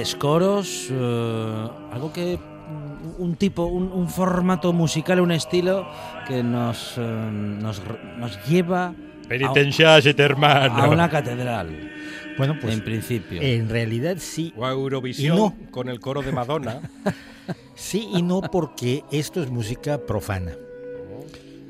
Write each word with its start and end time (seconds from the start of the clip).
Voces, 0.00 0.16
coros, 0.16 0.88
eh, 0.90 1.68
algo 1.92 2.12
que 2.12 2.38
mm, 2.38 3.22
un 3.22 3.36
tipo, 3.36 3.66
un, 3.66 4.08
formato 4.08 4.72
musical, 4.72 5.20
un 5.20 5.32
estilo 5.32 5.86
que 6.26 6.42
nos, 6.42 6.94
eh, 6.96 7.00
nos, 7.00 7.82
nos, 8.18 8.46
lleva 8.46 8.94
hermano. 9.28 10.82
a 10.82 10.88
una 10.88 11.08
catedral. 11.08 11.90
Bueno, 12.38 12.56
pues 12.60 12.74
en 12.74 12.82
principio. 12.82 13.42
En 13.42 13.68
realidad 13.68 14.16
sí. 14.18 14.52
O 14.56 14.64
a 14.64 14.70
Eurovisión 14.70 15.50
con 15.70 15.88
el 15.88 16.00
coro 16.00 16.22
de 16.22 16.32
Madonna. 16.32 16.80
sí 17.74 18.08
y 18.14 18.22
no 18.22 18.40
porque 18.40 19.04
esto 19.12 19.42
es 19.42 19.50
música 19.50 19.98
profana. 20.06 20.52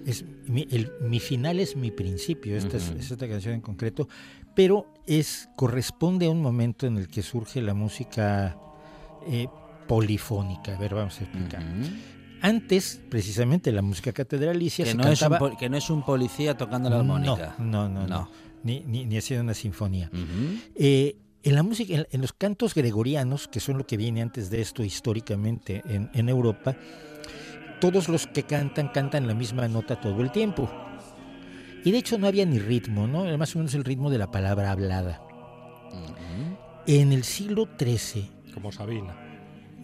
Es, 0.07 0.25
mi, 0.47 0.67
el, 0.71 0.93
mi 1.01 1.21
final 1.21 1.61
es 1.61 1.77
mi 1.77 1.91
principio, 1.91 2.57
esta, 2.57 2.77
es, 2.77 2.91
esta 2.99 3.29
canción 3.29 3.55
en 3.55 3.61
concreto, 3.61 4.09
pero 4.55 4.87
es, 5.07 5.49
corresponde 5.57 6.27
a 6.27 6.31
un 6.31 6.43
momento 6.43 6.87
en 6.87 6.97
el 6.97 7.09
que 7.09 7.23
surge 7.23 7.61
la 7.61 7.75
música 7.75 8.57
eh, 9.27 9.49
polifónica. 9.87 10.77
A 10.77 10.79
ver, 10.79 10.95
vamos 10.95 11.21
a 11.21 11.25
explicar. 11.25 11.63
Antes, 12.43 13.01
precisamente, 13.09 13.73
la 13.73 13.83
música 13.83 14.13
catedralicia 14.13 14.85
que 14.85 14.93
se 14.93 14.97
no 14.97 15.05
cantaba... 15.05 15.37
Es 15.37 15.43
un, 15.43 15.57
que 15.57 15.69
no 15.69 15.77
es 15.77 15.91
un 15.91 16.03
policía 16.03 16.57
tocando 16.57 16.89
la 16.89 16.99
armónica. 16.99 17.55
No, 17.59 17.89
no, 17.89 18.07
no. 18.07 18.31
Ni, 18.63 18.81
ni, 18.81 19.17
haciendo 19.17 19.45
una 19.45 19.55
sinfonía. 19.55 20.11
Eh, 20.75 21.17
en 21.43 21.55
la 21.55 21.63
música, 21.63 22.07
en, 22.11 22.21
los 22.21 22.33
cantos 22.33 22.75
gregorianos, 22.75 23.49
que 23.49 23.61
son 23.61 23.79
lo 23.79 23.87
que 23.87 23.97
viene 23.97 24.23
antes 24.23 24.51
de 24.51 24.61
esto 24.61 24.85
históricamente 24.85 25.83
en, 25.87 26.11
en 26.13 26.29
Europa, 26.29 26.77
todos 27.81 28.09
los 28.09 28.27
que 28.27 28.43
cantan 28.43 28.89
cantan 28.89 29.27
la 29.27 29.35
misma 29.35 29.67
nota 29.67 29.99
todo 30.01 30.21
el 30.21 30.31
tiempo. 30.31 30.71
Y 31.85 31.93
de 31.93 31.99
hecho 31.99 32.19
no 32.19 32.27
había 32.27 32.45
ni 32.45 32.59
ritmo, 32.59 33.07
¿no? 33.07 33.27
Era 33.27 33.37
más 33.37 33.55
o 33.55 33.59
menos 33.59 33.75
el 33.75 33.85
ritmo 33.85 34.11
de 34.11 34.19
la 34.19 34.31
palabra 34.31 34.71
hablada. 34.71 35.23
En 36.87 37.13
el 37.13 37.25
siglo 37.25 37.69
XIII. 37.79 38.31
Como 38.55 38.73
Sabina. 38.73 39.17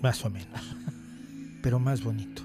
Más 0.03 0.25
o 0.25 0.31
menos. 0.31 0.49
pero 1.63 1.81
más 1.81 2.03
bonito. 2.03 2.43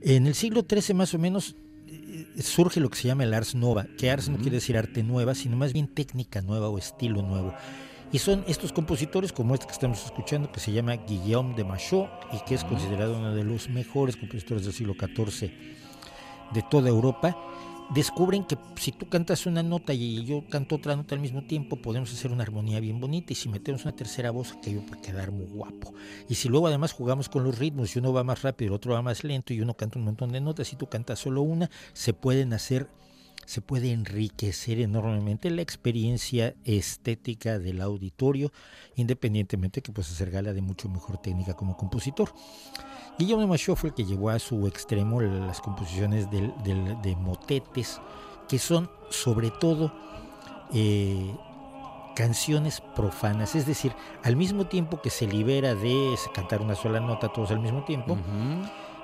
En 0.00 0.26
el 0.28 0.34
siglo 0.34 0.64
XIII 0.68 0.94
más 0.94 1.14
o 1.14 1.18
menos 1.18 1.56
eh, 1.88 2.26
surge 2.40 2.78
lo 2.78 2.88
que 2.90 2.96
se 2.96 3.08
llama 3.08 3.24
el 3.24 3.34
ars 3.34 3.56
nova, 3.56 3.86
que 3.98 4.08
ars 4.08 4.28
no 4.28 4.36
quiere 4.36 4.56
decir 4.56 4.76
arte 4.76 5.02
nueva, 5.02 5.34
sino 5.34 5.56
más 5.56 5.72
bien 5.72 5.88
técnica 5.88 6.42
nueva 6.42 6.68
o 6.68 6.78
estilo 6.78 7.22
nuevo. 7.22 7.54
Y 8.12 8.18
son 8.18 8.44
estos 8.46 8.72
compositores 8.72 9.32
como 9.32 9.54
este 9.54 9.66
que 9.66 9.72
estamos 9.72 10.04
escuchando, 10.04 10.52
que 10.52 10.60
se 10.60 10.70
llama 10.70 10.94
Guillaume 10.94 11.56
de 11.56 11.64
Machaut 11.64 12.08
y 12.32 12.44
que 12.44 12.54
es 12.54 12.62
considerado 12.62 13.18
uno 13.18 13.34
de 13.34 13.42
los 13.42 13.68
mejores 13.68 14.16
compositores 14.16 14.64
del 14.64 14.74
siglo 14.74 14.94
XIV 14.94 15.50
de 16.52 16.62
toda 16.70 16.88
Europa, 16.88 17.36
descubren 17.94 18.44
que 18.44 18.56
si 18.76 18.92
tú 18.92 19.08
cantas 19.08 19.46
una 19.46 19.62
nota 19.62 19.92
y 19.92 20.24
yo 20.24 20.44
canto 20.48 20.76
otra 20.76 20.96
nota 20.96 21.14
al 21.14 21.20
mismo 21.20 21.44
tiempo, 21.44 21.76
podemos 21.76 22.12
hacer 22.12 22.32
una 22.32 22.42
armonía 22.42 22.80
bien 22.80 23.00
bonita 23.00 23.32
y 23.32 23.36
si 23.36 23.48
metemos 23.48 23.84
una 23.84 23.94
tercera 23.94 24.30
voz, 24.30 24.54
que 24.62 24.76
va 24.76 24.96
a 24.96 25.00
quedar 25.00 25.30
muy 25.30 25.46
guapo. 25.46 25.92
Y 26.28 26.34
si 26.34 26.48
luego 26.48 26.66
además 26.66 26.92
jugamos 26.92 27.28
con 27.28 27.44
los 27.44 27.58
ritmos 27.58 27.94
y 27.94 27.98
uno 27.98 28.12
va 28.12 28.24
más 28.24 28.42
rápido, 28.42 28.68
el 28.68 28.74
otro 28.74 28.94
va 28.94 29.02
más 29.02 29.24
lento 29.24 29.52
y 29.52 29.60
uno 29.60 29.74
canta 29.74 29.98
un 29.98 30.06
montón 30.06 30.32
de 30.32 30.40
notas 30.40 30.72
y 30.72 30.76
tú 30.76 30.88
cantas 30.88 31.18
solo 31.18 31.42
una, 31.42 31.70
se 31.92 32.12
pueden 32.12 32.52
hacer 32.52 32.88
se 33.44 33.60
puede 33.60 33.90
enriquecer 33.90 34.80
enormemente 34.80 35.50
la 35.50 35.62
experiencia 35.62 36.54
estética 36.64 37.58
del 37.58 37.80
auditorio, 37.80 38.52
independientemente 38.94 39.82
que 39.82 39.92
pues 39.92 40.10
hacer 40.10 40.30
gala 40.30 40.52
de 40.52 40.62
mucho 40.62 40.88
mejor 40.88 41.18
técnica 41.18 41.54
como 41.54 41.76
compositor. 41.76 42.32
Guillermo 43.18 43.46
Machaut 43.46 43.78
fue 43.78 43.90
el 43.90 43.94
que 43.94 44.04
llevó 44.04 44.30
a 44.30 44.38
su 44.38 44.66
extremo 44.66 45.20
las 45.20 45.60
composiciones 45.60 46.28
de 46.30 47.16
motetes, 47.20 48.00
que 48.48 48.58
son 48.58 48.90
sobre 49.10 49.50
todo 49.50 49.92
eh, 50.72 51.34
canciones 52.14 52.80
profanas, 52.94 53.54
es 53.54 53.66
decir, 53.66 53.94
al 54.22 54.36
mismo 54.36 54.66
tiempo 54.66 55.00
que 55.00 55.10
se 55.10 55.26
libera 55.26 55.74
de 55.74 56.14
cantar 56.34 56.60
una 56.60 56.74
sola 56.74 57.00
nota 57.00 57.28
todos 57.28 57.50
al 57.50 57.60
mismo 57.60 57.84
tiempo, 57.84 58.18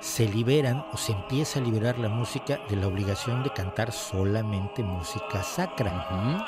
se 0.00 0.28
liberan 0.28 0.84
o 0.92 0.96
se 0.96 1.12
empieza 1.12 1.58
a 1.58 1.62
liberar 1.62 1.98
la 1.98 2.08
música 2.08 2.60
de 2.68 2.76
la 2.76 2.86
obligación 2.86 3.42
de 3.42 3.50
cantar 3.50 3.92
solamente 3.92 4.82
música 4.82 5.42
sacra. 5.42 6.44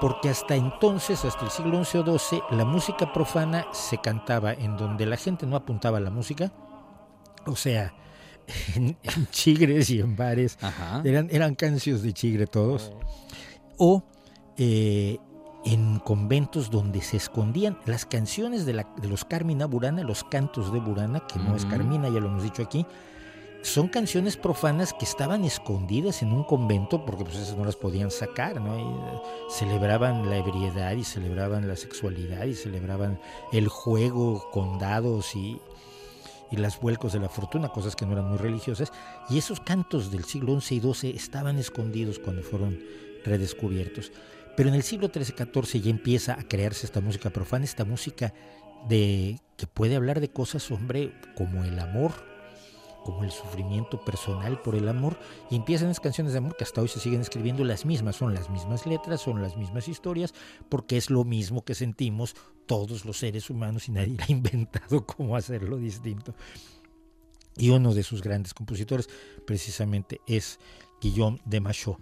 Porque 0.00 0.28
hasta 0.28 0.54
entonces, 0.56 1.24
hasta 1.24 1.46
el 1.46 1.50
siglo 1.50 1.82
XI 1.82 1.98
o 1.98 2.18
XII, 2.18 2.42
la 2.50 2.64
música 2.66 3.12
profana 3.12 3.66
se 3.72 3.98
cantaba 3.98 4.52
en 4.52 4.76
donde 4.76 5.06
la 5.06 5.16
gente 5.16 5.46
no 5.46 5.56
apuntaba 5.56 5.98
a 5.98 6.02
la 6.02 6.10
música, 6.10 6.52
o 7.46 7.56
sea, 7.56 7.94
en, 8.74 8.96
chigres 9.30 9.90
y 9.90 10.00
en 10.00 10.16
bares, 10.16 10.58
eran, 11.04 11.28
eran 11.30 11.54
cancios 11.54 12.02
de 12.02 12.12
chigre 12.12 12.46
todos, 12.46 12.92
o 13.76 14.04
eh, 14.56 15.18
en 15.64 15.98
conventos 15.98 16.70
donde 16.70 17.00
se 17.00 17.16
escondían 17.16 17.78
las 17.86 18.06
canciones 18.06 18.66
de, 18.66 18.74
la, 18.74 18.88
de 19.00 19.08
los 19.08 19.24
Carmina 19.24 19.66
Burana, 19.66 20.02
los 20.02 20.22
cantos 20.24 20.72
de 20.72 20.78
Burana, 20.78 21.26
que 21.26 21.38
no 21.38 21.56
es 21.56 21.66
Carmina, 21.66 22.08
ya 22.08 22.20
lo 22.20 22.28
hemos 22.28 22.44
dicho 22.44 22.62
aquí, 22.62 22.86
son 23.62 23.88
canciones 23.88 24.36
profanas 24.36 24.92
que 24.92 25.04
estaban 25.04 25.44
escondidas 25.44 26.22
en 26.22 26.32
un 26.32 26.44
convento 26.44 27.04
porque 27.04 27.24
pues 27.24 27.36
esas 27.36 27.56
no 27.56 27.64
las 27.64 27.74
podían 27.74 28.12
sacar, 28.12 28.60
¿no? 28.60 28.76
Eh, 28.76 29.20
celebraban 29.50 30.30
la 30.30 30.36
ebriedad 30.36 30.92
y 30.92 31.02
celebraban 31.02 31.66
la 31.66 31.74
sexualidad 31.74 32.44
y 32.44 32.54
celebraban 32.54 33.18
el 33.52 33.66
juego 33.66 34.48
con 34.52 34.78
dados 34.78 35.34
y, 35.34 35.60
y 36.50 36.56
las 36.56 36.80
vuelcos 36.80 37.12
de 37.12 37.20
la 37.20 37.28
fortuna, 37.28 37.68
cosas 37.68 37.96
que 37.96 38.06
no 38.06 38.12
eran 38.12 38.28
muy 38.28 38.38
religiosas, 38.38 38.92
y 39.28 39.38
esos 39.38 39.60
cantos 39.60 40.10
del 40.10 40.24
siglo 40.24 40.60
XI 40.60 40.76
y 40.76 40.80
XII 40.80 41.16
estaban 41.16 41.58
escondidos 41.58 42.18
cuando 42.18 42.42
fueron 42.42 42.78
redescubiertos. 43.24 44.12
Pero 44.56 44.68
en 44.68 44.74
el 44.74 44.82
siglo 44.82 45.10
XIII-XIV 45.12 45.82
ya 45.82 45.90
empieza 45.90 46.34
a 46.34 46.42
crearse 46.42 46.86
esta 46.86 47.00
música 47.00 47.30
profana, 47.30 47.64
esta 47.64 47.84
música 47.84 48.32
de 48.88 49.40
que 49.56 49.66
puede 49.66 49.96
hablar 49.96 50.20
de 50.20 50.30
cosas, 50.30 50.70
hombre, 50.70 51.12
como 51.36 51.64
el 51.64 51.78
amor, 51.78 52.12
como 53.06 53.22
el 53.22 53.30
sufrimiento 53.30 54.04
personal 54.04 54.60
por 54.60 54.74
el 54.74 54.88
amor, 54.88 55.16
y 55.48 55.54
empiezan 55.54 55.88
las 55.88 56.00
canciones 56.00 56.32
de 56.32 56.38
amor 56.38 56.56
que 56.56 56.64
hasta 56.64 56.82
hoy 56.82 56.88
se 56.88 56.98
siguen 56.98 57.20
escribiendo 57.20 57.64
las 57.64 57.86
mismas, 57.86 58.16
son 58.16 58.34
las 58.34 58.50
mismas 58.50 58.84
letras, 58.84 59.20
son 59.20 59.40
las 59.40 59.56
mismas 59.56 59.86
historias, 59.86 60.34
porque 60.68 60.96
es 60.96 61.08
lo 61.08 61.22
mismo 61.22 61.64
que 61.64 61.76
sentimos 61.76 62.34
todos 62.66 63.04
los 63.04 63.18
seres 63.18 63.48
humanos 63.48 63.88
y 63.88 63.92
nadie 63.92 64.16
ha 64.28 64.32
inventado 64.32 65.06
cómo 65.06 65.36
hacerlo 65.36 65.76
distinto. 65.76 66.34
Y 67.56 67.70
uno 67.70 67.94
de 67.94 68.02
sus 68.02 68.20
grandes 68.22 68.52
compositores 68.52 69.08
precisamente 69.46 70.20
es 70.26 70.58
Guillaume 71.00 71.38
de 71.44 71.60
Machaut. 71.60 71.98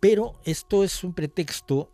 Pero 0.00 0.34
esto 0.44 0.82
es 0.82 1.04
un 1.04 1.14
pretexto 1.14 1.92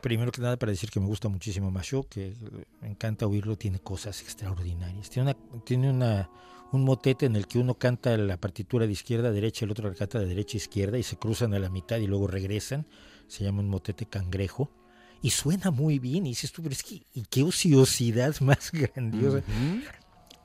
primero 0.00 0.32
que 0.32 0.40
nada 0.40 0.56
para 0.56 0.72
decir 0.72 0.90
que 0.90 1.00
me 1.00 1.06
gusta 1.06 1.28
muchísimo 1.28 1.70
Macho, 1.70 2.06
que 2.08 2.34
me 2.80 2.88
encanta 2.88 3.26
oírlo, 3.26 3.56
tiene 3.56 3.78
cosas 3.78 4.22
extraordinarias. 4.22 5.10
Tiene 5.10 5.30
una, 5.30 5.60
tiene 5.64 5.90
una, 5.90 6.30
un 6.72 6.84
motete 6.84 7.26
en 7.26 7.36
el 7.36 7.46
que 7.46 7.58
uno 7.58 7.74
canta 7.74 8.16
la 8.16 8.36
partitura 8.36 8.86
de 8.86 8.92
izquierda 8.92 9.28
a 9.28 9.32
derecha, 9.32 9.64
el 9.64 9.70
otro 9.70 9.88
la 9.88 9.94
canta 9.94 10.18
de 10.18 10.26
derecha 10.26 10.56
a 10.56 10.58
izquierda 10.58 10.98
y 10.98 11.02
se 11.02 11.16
cruzan 11.16 11.54
a 11.54 11.58
la 11.58 11.70
mitad 11.70 11.98
y 11.98 12.06
luego 12.06 12.26
regresan. 12.26 12.86
Se 13.26 13.44
llama 13.44 13.60
un 13.60 13.68
motete 13.68 14.06
cangrejo. 14.06 14.70
Y 15.20 15.30
suena 15.30 15.70
muy 15.70 15.98
bien. 15.98 16.26
Y 16.26 16.30
dices 16.30 16.52
tú, 16.52 16.62
pero 16.62 16.72
es 16.72 16.82
que, 16.82 17.06
¿y 17.12 17.22
qué 17.28 17.42
ociosidad 17.42 18.34
más 18.40 18.70
grandiosa? 18.72 19.42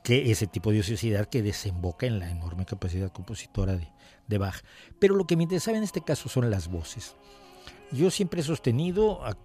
Que 0.02 0.30
ese 0.30 0.46
tipo 0.46 0.70
de 0.72 0.80
ociosidad 0.80 1.28
que 1.28 1.42
desemboca 1.42 2.06
en 2.06 2.18
la 2.18 2.30
enorme 2.30 2.66
capacidad 2.66 3.12
compositora 3.12 3.76
de, 3.76 3.88
de 4.26 4.38
Bach. 4.38 4.62
Pero 4.98 5.14
lo 5.14 5.26
que 5.26 5.36
me 5.36 5.44
interesaba 5.44 5.78
en 5.78 5.84
este 5.84 6.02
caso 6.02 6.28
son 6.28 6.50
las 6.50 6.68
voces. 6.68 7.14
Yo 7.92 8.10
siempre 8.10 8.40
he 8.40 8.44
sostenido, 8.44 9.24
a, 9.24 9.36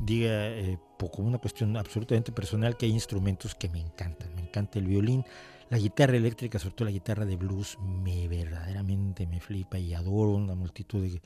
diga, 0.00 0.48
eh, 0.48 0.78
como 0.98 1.28
una 1.28 1.38
cuestión 1.38 1.76
absolutamente 1.76 2.32
personal, 2.32 2.76
que 2.76 2.86
hay 2.86 2.92
instrumentos 2.92 3.54
que 3.54 3.68
me 3.68 3.80
encantan. 3.80 4.34
Me 4.34 4.42
encanta 4.42 4.78
el 4.78 4.86
violín, 4.86 5.24
la 5.68 5.78
guitarra 5.78 6.16
eléctrica, 6.16 6.58
sobre 6.58 6.74
todo 6.74 6.84
la 6.86 6.92
guitarra 6.92 7.24
de 7.24 7.36
blues, 7.36 7.78
me 7.80 8.28
verdaderamente 8.28 9.26
me 9.26 9.40
flipa 9.40 9.78
y 9.78 9.94
adoro 9.94 10.32
una 10.32 10.54
multitud 10.54 11.02
de, 11.02 11.20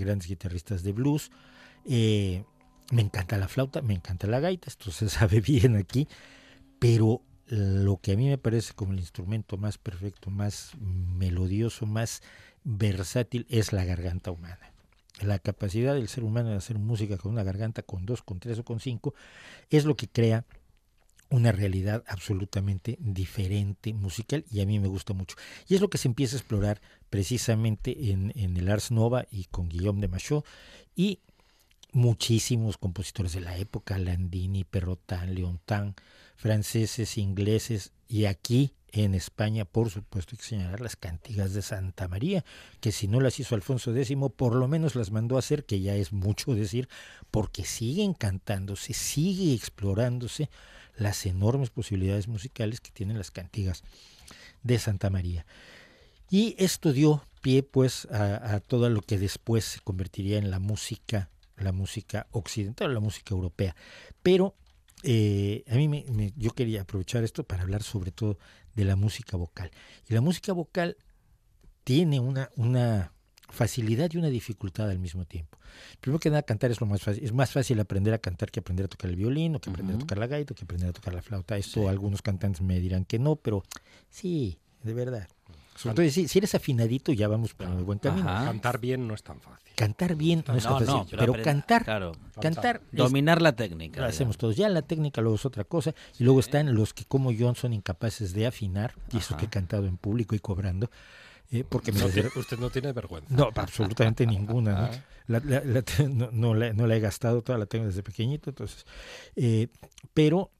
grandes 0.00 0.28
guitarristas 0.28 0.82
de 0.82 0.92
blues. 0.92 1.30
Eh, 1.84 2.44
me 2.92 3.02
encanta 3.02 3.38
la 3.38 3.48
flauta, 3.48 3.82
me 3.82 3.94
encanta 3.94 4.26
la 4.26 4.40
gaita, 4.40 4.68
esto 4.68 4.90
se 4.90 5.08
sabe 5.08 5.40
bien 5.46 5.76
aquí, 5.76 6.08
pero 6.78 7.22
lo 7.46 7.96
que 8.00 8.12
a 8.12 8.16
mí 8.16 8.28
me 8.28 8.38
parece 8.38 8.74
como 8.74 8.92
el 8.92 9.00
instrumento 9.00 9.56
más 9.56 9.76
perfecto, 9.76 10.30
más 10.30 10.72
melodioso, 10.78 11.84
más 11.84 12.22
versátil 12.62 13.46
es 13.48 13.72
la 13.72 13.84
garganta 13.84 14.30
humana. 14.30 14.72
La 15.20 15.38
capacidad 15.38 15.94
del 15.94 16.08
ser 16.08 16.22
humano 16.24 16.50
de 16.50 16.56
hacer 16.56 16.78
música 16.78 17.18
con 17.18 17.32
una 17.32 17.42
garganta, 17.42 17.82
con 17.82 18.06
dos, 18.06 18.22
con 18.22 18.38
tres 18.38 18.60
o 18.60 18.64
con 18.64 18.78
cinco, 18.78 19.14
es 19.68 19.84
lo 19.84 19.96
que 19.96 20.08
crea 20.08 20.44
una 21.30 21.52
realidad 21.52 22.04
absolutamente 22.06 22.98
diferente 23.00 23.94
musical 23.94 24.44
y 24.50 24.60
a 24.60 24.66
mí 24.66 24.78
me 24.78 24.88
gusta 24.88 25.14
mucho. 25.14 25.36
Y 25.68 25.74
es 25.74 25.80
lo 25.80 25.88
que 25.88 25.98
se 25.98 26.08
empieza 26.08 26.36
a 26.36 26.40
explorar 26.40 26.80
precisamente 27.08 28.10
en, 28.10 28.32
en 28.34 28.56
el 28.56 28.68
Ars 28.68 28.90
Nova 28.90 29.26
y 29.30 29.44
con 29.44 29.68
Guillaume 29.68 30.00
de 30.00 30.08
Machaut 30.08 30.44
y 30.94 31.20
muchísimos 31.92 32.78
compositores 32.78 33.32
de 33.32 33.40
la 33.40 33.56
época, 33.56 33.98
Landini, 33.98 34.64
Perrotin, 34.64 35.34
Leontin, 35.34 35.94
franceses, 36.36 37.18
ingleses 37.18 37.92
y 38.10 38.24
aquí 38.24 38.74
en 38.90 39.14
España, 39.14 39.64
por 39.64 39.88
supuesto, 39.88 40.32
hay 40.32 40.38
que 40.38 40.44
señalar 40.44 40.80
las 40.80 40.96
cantigas 40.96 41.54
de 41.54 41.62
Santa 41.62 42.08
María, 42.08 42.44
que 42.80 42.90
si 42.90 43.06
no 43.06 43.20
las 43.20 43.38
hizo 43.38 43.54
Alfonso 43.54 43.94
X, 43.94 44.16
por 44.36 44.56
lo 44.56 44.66
menos 44.66 44.96
las 44.96 45.12
mandó 45.12 45.36
a 45.36 45.38
hacer, 45.38 45.64
que 45.64 45.80
ya 45.80 45.94
es 45.94 46.12
mucho 46.12 46.56
decir, 46.56 46.88
porque 47.30 47.64
siguen 47.64 48.14
cantándose, 48.14 48.94
sigue 48.94 49.54
explorándose 49.54 50.50
las 50.96 51.24
enormes 51.24 51.70
posibilidades 51.70 52.26
musicales 52.26 52.80
que 52.80 52.90
tienen 52.90 53.16
las 53.16 53.30
cantigas 53.30 53.84
de 54.64 54.80
Santa 54.80 55.08
María. 55.08 55.46
Y 56.28 56.56
esto 56.58 56.92
dio 56.92 57.24
pie 57.42 57.62
pues 57.62 58.06
a, 58.06 58.58
todo 58.58 58.90
lo 58.90 59.02
que 59.02 59.18
después 59.18 59.64
se 59.64 59.80
convertiría 59.80 60.38
en 60.38 60.50
la 60.50 60.58
música, 60.58 61.30
la 61.56 61.70
música 61.70 62.26
occidental, 62.32 62.92
la 62.92 63.00
música 63.00 63.36
europea. 63.36 63.76
Pero 64.24 64.56
eh, 65.02 65.64
a 65.68 65.74
mí 65.76 65.88
me, 65.88 66.32
yo 66.36 66.50
quería 66.50 66.82
aprovechar 66.82 67.24
esto 67.24 67.44
para 67.44 67.62
hablar 67.62 67.82
sobre 67.82 68.10
todo 68.10 68.38
de 68.74 68.84
la 68.84 68.96
música 68.96 69.36
vocal. 69.36 69.70
Y 70.08 70.14
la 70.14 70.20
música 70.20 70.52
vocal 70.52 70.96
tiene 71.84 72.20
una, 72.20 72.50
una 72.56 73.12
facilidad 73.48 74.10
y 74.12 74.18
una 74.18 74.28
dificultad 74.28 74.90
al 74.90 74.98
mismo 74.98 75.24
tiempo. 75.24 75.58
Primero 76.00 76.20
que 76.20 76.30
nada, 76.30 76.42
cantar 76.42 76.70
es 76.70 76.80
lo 76.80 76.86
más 76.86 77.02
fácil. 77.02 77.24
Es 77.24 77.32
más 77.32 77.52
fácil 77.52 77.80
aprender 77.80 78.14
a 78.14 78.18
cantar 78.18 78.50
que 78.50 78.60
aprender 78.60 78.86
a 78.86 78.88
tocar 78.88 79.10
el 79.10 79.16
violín, 79.16 79.56
o 79.56 79.60
que 79.60 79.70
aprender 79.70 79.96
a 79.96 79.98
tocar 79.98 80.18
la 80.18 80.26
gaita, 80.26 80.52
o 80.52 80.56
que 80.56 80.64
aprender 80.64 80.90
a 80.90 80.92
tocar 80.92 81.14
la 81.14 81.22
flauta. 81.22 81.56
Esto 81.56 81.88
algunos 81.88 82.22
cantantes 82.22 82.62
me 82.62 82.80
dirán 82.80 83.04
que 83.04 83.18
no, 83.18 83.36
pero 83.36 83.64
sí, 84.08 84.58
de 84.82 84.94
verdad. 84.94 85.28
Sobre 85.74 86.10
si, 86.10 86.26
eres 86.36 86.54
afinadito, 86.54 87.12
ya 87.12 87.28
vamos 87.28 87.54
por 87.54 87.68
el 87.68 87.84
buen 87.84 87.98
camino. 87.98 88.26
Cantar 88.26 88.78
bien 88.78 89.08
no 89.08 89.14
es 89.14 89.22
tan 89.22 89.40
fácil. 89.40 89.72
Cantar 89.74 90.14
bien 90.14 90.44
no, 90.46 90.54
es 90.54 90.64
tan 90.64 90.84
fácil, 90.84 91.16
pero, 91.18 91.32
cantar, 91.42 92.12
cantar, 92.38 92.82
dominar 92.92 93.40
la 93.40 93.52
técnica. 93.56 94.00
Lo 94.00 94.06
hacemos 94.06 94.36
todos. 94.36 94.56
Ya 94.56 94.68
la 94.68 94.82
técnica 94.82 95.22
luego 95.22 95.36
es 95.36 95.46
otra 95.46 95.64
cosa. 95.64 95.94
Y 96.18 96.24
luego 96.24 96.40
están 96.40 96.74
los 96.74 96.92
que, 96.92 97.04
como 97.06 97.32
John, 97.36 97.56
son 97.56 97.72
incapaces 97.72 98.34
de 98.34 98.46
afinar, 98.46 98.94
y 99.10 99.18
eso 99.18 99.36
que 99.36 99.46
he 99.46 99.48
cantado 99.48 99.86
en 99.86 99.96
público 99.96 100.34
y 100.34 100.40
cobrando. 100.40 100.90
Eh, 101.52 101.64
porque 101.68 101.90
usted 101.90 102.58
no 102.58 102.70
tiene 102.70 102.92
vergüenza. 102.92 103.34
No, 103.34 103.50
absolutamente 103.54 104.26
ninguna. 104.26 104.82
¿no? 104.82 104.90
La, 105.26 105.40
no, 106.32 106.54
la, 106.54 106.96
he 106.96 107.00
gastado, 107.00 107.42
toda 107.42 107.58
la 107.58 107.66
tengo 107.66 107.86
desde 107.86 108.02
pequeñito. 108.02 108.50
entonces 108.50 108.84
eh, 109.36 109.68
Pero 110.12 110.50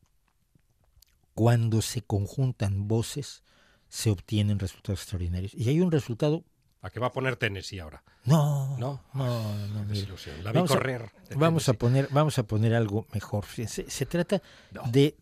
cuando 1.35 1.81
se 1.83 2.03
conjuntan 2.03 2.89
voces, 2.89 3.43
se 3.91 4.11
obtienen 4.11 4.59
resultados 4.59 5.01
extraordinarios. 5.01 5.53
Y 5.55 5.69
hay 5.69 5.81
un 5.81 5.91
resultado 5.91 6.45
¿A 6.83 6.89
qué 6.89 6.99
va 6.99 7.09
a 7.09 7.13
poner 7.13 7.37
Tennessee 7.37 7.79
ahora? 7.79 8.03
No, 8.25 8.79
no, 8.79 9.05
no, 9.13 9.69
no. 9.69 9.85
La 9.85 10.51
vi 10.51 10.55
vamos 10.55 10.71
correr. 10.71 11.03
A, 11.03 11.37
vamos 11.37 11.69
a 11.69 11.75
poner, 11.75 12.09
vamos 12.11 12.39
a 12.39 12.45
poner 12.45 12.75
algo 12.75 13.07
mejor. 13.13 13.45
Se, 13.45 13.69
se 13.69 14.07
trata 14.07 14.41
de 14.91 15.15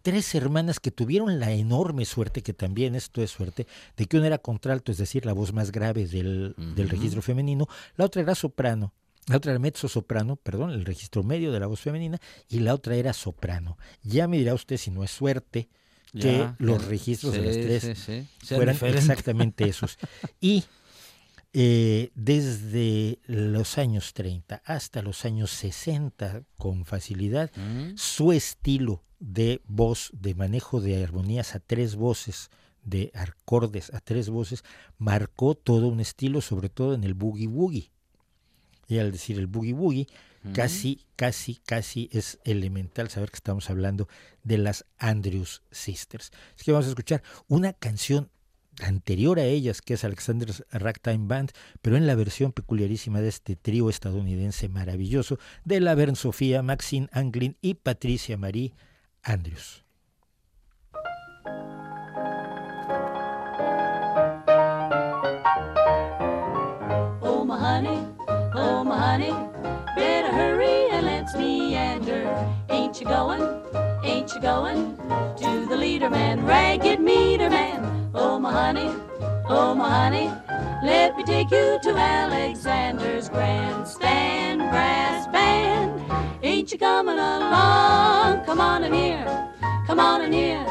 tres 0.00 0.34
hermanas 0.34 0.80
que 0.80 0.90
tuvieron 0.90 1.40
la 1.40 1.50
enorme 1.52 2.06
suerte, 2.06 2.42
que 2.42 2.54
también 2.54 2.94
esto 2.94 3.22
es 3.22 3.30
suerte, 3.30 3.66
de 3.96 4.06
que 4.06 4.16
una 4.16 4.28
era 4.28 4.38
contralto, 4.38 4.92
es 4.92 4.98
decir, 4.98 5.26
la 5.26 5.34
voz 5.34 5.52
más 5.52 5.72
grave 5.72 6.06
del, 6.06 6.54
del 6.56 6.88
registro 6.88 7.20
femenino, 7.20 7.68
la 7.96 8.06
otra 8.06 8.22
era 8.22 8.34
soprano, 8.34 8.94
la 9.26 9.38
otra 9.38 9.52
era 9.52 9.58
mezzo 9.58 9.88
soprano, 9.88 10.36
perdón, 10.36 10.70
el 10.70 10.84
registro 10.84 11.22
medio 11.22 11.52
de 11.52 11.60
la 11.60 11.66
voz 11.66 11.80
femenina, 11.80 12.18
y 12.48 12.60
la 12.60 12.74
otra 12.74 12.96
era 12.96 13.14
soprano. 13.14 13.78
Ya 14.02 14.28
me 14.28 14.36
dirá 14.36 14.52
usted 14.52 14.76
si 14.76 14.90
no 14.90 15.04
es 15.04 15.10
suerte 15.10 15.68
que 16.18 16.48
los 16.58 16.84
registros 16.86 17.32
de 17.34 17.42
las 17.42 17.54
tres 17.54 18.26
fueran 18.42 18.76
exactamente 18.94 19.64
esos. 19.68 19.98
Y 20.40 20.64
eh, 21.52 22.10
desde 22.16 23.20
los 23.26 23.78
años 23.78 24.12
30 24.12 24.62
hasta 24.64 25.02
los 25.02 25.24
años 25.24 25.50
60, 25.52 26.42
con 26.56 26.84
facilidad, 26.84 27.52
mm. 27.56 27.96
su 27.96 28.32
estilo 28.32 29.04
de 29.20 29.62
voz, 29.66 30.10
de 30.12 30.34
manejo 30.34 30.80
de 30.80 31.02
armonías 31.02 31.54
a 31.54 31.60
tres 31.60 31.94
voces, 31.94 32.50
de 32.82 33.12
acordes 33.14 33.94
a 33.94 34.00
tres 34.00 34.30
voces, 34.30 34.64
marcó 34.98 35.54
todo 35.54 35.86
un 35.86 36.00
estilo, 36.00 36.40
sobre 36.40 36.68
todo 36.68 36.94
en 36.94 37.04
el 37.04 37.14
boogie 37.14 37.46
woogie. 37.46 37.92
Y 38.88 38.98
al 38.98 39.12
decir 39.12 39.38
el 39.38 39.46
boogie 39.46 39.72
woogie, 39.72 40.08
casi, 40.52 41.06
casi, 41.16 41.56
casi 41.64 42.08
es 42.12 42.38
elemental 42.44 43.08
saber 43.10 43.30
que 43.30 43.36
estamos 43.36 43.70
hablando 43.70 44.08
de 44.42 44.58
las 44.58 44.84
Andrews 44.98 45.62
Sisters. 45.70 46.32
Es 46.56 46.64
que 46.64 46.72
vamos 46.72 46.86
a 46.86 46.90
escuchar 46.90 47.22
una 47.48 47.72
canción 47.72 48.30
anterior 48.80 49.38
a 49.38 49.44
ellas, 49.44 49.82
que 49.82 49.94
es 49.94 50.04
Alexander's 50.04 50.64
Ragtime 50.70 51.26
Band, 51.26 51.52
pero 51.82 51.96
en 51.96 52.06
la 52.06 52.14
versión 52.14 52.52
peculiarísima 52.52 53.20
de 53.20 53.28
este 53.28 53.56
trío 53.56 53.88
estadounidense 53.88 54.68
maravilloso 54.68 55.38
de 55.64 55.80
la 55.80 55.94
Bern 55.94 56.16
Sofía, 56.16 56.62
Maxine 56.62 57.08
Anglin 57.12 57.56
y 57.60 57.74
Patricia 57.74 58.36
Marie 58.36 58.74
Andrews. 59.22 59.84
Oh 67.20 67.44
my 67.44 67.56
honey, 67.56 67.98
oh 68.54 68.84
my 68.84 68.94
honey, 68.96 69.32
Ain't 72.94 73.00
you 73.00 73.08
going, 73.08 73.42
ain't 74.04 74.32
you 74.32 74.40
going 74.40 74.96
to 75.38 75.66
the 75.68 75.76
leader 75.76 76.08
man, 76.08 76.46
ragged 76.46 77.00
meter 77.00 77.50
man? 77.50 78.08
Oh 78.14 78.38
my 78.38 78.52
honey, 78.52 78.88
oh 79.48 79.74
my 79.74 79.90
honey, 79.90 80.30
let 80.84 81.16
me 81.16 81.24
take 81.24 81.50
you 81.50 81.80
to 81.82 81.90
Alexander's 81.90 83.28
grandstand 83.28 84.60
brass 84.60 85.26
band. 85.26 86.00
Ain't 86.44 86.70
you 86.70 86.78
coming 86.78 87.18
along? 87.18 88.44
Come 88.44 88.60
on 88.60 88.84
in 88.84 88.92
here, 88.92 89.50
come 89.88 89.98
on 89.98 90.22
in 90.22 90.32
here. 90.32 90.64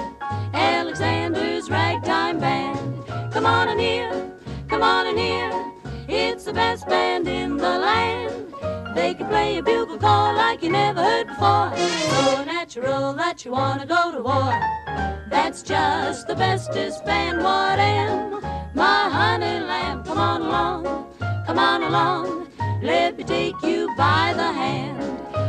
Alexander's 0.54 1.70
ragtime 1.70 2.40
band. 2.40 3.06
Come 3.34 3.46
on 3.46 3.68
in 3.68 3.80
here, 3.80 4.32
come 4.70 4.82
on 4.82 5.08
in 5.08 5.18
here. 5.18 5.74
It's 6.08 6.46
the 6.46 6.54
best 6.54 6.88
band 6.88 7.28
in 7.28 7.58
the 7.58 7.80
land. 7.80 8.54
They 8.96 9.14
can 9.14 9.28
play 9.28 9.58
a 9.58 9.62
bugle 9.62 9.93
call 10.04 10.36
like 10.36 10.62
you 10.62 10.70
never 10.70 11.02
heard 11.02 11.28
before. 11.28 11.72
So 12.12 12.44
natural 12.44 13.14
that 13.14 13.46
you 13.46 13.52
wanna 13.54 13.86
go 13.86 14.12
to 14.12 14.22
war. 14.22 14.54
That's 15.30 15.62
just 15.64 16.28
the 16.28 16.36
bestest 16.36 17.06
band 17.06 17.38
what 17.38 17.80
am. 17.80 18.42
My 18.74 19.02
honey 19.18 19.60
lamb, 19.72 20.04
come 20.04 20.18
on 20.18 20.42
along, 20.42 20.82
come 21.48 21.58
on 21.58 21.84
along. 21.84 22.48
Let 22.82 23.18
me 23.18 23.24
take 23.24 23.60
you 23.64 23.80
by 23.98 24.34
the 24.42 24.50
hand. 24.62 25.00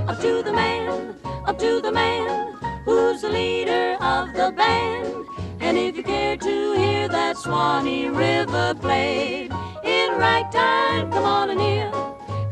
Up 0.09 0.21
to 0.21 0.43
the 0.45 0.53
man, 0.53 1.17
up 1.49 1.59
to 1.59 1.81
the 1.81 1.91
man, 1.91 2.55
who's 2.85 3.23
the 3.23 3.31
leader 3.31 3.97
of 4.01 4.35
the 4.35 4.53
band. 4.53 5.09
And 5.67 5.77
if 5.77 5.97
you 5.97 6.05
care 6.05 6.37
to 6.37 6.57
hear 6.83 7.09
that 7.09 7.37
Swanee 7.39 8.07
River 8.09 8.75
played 8.75 9.51
in 9.83 10.09
ragtime, 10.27 11.11
come 11.11 11.25
on 11.25 11.51
in 11.51 11.59
here, 11.59 11.93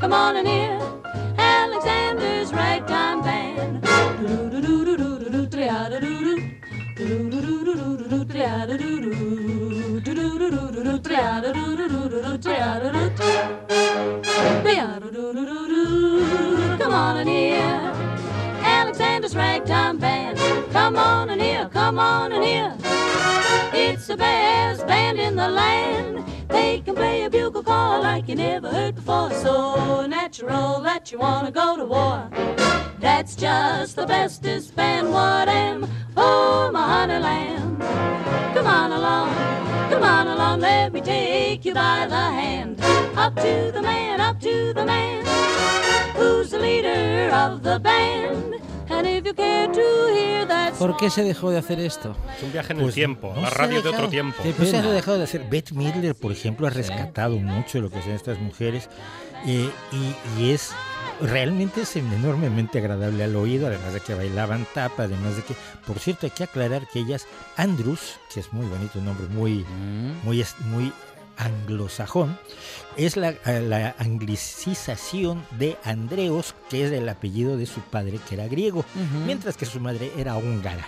come 0.00 0.12
on 0.12 0.34
in 0.36 0.46
here. 0.46 1.01
Tria-do-do. 12.52 13.22
Tria-do-do-do-do-do. 14.62 16.78
Come 16.78 16.94
on 16.94 17.16
in 17.18 17.26
here. 17.26 17.92
Alexander's 18.62 19.36
ragtime 19.36 19.98
band. 19.98 20.38
Come 20.72 20.96
on 20.96 21.28
in 21.30 21.40
here, 21.40 21.68
come 21.72 21.98
on 21.98 22.32
in 22.32 22.42
here. 22.42 22.76
It's 23.74 24.06
the 24.06 24.16
best 24.16 24.86
band 24.86 25.18
in 25.18 25.36
the 25.36 25.48
land. 25.48 26.24
They 26.48 26.80
can 26.80 26.94
play 26.94 27.24
a 27.24 27.30
bugle 27.30 27.62
call 27.62 28.02
like 28.02 28.28
you 28.28 28.34
never 28.34 28.68
heard 28.68 28.94
before. 28.96 29.30
So 29.32 30.06
natural 30.06 30.80
that 30.80 31.10
you 31.10 31.18
wanna 31.18 31.50
go 31.50 31.76
to 31.78 31.86
war. 31.86 32.28
That's 33.00 33.34
just 33.34 33.96
the 33.96 34.06
bestest 34.06 34.76
band 34.76 35.10
what 35.10 35.48
am. 35.48 35.88
Oh, 36.16 36.70
my 36.72 36.86
honey 36.86 37.18
lamb. 37.18 37.78
Come 38.54 38.66
on 38.66 38.92
along, 38.92 39.30
come 39.90 40.02
on 40.02 40.26
along, 40.28 40.60
let 40.60 40.92
me 40.92 41.00
take 41.00 41.64
you 41.64 41.72
by 41.74 42.06
the 42.06 42.14
hand. 42.14 42.78
Up 43.16 43.34
to 43.36 43.70
the 43.72 43.82
man, 43.82 44.20
up 44.20 44.40
to 44.40 44.72
the 44.74 44.84
man. 44.84 45.24
Who's 46.14 46.50
the 46.50 46.58
leader 46.58 47.30
of 47.34 47.62
the 47.62 47.80
band? 47.80 48.61
¿Por 50.78 50.96
qué 50.96 51.10
se 51.10 51.22
dejó 51.22 51.50
de 51.50 51.58
hacer 51.58 51.78
esto? 51.80 52.16
Es 52.36 52.42
un 52.42 52.52
viaje 52.52 52.72
en 52.72 52.78
Pues 52.80 52.88
el 52.88 52.94
tiempo, 52.94 53.32
no 53.34 53.42
la 53.42 53.50
radio 53.50 53.82
de 53.82 53.88
otro 53.90 54.08
tiempo. 54.08 54.42
Qué 54.42 54.52
se 54.66 54.76
ha 54.76 54.82
dejado 54.82 55.18
de 55.18 55.24
hacer. 55.24 55.46
Beth 55.48 55.72
Midler, 55.72 56.14
por 56.14 56.32
ejemplo, 56.32 56.66
ha 56.66 56.70
rescatado 56.70 57.36
mucho 57.36 57.80
lo 57.80 57.90
que 57.90 57.98
hacen 57.98 58.12
estas 58.12 58.38
mujeres 58.38 58.88
eh, 59.46 59.70
y, 59.92 60.40
y 60.42 60.50
es 60.50 60.70
realmente 61.20 61.82
es 61.82 61.94
enormemente 61.96 62.78
agradable 62.78 63.22
al 63.22 63.36
oído, 63.36 63.68
además 63.68 63.92
de 63.92 64.00
que 64.00 64.14
bailaban 64.14 64.66
tapa, 64.74 65.04
además 65.04 65.36
de 65.36 65.42
que, 65.42 65.54
por 65.86 65.98
cierto, 66.00 66.26
hay 66.26 66.30
que 66.30 66.44
aclarar 66.44 66.82
que 66.92 66.98
ellas, 67.00 67.26
Andrews, 67.56 68.18
que 68.32 68.40
es 68.40 68.52
muy 68.52 68.66
bonito 68.66 68.98
un 68.98 69.04
nombre, 69.04 69.26
muy, 69.28 69.60
Mm. 69.64 70.24
muy, 70.24 70.40
es- 70.40 70.56
muy 70.60 70.92
anglosajón, 71.36 72.38
es 72.96 73.16
la, 73.16 73.34
la 73.44 73.94
anglicización 73.98 75.44
de 75.58 75.76
Andreos, 75.84 76.54
que 76.70 76.84
es 76.86 76.92
el 76.92 77.08
apellido 77.08 77.56
de 77.56 77.66
su 77.66 77.80
padre, 77.80 78.18
que 78.28 78.34
era 78.34 78.48
griego, 78.48 78.84
mientras 79.26 79.56
que 79.56 79.66
su 79.66 79.80
madre 79.80 80.12
era 80.16 80.36
húngara. 80.36 80.86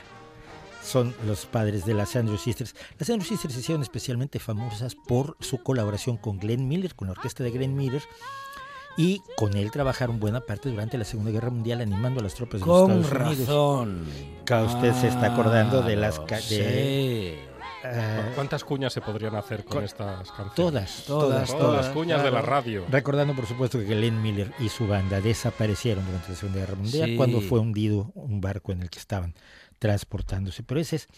Son 0.82 1.14
los 1.26 1.46
padres 1.46 1.86
de 1.86 1.94
las 1.94 2.14
Andrew 2.14 2.36
Sisters. 2.36 2.74
Las 2.98 3.08
Andrew 3.08 3.26
Sisters 3.26 3.54
se 3.54 3.60
hicieron 3.60 3.82
especialmente 3.82 4.38
famosas 4.38 4.94
por 4.94 5.36
su 5.40 5.62
colaboración 5.62 6.18
con 6.18 6.38
Glenn 6.38 6.68
Miller, 6.68 6.94
con 6.94 7.08
la 7.08 7.12
orquesta 7.12 7.42
de 7.42 7.50
Glenn 7.50 7.74
Miller, 7.74 8.02
y 8.98 9.22
con 9.36 9.56
él 9.56 9.70
trabajaron 9.70 10.20
buena 10.20 10.40
parte 10.42 10.68
durante 10.68 10.98
la 10.98 11.04
Segunda 11.04 11.30
Guerra 11.32 11.50
Mundial 11.50 11.80
animando 11.80 12.20
a 12.20 12.22
las 12.22 12.34
tropas 12.34 12.60
de 12.60 12.66
Con 12.66 12.96
los 12.98 13.06
Estados 13.06 13.26
Unidos. 13.28 13.48
razón. 13.48 14.04
Claro, 14.44 14.66
usted 14.66 14.92
se 14.94 15.08
está 15.08 15.32
acordando 15.32 15.82
de 15.82 15.96
las 15.96 16.20
de- 16.26 17.38
Sí. 17.38 17.53
Eh, 17.84 18.32
¿Cuántas 18.34 18.64
cuñas 18.64 18.92
se 18.92 19.00
podrían 19.00 19.34
hacer 19.36 19.62
con 19.64 19.74
con- 19.74 19.84
estas 19.84 20.30
canciones? 20.32 20.54
todas, 20.56 21.04
Todas, 21.06 21.50
todas, 21.50 21.84
las 21.86 21.94
cuñas 21.94 22.22
de 22.22 22.30
la 22.30 22.40
radio. 22.42 22.86
Recordando, 22.90 23.34
por 23.34 23.46
supuesto, 23.46 23.78
que 23.78 23.84
Glenn 23.84 24.22
Miller 24.22 24.52
y 24.58 24.68
su 24.70 24.86
banda 24.86 25.20
desaparecieron 25.20 26.04
durante 26.06 26.30
la 26.30 26.34
Segunda 26.36 26.60
Guerra 26.60 26.76
Mundial 26.76 27.10
Sí. 27.10 27.16
cuando 27.16 27.40
fue 27.42 27.60
hundido 27.60 28.10
un 28.14 28.40
barco 28.40 28.72
en 28.72 28.82
el 28.82 28.90
que 28.90 28.98
estaban 28.98 29.34
transportándose. 29.78 30.62
Pero 30.62 30.80
ese 30.80 30.96
es- 30.96 31.08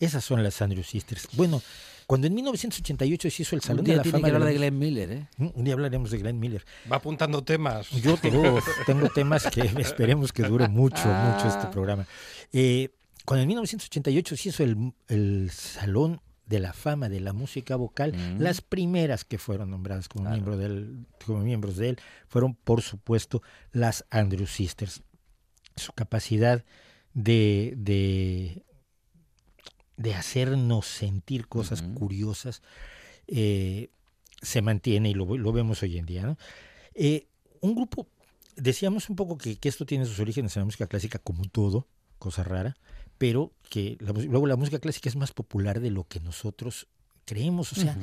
esas 0.00 0.24
son 0.24 0.42
las 0.42 0.60
Andrew 0.60 0.82
Sisters. 0.82 1.28
Bueno, 1.34 1.62
cuando 2.06 2.26
en 2.26 2.34
1988 2.34 3.30
se 3.30 3.42
hizo 3.42 3.54
el 3.54 3.62
Salón 3.62 3.80
Un 3.80 3.84
de 3.84 3.90
día 3.92 3.96
la 3.98 4.02
tiene 4.02 4.18
Fama 4.18 4.28
que 4.28 4.34
hablar 4.34 4.48
de 4.48 4.54
Glenn 4.56 4.78
Miller, 4.78 5.12
¿eh? 5.12 5.26
Mm, 5.36 5.48
Un 5.54 5.64
día 5.64 5.74
hablaremos 5.74 6.10
de 6.10 6.18
Glenn 6.18 6.40
Miller. 6.40 6.64
Va 6.90 6.96
apuntando 6.96 7.42
temas. 7.44 7.90
Yo 7.90 8.16
tengo, 8.16 8.58
tengo 8.86 9.08
temas 9.10 9.44
que 9.46 9.60
esperemos 9.78 10.32
que 10.32 10.42
dure 10.42 10.68
mucho, 10.68 11.06
mucho 11.06 11.48
este 11.48 11.66
Ah. 11.66 11.70
programa. 11.70 12.06
Eh, 12.52 12.90
cuando 13.28 13.42
en 13.42 13.48
1988 13.48 14.36
se 14.36 14.48
hizo 14.48 14.62
el, 14.64 14.94
el 15.08 15.50
Salón 15.50 16.20
de 16.46 16.60
la 16.60 16.72
Fama 16.72 17.10
de 17.10 17.20
la 17.20 17.34
Música 17.34 17.76
Vocal, 17.76 18.14
Mm. 18.14 18.40
las 18.40 18.62
primeras 18.62 19.26
que 19.26 19.36
fueron 19.36 19.70
nombradas 19.70 20.08
como, 20.08 20.30
miembro 20.30 20.56
del, 20.56 21.04
como 21.26 21.40
miembros 21.40 21.76
de 21.76 21.90
él 21.90 21.98
fueron, 22.26 22.54
por 22.54 22.80
supuesto, 22.80 23.42
las 23.70 24.06
Andrew 24.08 24.46
Sisters. 24.46 25.02
Su 25.76 25.92
capacidad 25.92 26.64
de, 27.12 27.74
de, 27.76 28.64
de 29.98 30.14
hacernos 30.14 30.86
sentir 30.86 31.48
cosas 31.48 31.82
curiosas 31.82 32.62
eh, 33.26 33.90
se 34.40 34.62
mantiene 34.62 35.10
y 35.10 35.14
lo, 35.14 35.36
lo 35.36 35.52
vemos 35.52 35.82
hoy 35.82 35.98
en 35.98 36.06
día. 36.06 36.22
¿no? 36.22 36.38
Eh, 36.94 37.28
un 37.60 37.74
grupo, 37.74 38.08
decíamos 38.56 39.10
un 39.10 39.16
poco 39.16 39.36
que, 39.36 39.56
que 39.56 39.68
esto 39.68 39.84
tiene 39.84 40.06
sus 40.06 40.18
orígenes 40.18 40.56
en 40.56 40.62
la 40.62 40.64
música 40.64 40.86
clásica 40.86 41.18
como 41.18 41.44
todo, 41.44 41.86
cosa 42.18 42.42
rara, 42.42 42.74
pero 43.18 43.52
que 43.68 43.96
la 44.00 44.12
luego 44.12 44.46
la 44.46 44.56
música 44.56 44.78
clásica 44.78 45.08
es 45.08 45.16
más 45.16 45.32
popular 45.32 45.80
de 45.80 45.90
lo 45.90 46.04
que 46.04 46.20
nosotros 46.20 46.86
creemos. 47.24 47.72
O 47.72 47.76
sea, 47.76 47.96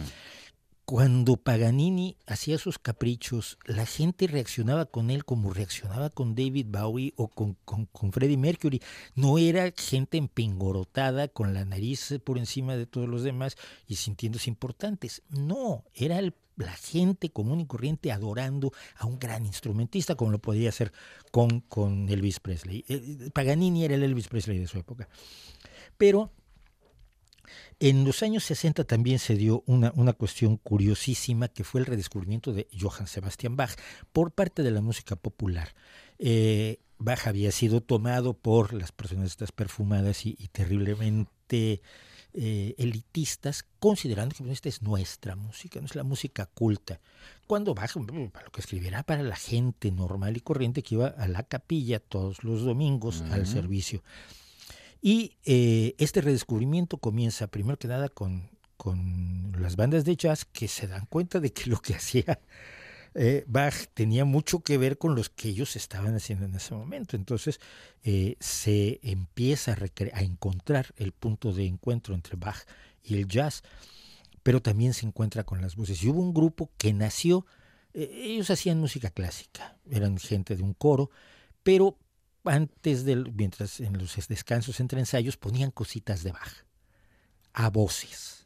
cuando 0.86 1.36
Paganini 1.38 2.16
hacía 2.28 2.60
sus 2.60 2.78
caprichos, 2.78 3.58
la 3.66 3.88
gente 3.88 4.28
reaccionaba 4.28 4.86
con 4.86 5.10
él 5.10 5.26
como 5.26 5.52
reaccionaba 5.52 6.12
con 6.12 6.36
David 6.36 6.68
Bowie 6.70 7.14
o 7.16 7.28
con, 7.30 7.58
con, 7.66 7.86
con 7.88 8.12
Freddie 8.12 8.38
Mercury. 8.38 8.80
No 9.16 9.40
era 9.40 9.74
gente 9.76 10.18
empingorotada 10.18 11.28
con 11.28 11.56
la 11.56 11.66
nariz 11.66 12.14
por 12.24 12.38
encima 12.38 12.76
de 12.76 12.86
todos 12.86 13.10
los 13.10 13.24
demás 13.24 13.58
y 13.88 13.96
sintiéndose 13.96 14.50
importantes. 14.52 15.24
No, 15.30 15.86
era 15.96 16.20
el- 16.20 16.36
la 16.58 16.74
gente 16.74 17.30
común 17.30 17.60
y 17.60 17.66
corriente 17.66 18.12
adorando 18.12 18.72
a 18.98 19.06
un 19.06 19.20
gran 19.20 19.46
instrumentista 19.46 20.16
como 20.16 20.32
lo 20.32 20.40
podía 20.40 20.70
hacer 20.70 20.92
con, 21.32 21.62
con 21.62 22.10
Elvis 22.10 22.40
Presley. 22.40 22.86
Eh, 22.88 23.30
Paganini 23.34 23.86
era 23.86 23.96
el 23.96 24.04
Elvis 24.04 24.28
Presley 24.28 24.60
de 24.60 24.68
su 24.68 24.78
época. 24.78 25.08
Pero 25.98 26.32
en 27.80 28.06
los 28.06 28.24
años 28.24 28.44
60 28.46 28.86
también 28.86 29.20
se 29.20 29.36
dio 29.36 29.64
una, 29.66 29.92
una 29.96 30.14
cuestión 30.14 30.58
curiosísima 30.58 31.48
que 31.48 31.64
fue 31.64 31.82
el 31.82 31.86
redescubrimiento 31.86 32.54
de 32.54 32.68
Johann 32.80 33.08
Sebastian 33.08 33.56
Bach 33.56 33.76
por 34.12 34.32
parte 34.32 34.64
de 34.64 34.72
la 34.72 34.82
música 34.82 35.16
popular. 35.16 35.76
Eh, 36.18 36.80
Bach 36.98 37.28
había 37.28 37.52
sido 37.52 37.82
tomado 37.82 38.34
por 38.34 38.74
las 38.74 38.92
personas 38.92 39.32
estas 39.32 39.52
perfumadas 39.52 40.26
y 40.26 40.36
terriblemente 40.52 41.82
eh, 42.38 42.76
elitistas, 42.78 43.66
considerando 43.80 44.36
que 44.36 44.44
bueno, 44.44 44.52
esta 44.52 44.68
es 44.68 44.82
nuestra 44.82 45.38
música, 45.38 45.80
no 45.80 45.86
es 45.86 45.96
la 45.96 46.04
música 46.04 46.46
culta. 46.48 47.00
Cuando 47.48 47.74
Bach, 47.74 47.96
mm, 47.96 48.28
para 48.28 48.46
lo 48.46 48.52
que 48.52 48.60
escribiera 48.60 49.04
para 49.04 49.24
la 49.24 49.38
gente 49.38 49.90
normal 49.90 50.36
y 50.36 50.42
corriente 50.42 50.84
que 50.84 50.96
iba 50.96 51.08
a 51.08 51.28
la 51.30 51.44
capilla 51.44 52.00
todos 52.00 52.44
los 52.44 52.64
domingos 52.64 53.22
al 53.32 53.48
servicio. 53.48 54.04
Y 55.02 55.38
eh, 55.46 55.96
este 55.98 56.20
redescubrimiento 56.20 56.98
comienza 56.98 57.48
primero 57.48 57.80
que 57.80 57.88
nada 57.88 58.10
con, 58.10 58.50
con 58.76 59.54
las 59.58 59.78
bandas 59.78 60.04
de 60.04 60.18
jazz 60.18 60.44
que 60.44 60.68
se 60.68 60.88
dan 60.88 61.06
cuenta 61.06 61.40
de 61.40 61.54
que 61.54 61.70
lo 61.70 61.80
que 61.80 61.94
hacía 61.96 62.40
eh, 63.18 63.46
Bach 63.48 63.88
tenía 63.94 64.26
mucho 64.26 64.60
que 64.60 64.78
ver 64.78 64.98
con 64.98 65.16
los 65.16 65.30
que 65.30 65.48
ellos 65.48 65.78
estaban 65.78 66.16
haciendo 66.16 66.46
en 66.46 66.56
ese 66.56 66.76
momento. 66.76 67.16
Entonces 67.16 67.62
eh, 68.04 68.36
se 68.42 69.00
empieza 69.04 69.74
a, 70.14 70.22
encontrar 70.22 70.94
el 70.98 71.14
punto 71.14 71.54
de 71.54 71.66
encuentro 71.66 72.14
entre 72.14 72.36
Bach 72.36 72.66
y 73.02 73.16
el 73.16 73.28
jazz, 73.28 73.64
pero 74.44 74.62
también 74.62 74.94
se 74.94 75.06
encuentra 75.06 75.46
con 75.46 75.62
las 75.62 75.78
voces. 75.78 76.04
Y 76.04 76.10
hubo 76.10 76.22
un 76.22 76.34
grupo 76.34 76.70
que 76.78 76.94
nació, 76.94 77.46
eh, 77.94 78.10
ellos 78.14 78.50
hacían 78.50 78.80
música 78.80 79.10
clásica, 79.10 79.78
eran 79.90 80.18
gente 80.18 80.58
de 80.58 80.64
un 80.64 80.74
coro, 80.74 81.10
pero 81.64 81.98
antes 82.44 83.06
del, 83.06 83.32
mientras 83.34 83.80
en 83.80 83.98
los 83.98 84.16
descansos 84.28 84.82
entre 84.82 85.00
ensayos 85.00 85.38
ponían 85.38 85.72
cositas 85.72 86.22
de 86.22 86.34
Bach 86.34 86.66
a 87.54 87.70
voces 87.70 88.46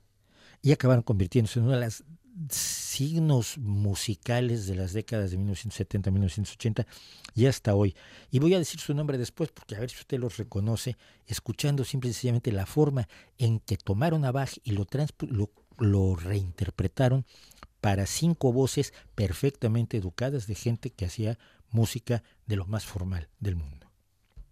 y 0.61 0.71
acabaron 0.71 1.03
convirtiéndose 1.03 1.59
en 1.59 1.65
uno 1.65 1.75
de 1.75 1.85
los 1.85 2.03
signos 2.50 3.57
musicales 3.57 4.67
de 4.67 4.75
las 4.75 4.93
décadas 4.93 5.31
de 5.31 5.38
1970, 5.38 6.12
1980 6.12 6.88
y 7.36 7.45
hasta 7.45 7.75
hoy. 7.75 7.95
Y 8.31 8.39
voy 8.39 8.53
a 8.53 8.59
decir 8.59 8.79
su 8.79 8.93
nombre 8.93 9.17
después 9.17 9.51
porque 9.51 9.75
a 9.75 9.79
ver 9.79 9.89
si 9.89 9.98
usted 9.98 10.19
los 10.19 10.38
reconoce, 10.38 10.98
escuchando 11.27 11.83
simple 11.83 12.09
y 12.09 12.13
sencillamente 12.13 12.51
la 12.51 12.65
forma 12.65 13.07
en 13.38 13.59
que 13.59 13.77
tomaron 13.77 14.25
a 14.25 14.31
Bach 14.31 14.57
y 14.63 14.71
lo, 14.71 14.88
lo 15.77 16.15
reinterpretaron 16.15 17.25
para 17.81 18.05
cinco 18.05 18.51
voces 18.51 18.93
perfectamente 19.15 19.98
educadas 19.98 20.48
de 20.48 20.55
gente 20.55 20.89
que 20.89 21.05
hacía 21.05 21.38
música 21.71 22.24
de 22.45 22.55
lo 22.55 22.65
más 22.65 22.86
formal 22.86 23.29
del 23.39 23.55
mundo. 23.55 23.78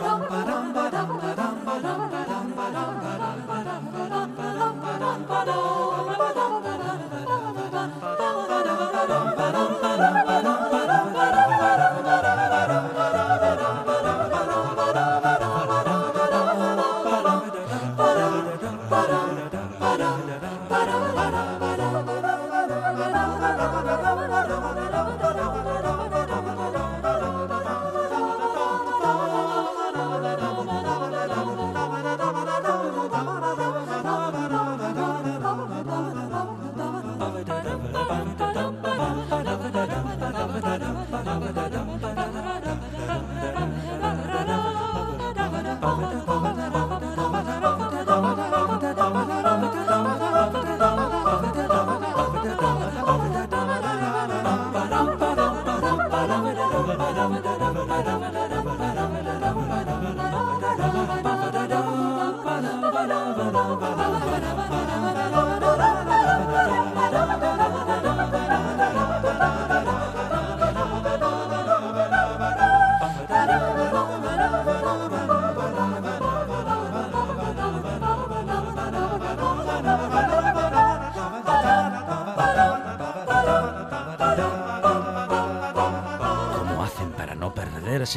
ba 0.00 0.08
dum 0.08 0.20
ba 0.30 0.40
dum 0.48 0.72
ba 0.72 0.84
dum 0.90 0.99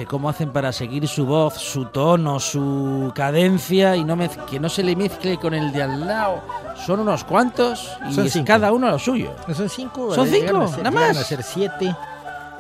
¿Cómo 0.08 0.30
hacen 0.30 0.52
para 0.54 0.72
seguir 0.72 1.08
su 1.10 1.26
voz, 1.26 1.56
su 1.56 1.86
tono, 1.86 2.40
su 2.40 3.12
cadencia 3.14 3.96
y 3.98 4.04
no 4.06 4.16
mez- 4.16 4.46
que 4.46 4.58
no 4.60 4.70
se 4.70 4.82
le 4.82 4.96
mezcle 4.96 5.38
con 5.38 5.54
el 5.54 5.72
de 5.74 5.82
al 5.84 6.00
lado? 6.08 6.42
Son 6.86 7.02
unos 7.02 7.24
cuantos 7.26 7.90
y 8.10 8.14
Son 8.14 8.26
es 8.26 8.34
cinco. 8.34 8.46
cada 8.46 8.72
uno 8.72 8.90
lo 8.90 8.98
suyo. 8.98 9.36
Son 9.54 9.70
cinco. 9.70 10.16
¿Son 10.16 10.28
cinco? 10.28 10.68
ser- 10.70 10.84
¿Nada 10.84 10.92
más? 10.92 11.18
a 11.18 11.24
ser 11.26 11.44
siete. 11.44 11.94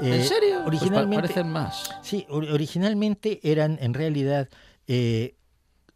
¿En 0.01 0.13
Eh, 0.13 0.23
serio? 0.23 0.63
Pues 0.65 0.67
Originalmente, 0.81 1.21
parecen 1.27 1.49
más. 1.49 1.91
Sí, 2.01 2.25
or- 2.29 2.43
originalmente 2.51 3.39
eran 3.43 3.77
en 3.79 3.93
realidad 3.93 4.49
eh, 4.87 5.35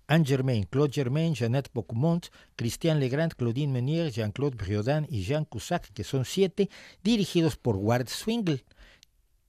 Anne 0.07 0.23
Germain, 0.25 0.63
Claude 0.63 0.93
Germain, 0.93 1.35
Jeannette 1.35 1.69
Beaumont, 1.73 2.27
Christian 2.55 3.01
Legrand, 3.01 3.33
Claudine 3.33 3.73
Meunier, 3.73 4.09
Jean-Claude 4.11 4.55
Briodin 4.55 5.05
y 5.09 5.23
Jean 5.23 5.43
Cusack, 5.43 5.91
que 5.91 6.05
son 6.05 6.23
siete, 6.23 6.69
dirigidos 7.03 7.57
por 7.57 7.75
Ward 7.75 8.07
Swingle, 8.07 8.63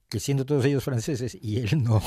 que 0.09 0.19
siendo 0.19 0.45
todos 0.45 0.65
ellos 0.65 0.83
franceses 0.83 1.37
y 1.39 1.57
él 1.57 1.83
no, 1.83 2.01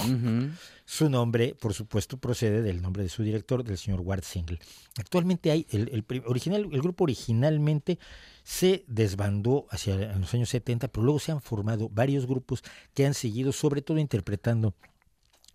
su 0.85 1.09
nombre, 1.09 1.55
por 1.55 1.73
supuesto, 1.73 2.17
procede 2.19 2.61
del 2.61 2.83
nombre 2.83 3.05
de 3.05 3.09
su 3.09 3.23
director, 3.23 3.63
del 3.63 3.79
señor 3.79 4.01
Ward 4.01 4.25
Single. 4.25 4.59
Actualmente 4.99 5.53
hay, 5.53 5.67
el, 5.71 6.05
original, 6.27 6.69
el 6.73 6.83
grupo 6.83 7.05
originalmente 7.05 7.99
se 8.43 8.85
desbandó 8.89 9.67
hacia 9.71 10.17
los 10.17 10.35
años 10.35 10.49
70, 10.49 10.89
pero 10.89 11.05
luego 11.05 11.21
se 11.21 11.31
han 11.31 11.41
formado 11.41 11.89
varios 11.89 12.27
grupos 12.27 12.65
que 12.93 13.07
han 13.07 13.15
seguido, 13.15 13.53
sobre 13.53 13.83
todo 13.83 13.99
interpretando 13.99 14.75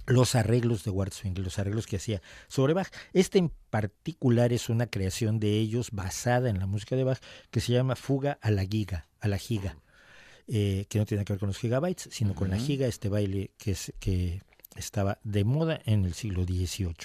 los 0.06 0.36
arreglos 0.36 0.86
de 0.86 0.92
Ward 0.92 1.12
Swingle, 1.12 1.44
los 1.44 1.60
arreglos 1.60 1.86
que 1.86 1.98
hacía 1.98 2.22
sobre 2.48 2.74
Bach. 2.74 2.88
Este 3.12 3.40
en 3.40 3.52
particular 3.70 4.54
es 4.54 4.70
una 4.70 4.88
creación 4.88 5.42
de 5.42 5.60
ellos 5.60 5.92
basada 5.92 6.50
en 6.50 6.60
la 6.60 6.66
música 6.66 6.96
de 6.96 7.04
Bach 7.04 7.20
que 7.52 7.60
se 7.60 7.74
llama 7.74 7.98
Fuga 7.98 8.40
a 8.42 8.50
la 8.52 8.66
Giga, 8.66 9.10
a 9.20 9.28
la 9.28 9.38
Giga, 9.38 9.76
eh, 10.48 10.86
que 10.90 11.00
no 11.00 11.06
tiene 11.06 11.26
que 11.26 11.34
ver 11.34 11.40
con 11.40 11.48
los 11.48 11.58
gigabytes, 11.58 12.10
sino 12.12 12.34
con 12.34 12.50
la 12.50 12.58
giga, 12.58 12.88
este 12.88 13.10
baile 13.10 13.52
que, 13.58 13.72
es, 13.72 13.94
que 14.00 14.42
estaba 14.76 15.20
de 15.24 15.44
moda 15.44 15.82
en 15.86 16.06
el 16.06 16.14
siglo 16.14 16.44
XVIII. 16.44 16.96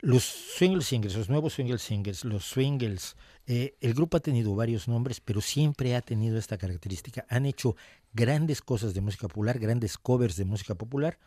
Los 0.00 0.24
Swingle 0.24 0.82
Singers, 0.82 1.16
los 1.16 1.28
nuevos 1.28 1.54
Swingle 1.54 1.78
Singers, 1.78 2.24
los 2.24 2.44
Swingles, 2.44 3.16
eh, 3.46 3.76
el 3.80 3.94
grupo 3.94 4.16
ha 4.16 4.20
tenido 4.20 4.54
varios 4.54 4.88
nombres, 4.88 5.20
pero 5.20 5.40
siempre 5.40 5.94
ha 5.94 6.02
tenido 6.02 6.38
esta 6.38 6.58
característica. 6.58 7.24
Han 7.28 7.46
hecho 7.46 7.76
grandes 8.12 8.62
cosas 8.62 8.94
de 8.94 9.00
música 9.00 9.28
popular, 9.28 9.58
grandes 9.58 9.98
covers 9.98 10.36
de 10.36 10.44
música 10.44 10.74
popular. 10.74 11.18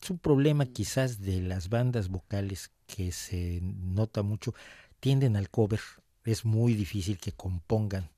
Es 0.00 0.10
un 0.10 0.18
problema 0.18 0.66
quizás 0.66 1.20
de 1.20 1.42
las 1.42 1.68
bandas 1.68 2.08
vocales 2.08 2.70
que 2.86 3.12
se 3.12 3.60
nota 3.62 4.22
mucho, 4.22 4.54
tienden 5.00 5.36
al 5.36 5.50
cover. 5.50 5.80
Es 6.24 6.44
muy 6.44 6.74
difícil 6.74 7.18
que 7.18 7.32
compongan 7.32 8.10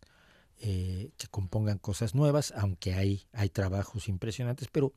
eh, 0.67 1.11
que 1.19 1.27
compongan 1.27 1.77
cosas 1.77 2.15
nuevas, 2.15 2.55
aunque 2.57 2.95
hay, 2.95 3.27
hay 3.35 3.51
trabajos 3.51 4.09
impresionantes, 4.09 4.69
pero 4.73 4.95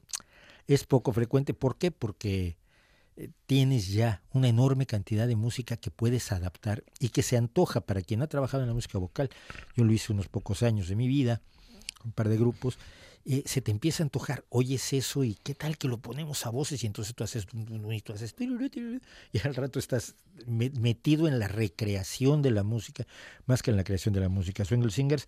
es 0.65 0.85
poco 0.85 1.11
frecuente. 1.11 1.53
¿Por 1.53 1.77
qué? 1.77 1.91
Porque 1.91 2.55
eh, 3.17 3.31
tienes 3.47 3.89
ya 3.89 4.21
una 4.31 4.47
enorme 4.47 4.85
cantidad 4.85 5.27
de 5.27 5.35
música 5.35 5.75
que 5.75 5.91
puedes 5.91 6.31
adaptar 6.31 6.85
y 7.01 7.09
que 7.09 7.21
se 7.21 7.35
antoja 7.35 7.81
para 7.81 8.01
quien 8.01 8.21
ha 8.21 8.27
trabajado 8.27 8.63
en 8.63 8.69
la 8.69 8.75
música 8.75 8.97
vocal. 8.97 9.29
Yo 9.75 9.83
lo 9.83 9.91
hice 9.91 10.13
unos 10.13 10.29
pocos 10.29 10.63
años 10.63 10.87
de 10.87 10.95
mi 10.95 11.09
vida, 11.09 11.41
un 12.05 12.13
par 12.13 12.29
de 12.29 12.37
grupos. 12.37 12.79
Eh, 13.29 13.43
se 13.45 13.61
te 13.61 13.71
empieza 13.71 14.03
a 14.03 14.05
antojar, 14.05 14.45
oyes 14.49 14.93
eso 14.93 15.23
y 15.25 15.35
qué 15.35 15.53
tal 15.53 15.77
que 15.77 15.89
lo 15.89 15.97
ponemos 15.99 16.45
a 16.45 16.49
voces 16.49 16.81
y 16.83 16.87
entonces 16.87 17.13
tú 17.13 17.25
haces 17.25 17.45
y 17.53 18.01
tú 18.01 18.13
haces 18.13 18.33
y 19.33 19.39
al 19.45 19.53
rato 19.55 19.79
estás 19.79 20.15
me- 20.45 20.69
metido 20.69 21.27
en 21.27 21.37
la 21.37 21.49
recreación 21.49 22.41
de 22.41 22.51
la 22.51 22.63
música 22.63 23.05
más 23.45 23.61
que 23.61 23.71
en 23.71 23.77
la 23.77 23.83
creación 23.83 24.13
de 24.13 24.21
la 24.21 24.29
música. 24.29 24.63
Swingle 24.63 24.91
Singers 24.91 25.25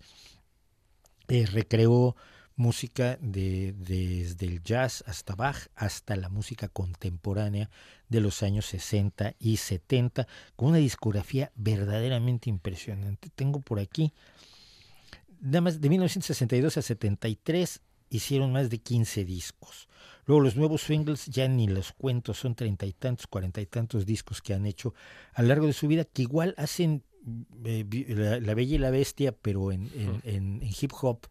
eh, 1.28 1.44
recreó 1.46 2.16
música 2.56 3.18
de, 3.20 3.74
desde 3.76 4.46
el 4.46 4.62
jazz 4.62 5.04
hasta 5.06 5.34
Bach 5.34 5.68
hasta 5.74 6.16
la 6.16 6.28
música 6.28 6.68
contemporánea 6.68 7.70
de 8.08 8.20
los 8.20 8.42
años 8.42 8.66
60 8.66 9.34
y 9.38 9.58
70 9.58 10.26
con 10.56 10.68
una 10.70 10.78
discografía 10.78 11.52
verdaderamente 11.54 12.50
impresionante. 12.50 13.30
Tengo 13.34 13.60
por 13.60 13.78
aquí, 13.78 14.12
nada 15.40 15.60
más 15.62 15.80
de 15.80 15.88
1962 15.88 16.76
a 16.76 16.82
73 16.82 17.80
hicieron 18.16 18.52
más 18.52 18.70
de 18.70 18.78
15 18.78 19.24
discos. 19.24 19.88
Luego 20.26 20.42
los 20.42 20.56
nuevos 20.56 20.82
Swingles 20.82 21.26
ya 21.26 21.48
ni 21.48 21.66
los 21.66 21.92
cuento, 21.92 22.34
son 22.34 22.54
treinta 22.54 22.86
y 22.86 22.92
tantos, 22.92 23.26
cuarenta 23.26 23.60
y 23.60 23.66
tantos 23.66 24.06
discos 24.06 24.40
que 24.42 24.54
han 24.54 24.66
hecho 24.66 24.94
a 25.34 25.42
lo 25.42 25.48
largo 25.48 25.66
de 25.66 25.72
su 25.72 25.88
vida, 25.88 26.04
que 26.04 26.22
igual 26.22 26.54
hacen 26.58 27.02
eh, 27.64 27.84
la, 28.08 28.38
la 28.40 28.54
Bella 28.54 28.74
y 28.76 28.78
la 28.78 28.90
Bestia, 28.90 29.32
pero 29.32 29.72
en, 29.72 29.90
en- 29.94 30.20
en- 30.24 30.62
en 30.62 30.68
hip 30.80 30.92
hop 31.00 31.26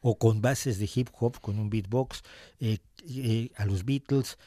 o 0.00 0.16
con 0.18 0.40
bases 0.40 0.78
de 0.78 0.88
hip 0.94 1.08
hop, 1.18 1.40
con 1.40 1.58
un 1.58 1.68
beatbox, 1.70 2.22
eh, 2.60 2.78
eh, 3.08 3.50
a 3.56 3.64
los 3.66 3.84
Beatles, 3.84 4.38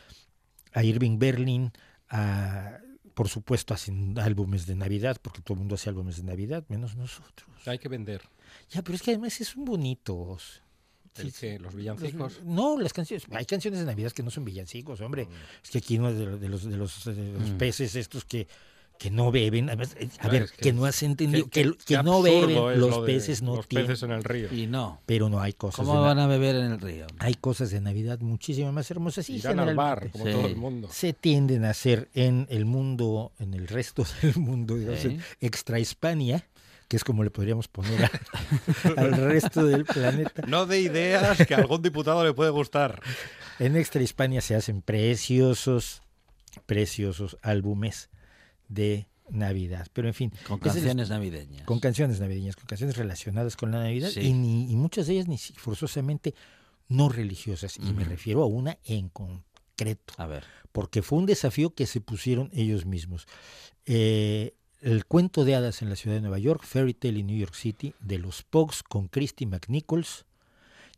a 0.74 0.84
Irving 0.84 1.20
Berlin, 1.20 1.72
a, 2.10 2.80
por 3.13 3.28
supuesto 3.28 3.74
hacen 3.74 4.17
álbumes 4.20 4.65
de 4.65 4.76
Navidad, 4.76 5.17
porque 5.22 5.41
todo 5.41 5.56
el 5.56 5.60
mundo 5.60 5.76
hace 5.76 5.89
álbumes 5.89 6.17
de 6.17 6.24
Navidad, 6.24 6.63
menos 6.70 6.96
nosotros. 6.96 7.50
Hay 7.65 7.78
que 7.80 7.89
vender. 7.89 8.22
Ya, 8.70 8.82
pero 8.82 8.96
es 8.96 9.02
que 9.02 9.12
además 9.12 9.34
son 9.34 9.65
bonitos. 9.65 10.62
El 11.17 11.32
Sí, 11.32 11.39
que, 11.41 11.60
los 11.60 11.76
villancicos. 11.76 12.38
los- 12.38 12.43
no, 12.43 12.78
las 12.80 12.93
canciones. 12.93 13.26
Hay 13.32 13.45
canciones 13.45 13.80
de 13.82 13.86
Navidad 13.86 14.12
que 14.13 14.24
no 14.24 14.32
son 14.32 14.45
villancicos, 14.45 15.02
hombre. 15.02 15.28
Es 15.63 15.69
que 15.69 15.80
aquí 15.80 15.97
uno 15.97 16.13
de, 16.13 16.26
los- 16.26 16.39
de 16.39 16.50
los, 16.50 16.63
de 16.63 16.78
los, 16.78 17.06
de 17.06 17.32
los 17.34 17.50
Mm. 17.52 17.58
peces 17.58 17.95
estos 17.95 18.24
que, 18.24 18.47
que 18.97 19.10
no 19.12 19.32
beben. 19.32 19.67
eh, 19.67 19.71
a 20.19 20.28
ver, 20.30 20.43
es 20.43 20.52
que, 20.52 20.62
que- 20.62 20.74
no 20.74 20.86
has 20.86 21.02
entendido. 21.04 21.50
Que, 21.50 21.74
que 21.86 22.02
no 22.04 22.21
beben 22.21 22.80
los 22.80 22.89
lo 22.91 23.04
peces, 23.06 23.41
no 23.41 23.56
Los 23.58 23.67
tienen. 23.67 23.88
peces 23.88 24.04
en 24.04 24.12
el 24.12 24.24
río. 24.24 24.54
Y 24.54 24.67
no. 24.67 25.02
Pero 25.06 25.28
no 25.28 25.41
hay 25.41 25.52
cosas. 25.54 25.86
¿Cómo 25.86 26.00
de, 26.00 26.06
van 26.08 26.19
a 26.19 26.28
beber 26.28 26.56
en 26.56 26.71
el 26.71 26.80
río? 26.80 27.08
Hay 27.19 27.34
cosas 27.34 27.71
de 27.71 27.82
Navidad 27.82 28.19
muchísimo 28.21 28.71
más 28.71 28.89
hermosas. 28.91 29.28
Y 29.30 29.36
Irán 29.38 29.60
al 29.60 29.76
bar, 29.76 30.12
como 30.12 30.26
Sí. 30.26 30.32
todo 30.32 30.45
el 30.47 30.56
mundo. 30.56 30.88
se 30.91 31.13
tienden 31.13 31.65
a 31.65 31.71
hacer 31.71 32.10
en 32.13 32.45
el 32.50 32.63
mundo, 32.65 33.34
en 33.39 33.54
el 33.56 33.67
resto 33.67 34.06
del 34.21 34.38
mundo, 34.38 34.78
digamos, 34.78 35.00
Sí. 35.02 35.08
en 35.10 35.21
extra 35.41 35.80
Hispania, 35.80 36.47
que 36.92 36.98
es 36.98 37.06
como 37.06 37.24
le 37.24 37.32
podríamos 37.32 37.70
poner 37.70 38.04
a- 38.04 38.12
al 39.02 39.14
resto 39.14 39.66
del 39.66 39.86
planeta. 39.86 40.44
No 40.46 40.66
de 40.66 40.82
ideas 40.82 41.38
que 41.48 41.56
a 41.56 41.60
algún 41.60 41.82
diputado 41.82 42.22
le 42.26 42.34
puede 42.34 42.50
gustar. 42.50 43.02
En 43.60 43.78
Extra 43.78 44.02
Hispania 44.02 44.42
se 44.42 44.56
hacen 44.56 44.82
preciosos, 44.82 46.02
preciosos 46.66 47.38
álbumes 47.44 48.10
de 48.68 49.08
Navidad. 49.30 49.88
Pero 49.94 50.10
en 50.10 50.14
fin, 50.14 50.34
Con 50.46 50.58
es- 50.58 50.74
canciones 50.74 51.08
navideñas. 51.10 51.64
con 51.66 51.80
canciones 51.80 52.20
navideñas, 52.20 52.58
con 52.58 52.66
canciones 52.66 52.98
relacionadas 52.98 53.56
con 53.56 53.72
la 53.72 53.80
Navidad 53.84 54.10
Sí. 54.10 54.20
y, 54.20 54.34
ni- 54.34 54.70
y 54.70 54.76
muchas 54.76 55.08
de 55.08 55.14
ellas 55.14 55.30
ni 55.30 55.38
forzosamente 55.38 56.36
no 56.90 57.08
religiosas. 57.08 57.78
Y 57.78 57.94
me 57.94 58.04
refiero 58.04 58.44
a 58.44 58.48
una 58.48 58.78
en 58.84 59.08
concreto, 59.08 60.14
A 60.18 60.28
ver. 60.28 60.44
porque 60.74 61.02
fue 61.02 61.20
un 61.20 61.26
desafío 61.26 61.74
que 61.74 61.86
se 61.88 62.02
pusieron 62.02 62.50
ellos 62.52 62.86
mismos. 62.86 63.28
Eh, 63.86 64.56
el 64.82 65.06
cuento 65.06 65.46
de 65.46 65.56
hadas 65.56 65.82
en 65.82 65.89
la 65.89 65.96
ciudad 65.96 66.15
de 66.15 66.22
Nueva 66.22 66.39
York, 66.39 66.63
Fairy 66.63 66.94
Tale 66.94 67.20
in 67.20 67.28
New 67.28 67.38
York 67.38 67.54
City, 67.54 67.94
de 68.00 68.17
los 68.17 68.44
Pogues 68.44 68.84
con 68.84 69.08
Christy 69.08 69.46
McNichols, 69.46 70.26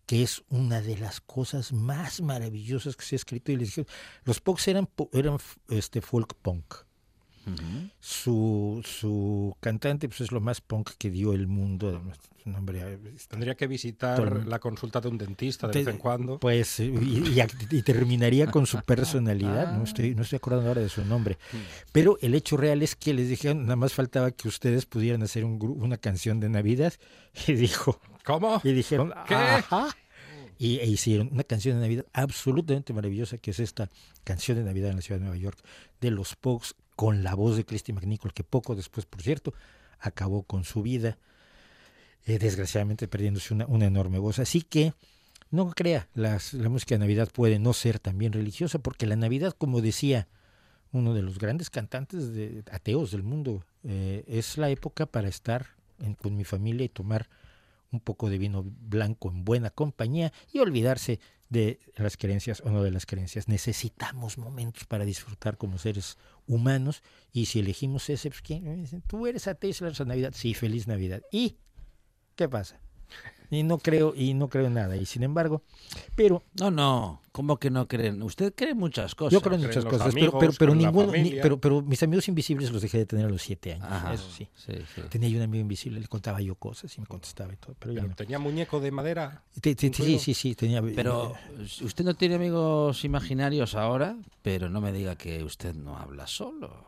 que 0.05 0.23
es 0.23 0.43
una 0.49 0.81
de 0.81 0.97
las 0.97 1.21
cosas 1.21 1.73
más 1.73 2.21
maravillosas 2.21 2.95
que 2.95 3.05
se 3.05 3.15
ha 3.15 3.17
escrito. 3.17 3.51
Y 3.51 3.57
les 3.57 3.69
dijeron, 3.69 3.87
los 4.23 4.39
Pogues 4.39 4.67
eran, 4.67 4.89
eran 5.11 5.37
este, 5.69 6.01
folk 6.01 6.33
punk. 6.35 6.75
Su, 7.99 8.81
su 8.85 9.55
cantante 9.59 10.07
pues, 10.07 10.21
es 10.21 10.31
lo 10.31 10.41
más 10.41 10.61
punk 10.61 10.91
que 10.97 11.09
dio 11.09 11.33
el 11.33 11.47
mundo. 11.47 12.01
eh, 12.45 12.97
Tendría 13.29 13.55
que 13.55 13.67
visitar 13.67 14.45
la 14.47 14.59
consulta 14.59 14.99
de 14.99 15.07
un 15.09 15.17
dentista 15.17 15.67
de 15.67 15.73
Te- 15.73 15.79
vez 15.79 15.87
en 15.93 15.97
cuando. 15.99 16.39
Pues, 16.39 16.79
y, 16.79 16.83
y 16.85 17.35
act- 17.39 17.71
y 17.71 17.81
terminaría 17.81 18.47
con 18.51 18.65
su 18.65 18.79
personalidad. 18.81 19.75
No 19.77 19.83
estoy, 19.83 20.15
no 20.15 20.23
estoy 20.23 20.37
acordando 20.37 20.67
ahora 20.67 20.81
de 20.81 20.89
su 20.89 21.03
nombre. 21.05 21.37
Pero 21.91 22.17
el 22.21 22.35
hecho 22.35 22.57
real 22.57 22.81
es 22.81 22.95
que 22.95 23.13
les 23.13 23.29
dijeron, 23.29 23.63
nada 23.63 23.75
más 23.77 23.93
faltaba 23.93 24.31
que 24.31 24.47
ustedes 24.47 24.85
pudieran 24.85 25.23
hacer 25.23 25.45
un, 25.45 25.59
una 25.81 25.97
canción 25.97 26.39
de 26.39 26.49
Navidad. 26.49 26.93
Y 27.47 27.53
dijo, 27.53 27.99
¿Cómo? 28.25 28.61
y 28.63 28.71
dijeron, 28.73 29.11
¿Qué? 29.27 29.33
"Ajá". 29.35 29.87
y, 30.59 30.77
e 30.79 30.85
hicieron 30.85 31.29
una 31.31 31.43
canción 31.43 31.75
de 31.77 31.81
Navidad 31.81 32.05
absolutamente 32.13 32.93
maravillosa, 32.93 33.37
que 33.39 33.51
es 33.51 33.59
esta 33.59 33.89
canción 34.23 34.57
de 34.59 34.63
Navidad 34.63 34.91
en 34.91 34.97
la 34.97 35.01
ciudad 35.01 35.19
de 35.19 35.25
Nueva 35.25 35.37
York, 35.41 35.57
de 35.99 36.11
los 36.11 36.35
Pogues, 36.35 36.75
con 36.95 37.23
la 37.23 37.35
voz 37.35 37.57
de 37.57 37.65
Christy 37.65 37.93
McNichol, 37.93 38.33
que 38.33 38.43
poco 38.43 38.75
después, 38.75 39.05
por 39.05 39.21
cierto, 39.21 39.53
acabó 39.99 40.43
con 40.43 40.63
su 40.63 40.81
vida, 40.81 41.17
eh, 42.25 42.39
desgraciadamente 42.39 43.07
perdiéndose 43.07 43.53
una, 43.53 43.65
una 43.67 43.85
enorme 43.85 44.19
voz. 44.19 44.39
Así 44.39 44.61
que 44.61 44.93
no 45.51 45.69
crea, 45.71 46.07
las, 46.13 46.53
la 46.53 46.69
música 46.69 46.95
de 46.95 46.99
Navidad 46.99 47.29
puede 47.31 47.59
no 47.59 47.73
ser 47.73 47.99
también 47.99 48.33
religiosa, 48.33 48.79
porque 48.79 49.05
la 49.05 49.15
Navidad, 49.15 49.53
como 49.57 49.81
decía 49.81 50.27
uno 50.91 51.13
de 51.13 51.21
los 51.23 51.39
grandes 51.39 51.69
cantantes 51.69 52.33
de 52.33 52.63
ateos 52.71 53.11
del 53.11 53.23
mundo, 53.23 53.65
eh, 53.83 54.23
es 54.27 54.57
la 54.57 54.69
época 54.69 55.05
para 55.05 55.27
estar 55.27 55.67
en- 55.99 56.13
con 56.13 56.35
mi 56.37 56.43
familia 56.43 56.85
y 56.85 56.89
tomar 56.89 57.29
un 57.91 57.99
poco 57.99 58.29
de 58.29 58.37
vino 58.37 58.63
blanco 58.65 59.29
en 59.29 59.43
buena 59.45 59.69
compañía 59.69 60.31
y 60.51 60.59
olvidarse 60.59 61.19
de 61.53 61.79
las 61.95 62.17
creencias 62.17 62.61
o 62.61 62.71
no 62.71 62.83
de 62.83 62.91
las 62.91 63.05
creencias. 63.05 63.47
Necesitamos 63.47 64.37
momentos 64.37 64.85
para 64.85 65.05
disfrutar 65.05 65.57
como 65.57 65.77
seres 65.77 66.17
humanos 66.47 67.03
y 67.31 67.45
si 67.45 67.59
elegimos 67.59 68.09
ese, 68.09 68.29
pues, 68.29 68.41
¿quién? 68.41 68.85
Tú 69.07 69.27
eres 69.27 69.47
ateo 69.47 69.69
y 69.69 69.73
celebras 69.73 70.05
Navidad. 70.05 70.33
Sí, 70.35 70.55
feliz 70.55 70.87
Navidad. 70.87 71.21
¿Y 71.31 71.57
qué 72.35 72.49
pasa? 72.49 72.81
Y 73.53 73.63
no 73.63 73.77
creo, 73.77 74.13
y 74.15 74.33
no 74.33 74.47
creo 74.49 74.65
en 74.67 74.73
nada. 74.73 74.95
Y 74.97 75.05
sin 75.05 75.23
embargo, 75.23 75.61
pero 76.15 76.43
No, 76.59 76.71
no, 76.71 77.21
¿cómo 77.31 77.57
que 77.57 77.69
no 77.69 77.87
creen? 77.87 78.21
Usted 78.23 78.53
cree 78.55 78.73
muchas 78.73 79.13
cosas. 79.15 79.33
yo 79.33 79.41
creo 79.41 79.53
en 79.55 79.61
creen 79.61 79.69
muchas 79.69 79.83
los 79.83 79.93
cosas, 79.93 80.13
pero, 80.13 80.25
amigos, 80.25 80.39
pero, 80.39 80.53
pero 80.57 80.71
con 80.71 80.81
la 80.81 80.87
ninguno, 80.87 81.11
ni- 81.11 81.17
familia. 81.19 81.41
pero, 81.43 81.57
pero 81.59 81.81
mis 81.81 82.01
amigos 82.01 82.27
invisibles 82.27 82.71
los 82.71 82.81
dejé 82.81 82.97
de 82.97 83.05
tener 83.05 83.25
a 83.25 83.29
los 83.29 83.41
siete 83.41 83.73
años. 83.73 83.85
Ajá, 83.89 84.13
Eso 84.13 84.29
sí. 84.31 84.47
sí, 84.55 84.73
sí. 84.95 85.01
Tenía 85.09 85.29
yo 85.29 85.37
un 85.37 85.43
amigo 85.43 85.61
invisible, 85.61 85.99
le 85.99 86.07
contaba 86.07 86.41
yo 86.41 86.55
cosas 86.55 86.97
y 86.97 87.01
me 87.01 87.07
contestaba 87.07 87.53
y 87.53 87.57
todo, 87.57 87.75
pero 87.77 87.93
ya 87.93 87.99
Pero 88.01 88.09
no. 88.09 88.15
tenía 88.15 88.39
muñeco 88.39 88.79
de 88.79 88.91
madera. 88.91 89.43
Te- 89.61 89.75
te- 89.75 89.93
sí, 89.93 90.17
sí, 90.19 90.33
sí, 90.33 90.55
tenía. 90.55 90.81
Pero 90.81 91.33
usted 91.81 92.03
no 92.03 92.15
tiene 92.15 92.35
amigos 92.35 93.03
imaginarios 93.05 93.75
ahora, 93.75 94.17
pero 94.41 94.69
no 94.69 94.81
me 94.81 94.91
diga 94.91 95.15
que 95.15 95.43
usted 95.43 95.75
no 95.75 95.97
habla 95.97 96.25
solo. 96.27 96.87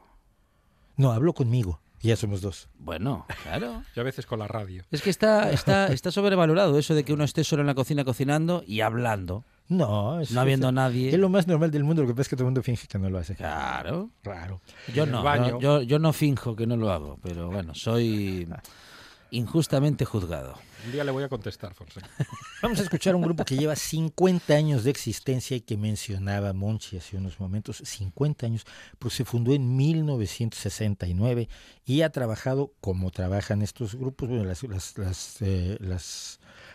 No, 0.98 1.12
habló 1.12 1.34
conmigo, 1.34 1.82
y 2.02 2.10
ya 2.10 2.16
somos 2.16 2.42
dos. 2.42 2.68
Bueno, 2.80 3.26
claro. 3.44 3.84
Y 3.96 4.00
a 4.00 4.04
veces 4.04 4.26
con 4.26 4.40
la 4.40 4.48
radio. 4.48 4.84
Es 4.92 5.02
que 5.02 5.10
está, 5.10 5.52
está, 5.52 5.88
está 5.88 6.12
sobrevalorado 6.12 6.78
eso 6.78 6.94
de 6.96 7.04
que 7.04 7.14
uno 7.14 7.24
esté 7.24 7.44
solo 7.44 7.62
en 7.62 7.68
la 7.68 7.76
cocina 7.76 8.04
cocinando 8.06 8.64
y 8.68 8.82
hablando. 8.82 9.44
No, 9.68 10.20
es, 10.22 10.32
No 10.32 10.42
habiendo 10.42 10.68
es- 10.68 10.74
nadie. 10.74 11.10
Es 11.10 11.18
lo 11.18 11.30
más 11.30 11.48
normal 11.48 11.72
del 11.72 11.84
mundo, 11.84 12.04
lo 12.04 12.08
que 12.08 12.14
pasa 12.14 12.22
es 12.24 12.28
que 12.30 12.36
todo 12.36 12.44
el 12.44 12.52
mundo 12.52 12.62
finge 12.62 12.88
que 12.88 13.00
no 13.00 13.10
lo 13.10 13.18
hace. 13.18 13.36
Claro. 13.36 14.12
Raro. 14.24 14.62
Yo 14.94 15.06
no, 15.08 15.24
no, 15.24 15.60
yo, 15.60 15.82
yo 15.82 15.98
no 15.98 16.14
finjo 16.14 16.56
que 16.56 16.68
no 16.68 16.78
lo 16.78 16.92
hago, 16.92 17.18
pero 17.24 17.50
bueno, 17.50 17.74
soy 17.74 18.48
injustamente 19.32 20.06
juzgado. 20.06 20.56
Un 20.86 20.92
día 20.92 21.04
le 21.04 21.12
voy 21.12 21.24
a 21.24 21.30
contestar, 21.30 21.74
Fonseca. 21.74 22.08
Vamos 22.62 22.80
a 22.80 22.84
escuchar 22.84 23.16
un 23.16 23.24
grupo 23.24 23.44
que 23.44 23.58
lleva 23.58 23.76
50 23.76 24.54
años 24.54 24.84
de 24.84 24.92
existencia 24.92 25.58
y 25.58 25.62
que 25.62 25.78
mencionaba 25.78 26.54
Monchi 26.54 26.98
hace 26.98 27.18
unos 27.18 27.40
momentos. 27.40 27.82
50 27.84 28.46
años, 28.46 28.66
pues 29.00 29.16
se 29.16 29.26
fundó 29.26 29.54
en 29.54 29.76
1969 29.76 31.50
y 31.86 32.02
ha 32.02 32.12
trabajado 32.12 32.74
como 32.82 33.10
trabajan 33.10 33.64
estos 33.64 33.96
grupos. 33.96 34.30
Bueno, 34.30 34.44
las, 34.44 34.62
las, 34.64 34.98
las, 34.98 35.38
eh, 35.42 35.78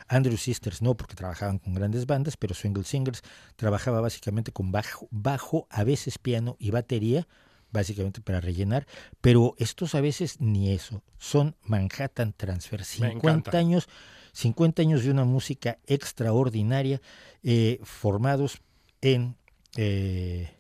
Andrew 0.09 0.37
Sisters 0.37 0.83
no, 0.83 0.97
porque 0.97 1.15
trabajaban 1.15 1.59
con 1.59 1.75
grandes 1.75 2.05
bandas, 2.07 2.37
pero 2.37 2.55
Swingle 2.55 2.85
Singers 2.85 3.23
trabajaba 3.55 4.01
básicamente 4.01 4.51
con 4.51 4.73
bajo, 4.73 5.07
bajo, 5.13 5.69
a 5.71 5.85
veces 5.85 6.19
piano 6.19 6.57
y 6.59 6.73
batería, 6.73 7.29
básicamente 7.73 8.21
para 8.21 8.41
rellenar, 8.41 8.87
pero 9.21 9.55
estos 9.59 9.95
a 9.95 10.01
veces 10.01 10.41
ni 10.41 10.73
eso, 10.73 11.03
son 11.19 11.57
Manhattan 11.63 12.33
Transfer, 12.33 12.81
Me 12.81 12.85
50 12.85 13.17
encanta. 13.17 13.59
años, 13.59 13.89
50 14.33 14.83
años 14.83 15.05
de 15.05 15.11
una 15.11 15.25
música 15.25 15.79
extraordinaria, 15.87 17.01
eh, 17.43 17.81
formados 17.83 18.61
en, 19.01 19.37
eh, 19.77 20.51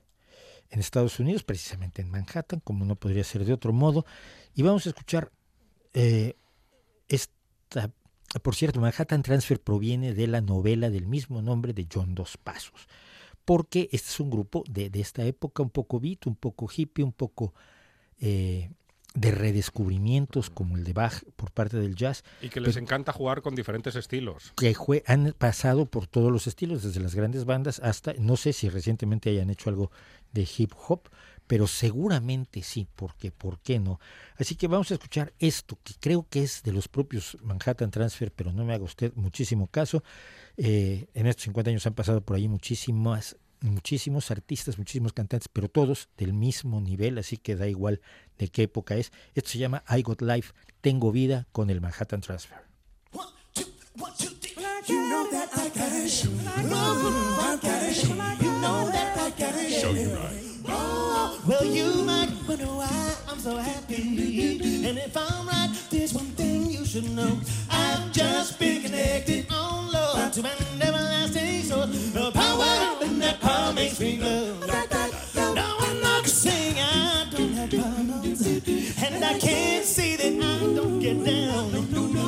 en 0.70 0.80
Estados 0.80 1.18
Unidos, 1.20 1.42
precisamente 1.42 2.02
en 2.02 2.10
Manhattan, 2.10 2.60
como 2.60 2.84
no 2.84 2.96
podría 2.96 3.24
ser 3.24 3.44
de 3.44 3.52
otro 3.52 3.72
modo, 3.72 4.04
y 4.54 4.62
vamos 4.62 4.86
a 4.86 4.90
escuchar 4.90 5.30
eh, 5.94 6.36
esta, 7.08 7.90
por 8.42 8.54
cierto, 8.54 8.80
Manhattan 8.80 9.22
Transfer 9.22 9.60
proviene 9.60 10.14
de 10.14 10.26
la 10.26 10.40
novela 10.40 10.90
del 10.90 11.06
mismo 11.06 11.42
nombre 11.42 11.72
de 11.72 11.86
John 11.92 12.14
Dos 12.14 12.36
Pasos 12.36 12.88
porque 13.44 13.88
este 13.92 14.08
es 14.08 14.20
un 14.20 14.30
grupo 14.30 14.64
de, 14.68 14.90
de 14.90 15.00
esta 15.00 15.24
época, 15.24 15.62
un 15.62 15.70
poco 15.70 15.98
beat, 16.00 16.26
un 16.26 16.36
poco 16.36 16.68
hippie, 16.74 17.04
un 17.04 17.12
poco 17.12 17.54
eh, 18.20 18.70
de 19.14 19.30
redescubrimientos 19.32 20.50
como 20.50 20.76
el 20.76 20.84
de 20.84 20.92
Bach 20.92 21.24
por 21.36 21.50
parte 21.50 21.76
del 21.78 21.96
jazz, 21.96 22.22
Y 22.42 22.48
que 22.48 22.60
les 22.60 22.74
Pero- 22.74 22.84
encanta 22.84 23.12
jugar 23.12 23.42
con 23.42 23.54
diferentes 23.56 23.96
estilos. 23.96 24.52
que 24.56 24.74
jue- 24.74 25.02
han 25.06 25.34
pasado 25.36 25.86
por 25.86 26.06
todos 26.06 26.30
los 26.30 26.46
estilos, 26.46 26.82
desde 26.82 27.00
las 27.00 27.14
grandes 27.14 27.44
bandas 27.44 27.80
hasta, 27.80 28.12
no 28.14 28.36
sé 28.36 28.52
si 28.52 28.68
recientemente 28.68 29.30
hayan 29.30 29.50
hecho 29.50 29.68
algo 29.70 29.90
de 30.32 30.46
hip 30.56 30.72
hop, 30.88 31.08
pero 31.50 31.66
seguramente 31.66 32.62
sí, 32.62 32.86
porque 32.94 33.32
¿por 33.32 33.58
qué 33.58 33.80
no? 33.80 33.98
Así 34.38 34.54
que 34.54 34.68
vamos 34.68 34.88
a 34.92 34.94
escuchar 34.94 35.32
esto, 35.40 35.80
que 35.82 35.94
creo 35.98 36.24
que 36.30 36.44
es 36.44 36.62
de 36.62 36.70
los 36.70 36.86
propios 36.86 37.36
Manhattan 37.42 37.90
Transfer, 37.90 38.30
pero 38.30 38.52
no 38.52 38.64
me 38.64 38.72
haga 38.72 38.84
usted 38.84 39.12
muchísimo 39.16 39.66
caso. 39.66 40.04
Eh, 40.56 41.08
en 41.12 41.26
estos 41.26 41.42
50 41.46 41.70
años 41.70 41.84
han 41.88 41.94
pasado 41.94 42.20
por 42.20 42.36
ahí 42.36 42.46
muchísimas, 42.46 43.36
muchísimos 43.62 44.30
artistas, 44.30 44.78
muchísimos 44.78 45.12
cantantes, 45.12 45.48
pero 45.52 45.68
todos 45.68 46.08
del 46.16 46.34
mismo 46.34 46.80
nivel, 46.80 47.18
así 47.18 47.36
que 47.36 47.56
da 47.56 47.66
igual 47.66 48.00
de 48.38 48.46
qué 48.46 48.62
época 48.62 48.94
es. 48.94 49.10
Esto 49.34 49.50
se 49.50 49.58
llama 49.58 49.82
I 49.90 50.02
Got 50.02 50.22
Life, 50.22 50.52
Tengo 50.80 51.10
Vida 51.10 51.48
con 51.50 51.68
el 51.68 51.80
Manhattan 51.80 52.20
Transfer. 52.20 52.58
You 54.86 55.08
know 55.08 55.28
that 55.30 55.48
I 55.52 55.68
got 55.68 55.92
it. 55.92 56.24
Ooh, 56.24 56.70
I 57.40 57.58
got 57.60 57.82
it. 57.82 58.04
You 58.40 58.50
know 58.60 58.88
that 58.90 59.18
I 59.18 59.30
got 59.30 59.54
it. 59.56 59.72
Show 59.72 59.90
you 59.90 60.14
right. 60.14 60.49
Oh, 61.42 61.48
well, 61.48 61.64
you 61.64 62.04
might 62.04 62.28
wonder 62.46 62.66
why 62.66 63.14
I'm 63.28 63.38
so 63.38 63.56
happy. 63.56 64.58
And 64.86 64.98
if 64.98 65.16
I'm 65.16 65.46
right, 65.46 65.70
there's 65.90 66.12
one 66.12 66.26
thing 66.36 66.70
you 66.70 66.84
should 66.84 67.10
know. 67.12 67.38
I've 67.70 68.12
just 68.12 68.58
been 68.58 68.82
connected 68.82 69.46
oh, 69.50 69.86
on 69.86 69.92
love 69.92 70.32
to 70.32 70.40
an 70.40 70.82
everlasting 70.82 71.62
source. 71.62 72.12
The 72.12 72.30
power 72.32 73.04
and 73.04 73.22
that 73.22 73.40
power 73.40 73.72
makes 73.72 73.98
me 74.00 74.18
glow. 74.18 74.99
And 78.66 79.24
I 79.24 79.38
can't 79.38 79.84
say 79.84 80.16
that 80.16 80.44
I 80.44 80.74
don't 80.74 80.98
get 81.00 81.24
down. 81.24 81.70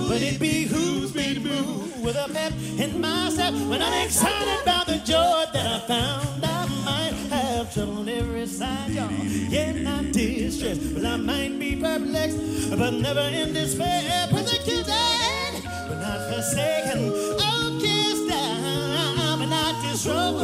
But 0.08 0.22
it 0.22 0.38
behooves 0.38 1.14
me 1.14 1.34
to 1.34 1.40
move 1.40 2.02
with 2.02 2.16
a 2.16 2.28
pep 2.32 2.52
in 2.78 3.00
my 3.00 3.30
step 3.30 3.54
when 3.68 3.82
I'm 3.82 4.04
excited 4.04 4.62
about 4.62 4.86
the 4.86 4.98
joy 4.98 5.44
that 5.52 5.66
I 5.66 5.78
found. 5.86 6.44
I 6.44 6.66
might 6.84 7.14
have 7.30 7.72
trouble 7.72 7.98
on 7.98 8.08
every 8.08 8.46
side, 8.46 8.90
y'all. 8.90 9.10
Yeah, 9.10 9.72
not 9.72 10.12
distressed, 10.12 10.94
but 10.94 11.04
I 11.04 11.16
might 11.16 11.58
be 11.58 11.76
perplexed, 11.76 12.70
but 12.70 12.90
never 12.90 13.20
in 13.20 13.52
despair. 13.52 14.28
Persecuted, 14.30 14.86
but 14.86 15.98
not 16.00 16.20
forsaken. 16.32 17.10
Oh, 17.40 17.78
kissed 17.80 18.28
down, 18.28 19.38
but 19.38 19.46
not 19.48 19.82
disrobed. 19.82 20.42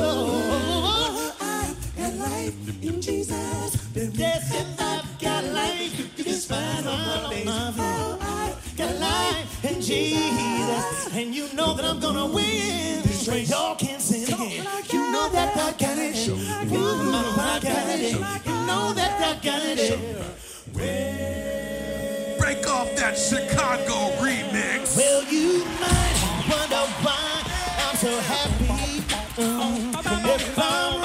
I've 1.41 1.97
got 1.97 2.15
life 2.15 2.83
in 2.83 3.01
Jesus. 3.01 3.77
Yes, 3.95 4.53
gonna 12.13 12.27
win 12.27 13.03
this 13.03 13.29
race. 13.29 13.51
Y'all 13.51 13.75
can't 13.75 14.01
sing 14.01 14.23
again. 14.25 14.67
You 14.91 15.13
know 15.13 15.29
that 15.31 15.55
I 15.57 15.73
got 15.73 15.99
it. 15.99 16.27
You 16.27 16.37
know 16.37 17.35
I 17.37 17.61
got 17.63 17.89
it. 17.89 18.13
You 18.13 18.67
know 18.67 18.93
that 18.95 19.21
I 19.21 19.35
got 19.45 19.63
it. 19.63 19.99
Break 22.39 22.67
off 22.67 22.95
that 22.97 23.19
Chicago 23.19 24.11
remix. 24.23 24.97
Well, 24.97 25.23
you 25.25 25.65
might 25.81 26.19
wonder 26.49 26.85
why 27.05 27.43
I'm 27.85 27.97
so 27.97 28.21
happy. 28.21 28.69
Um, 29.41 30.98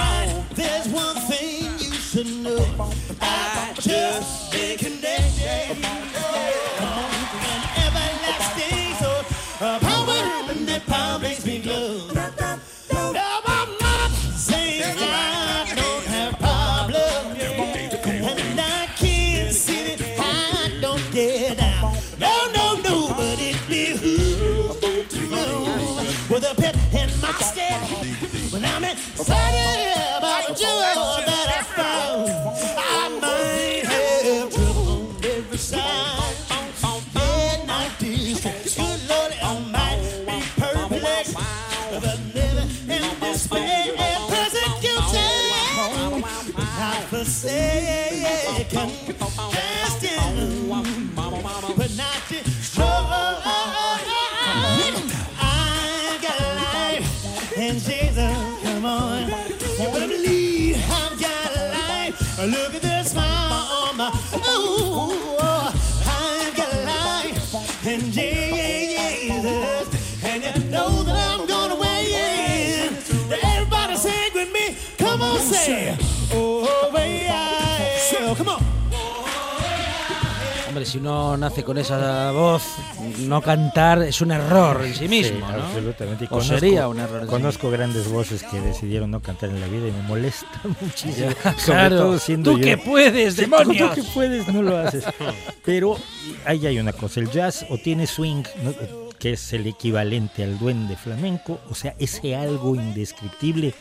Si 80.85 80.97
uno 80.97 81.35
nace 81.37 81.63
con 81.63 81.77
esa 81.77 82.31
voz, 82.31 82.63
no 83.19 83.41
cantar 83.41 84.01
es 84.03 84.21
un 84.21 84.31
error 84.31 84.83
en 84.85 84.93
sí 84.93 85.07
mismo, 85.07 85.37
Sí, 85.47 85.53
¿no? 85.53 85.63
absolutamente. 85.63 86.23
Y 86.25 86.27
O 86.27 86.29
conozco- 86.31 86.59
sería 86.59 86.87
un 86.87 86.99
error 86.99 87.19
en 87.21 87.25
sí 87.25 87.29
Conozco 87.31 87.71
grandes 87.71 88.09
voces 88.11 88.43
que 88.43 88.59
decidieron 88.59 89.11
no 89.11 89.21
cantar 89.21 89.49
en 89.49 89.61
la 89.61 89.67
vida 89.67 89.87
y 89.87 89.91
me 89.91 90.01
molesta 90.03 90.47
muchísimo. 90.81 91.29
Ya, 91.43 91.51
Sobre 91.59 91.79
claro. 91.79 91.97
todo 91.97 92.19
siendo 92.19 92.51
Tú 92.51 92.57
yo- 92.59 92.63
que 92.65 92.77
puedes, 92.77 93.35
demonios. 93.35 93.89
Tú 93.95 94.01
que 94.01 94.07
puedes, 94.13 94.47
no 94.47 94.61
lo 94.61 94.77
haces. 94.77 95.03
Pero 95.65 95.97
ahí 96.45 96.65
hay 96.67 96.79
una 96.79 96.93
cosa. 96.93 97.19
El 97.19 97.29
jazz 97.31 97.65
o 97.69 97.77
tiene 97.77 98.05
swing, 98.07 98.43
¿no? 98.63 98.73
que 99.19 99.33
es 99.33 99.53
el 99.53 99.65
equivalente 99.67 100.43
al 100.43 100.59
duende 100.59 100.97
flamenco, 100.97 101.61
o 101.69 101.75
sea, 101.75 101.95
ese 101.97 102.35
algo 102.35 102.75
indescriptible 102.75 103.73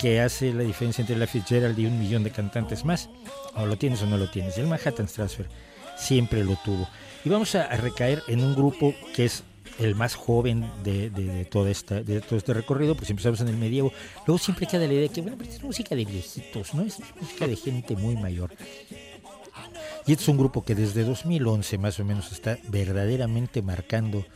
que 0.00 0.20
hace 0.20 0.52
la 0.52 0.64
diferencia 0.64 1.02
entre 1.02 1.16
la 1.16 1.28
Fitzgerald 1.28 1.78
y 1.78 1.86
un 1.86 2.00
millón 2.00 2.24
de 2.24 2.32
cantantes 2.32 2.84
más. 2.84 3.08
O 3.54 3.64
lo 3.66 3.76
tienes 3.76 4.02
o 4.02 4.06
no 4.06 4.16
lo 4.18 4.28
tienes. 4.28 4.58
El 4.58 4.66
Manhattan's 4.66 5.12
Transfer 5.12 5.46
siempre 6.02 6.44
lo 6.44 6.56
tuvo. 6.64 6.88
Y 7.24 7.28
vamos 7.28 7.54
a, 7.54 7.68
recaer 7.76 8.22
en 8.26 8.42
un 8.42 8.54
grupo 8.54 8.94
que 9.14 9.24
es 9.24 9.44
el 9.78 9.94
más 9.94 10.14
joven 10.14 10.68
de, 10.84 11.46
toda 11.50 11.70
esta, 11.70 12.02
de 12.02 12.20
todo 12.20 12.36
este 12.36 12.52
recorrido, 12.52 12.94
pues 12.94 13.08
empezamos 13.10 13.40
en 13.40 13.48
el 13.48 13.56
medievo. 13.56 13.92
Luego 14.26 14.38
siempre 14.38 14.66
queda 14.66 14.86
la 14.86 14.92
idea 14.92 15.08
que, 15.08 15.22
bueno, 15.22 15.36
pero 15.38 15.50
es 15.50 15.62
música 15.62 15.94
de 15.94 16.04
viejitos, 16.04 16.74
¿no? 16.74 16.82
Es 16.82 16.98
música 17.20 17.46
de 17.46 17.56
gente 17.56 17.96
muy 17.96 18.16
mayor. 18.16 18.50
Y 20.06 20.12
este 20.12 20.24
es 20.24 20.28
un 20.28 20.36
grupo 20.36 20.64
que 20.64 20.74
desde 20.74 21.04
2011 21.04 21.78
más 21.78 21.98
o 22.00 22.04
menos 22.04 22.32
está 22.32 22.58
verdaderamente 22.68 23.62
marcando 23.62 24.26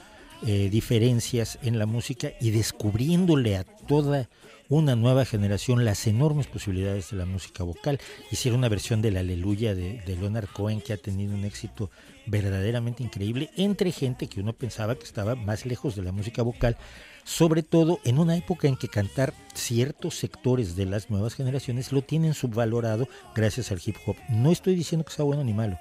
eh, 0.47 0.69
diferencias 0.71 1.59
en 1.63 1.79
la 1.79 1.87
música 1.87 2.31
y 2.41 2.51
descubriéndole 2.51 3.57
a 3.57 3.65
toda 3.65 4.29
una 4.69 4.97
nueva 4.97 5.25
generación 5.25 5.85
las 5.85 6.07
enormes 6.07 6.47
posibilidades 6.47 7.11
de 7.11 7.17
la 7.17 7.27
música 7.27 7.63
vocal. 7.65 8.01
Hicieron 8.31 8.59
una 8.59 8.69
versión 8.69 9.03
del 9.03 9.17
Aleluya 9.17 9.75
de, 9.75 10.01
de 10.01 10.17
Leonard 10.17 10.49
Cohen 10.49 10.81
que 10.81 10.93
ha 10.93 10.97
tenido 10.97 11.35
un 11.35 11.45
éxito 11.45 11.91
verdaderamente 12.27 13.03
increíble 13.03 13.51
entre 13.57 13.93
gente 13.93 14.27
que 14.27 14.41
uno 14.41 14.53
pensaba 14.53 14.97
que 14.97 15.05
estaba 15.05 15.37
más 15.37 15.65
lejos 15.65 15.95
de 15.95 16.03
la 16.03 16.13
música 16.13 16.43
vocal, 16.43 16.77
sobre 17.25 17.63
todo 17.63 18.01
en 18.05 18.19
una 18.19 18.37
época 18.37 18.69
en 18.69 18.77
que 18.77 18.89
cantar 18.89 19.33
ciertos 19.55 20.17
sectores 20.17 20.77
de 20.77 20.87
las 20.87 21.11
nuevas 21.11 21.35
generaciones 21.35 21.93
lo 21.93 22.03
tienen 22.03 22.35
subvalorado 22.35 23.09
gracias 23.35 23.71
al 23.71 23.81
hip 23.85 23.97
hop. 24.07 24.17
No 24.29 24.51
estoy 24.51 24.75
diciendo 24.75 25.05
que 25.05 25.13
sea 25.13 25.25
bueno 25.25 25.45
ni 25.45 25.53
malo. 25.53 25.79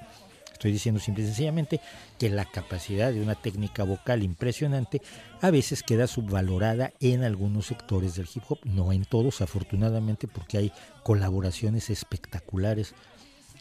Estoy 0.55 0.71
diciendo 0.71 1.01
simple 1.01 1.25
y 1.25 1.27
sencillamente 1.27 1.81
que 2.17 2.29
la 2.29 2.45
capacidad 2.45 3.11
de 3.11 3.21
una 3.21 3.35
técnica 3.35 3.83
vocal 3.83 4.23
impresionante 4.23 5.01
a 5.41 5.51
veces 5.51 5.83
queda 5.83 6.07
subvalorada 6.07 6.93
en 7.01 7.25
algunos 7.25 7.65
sectores 7.65 8.15
del 8.15 8.29
hip 8.33 8.43
hop, 8.47 8.59
no 8.63 8.93
en 8.93 9.03
todos 9.03 9.41
afortunadamente 9.41 10.29
porque 10.29 10.57
hay 10.57 10.71
colaboraciones 11.03 11.89
espectaculares 11.89 12.95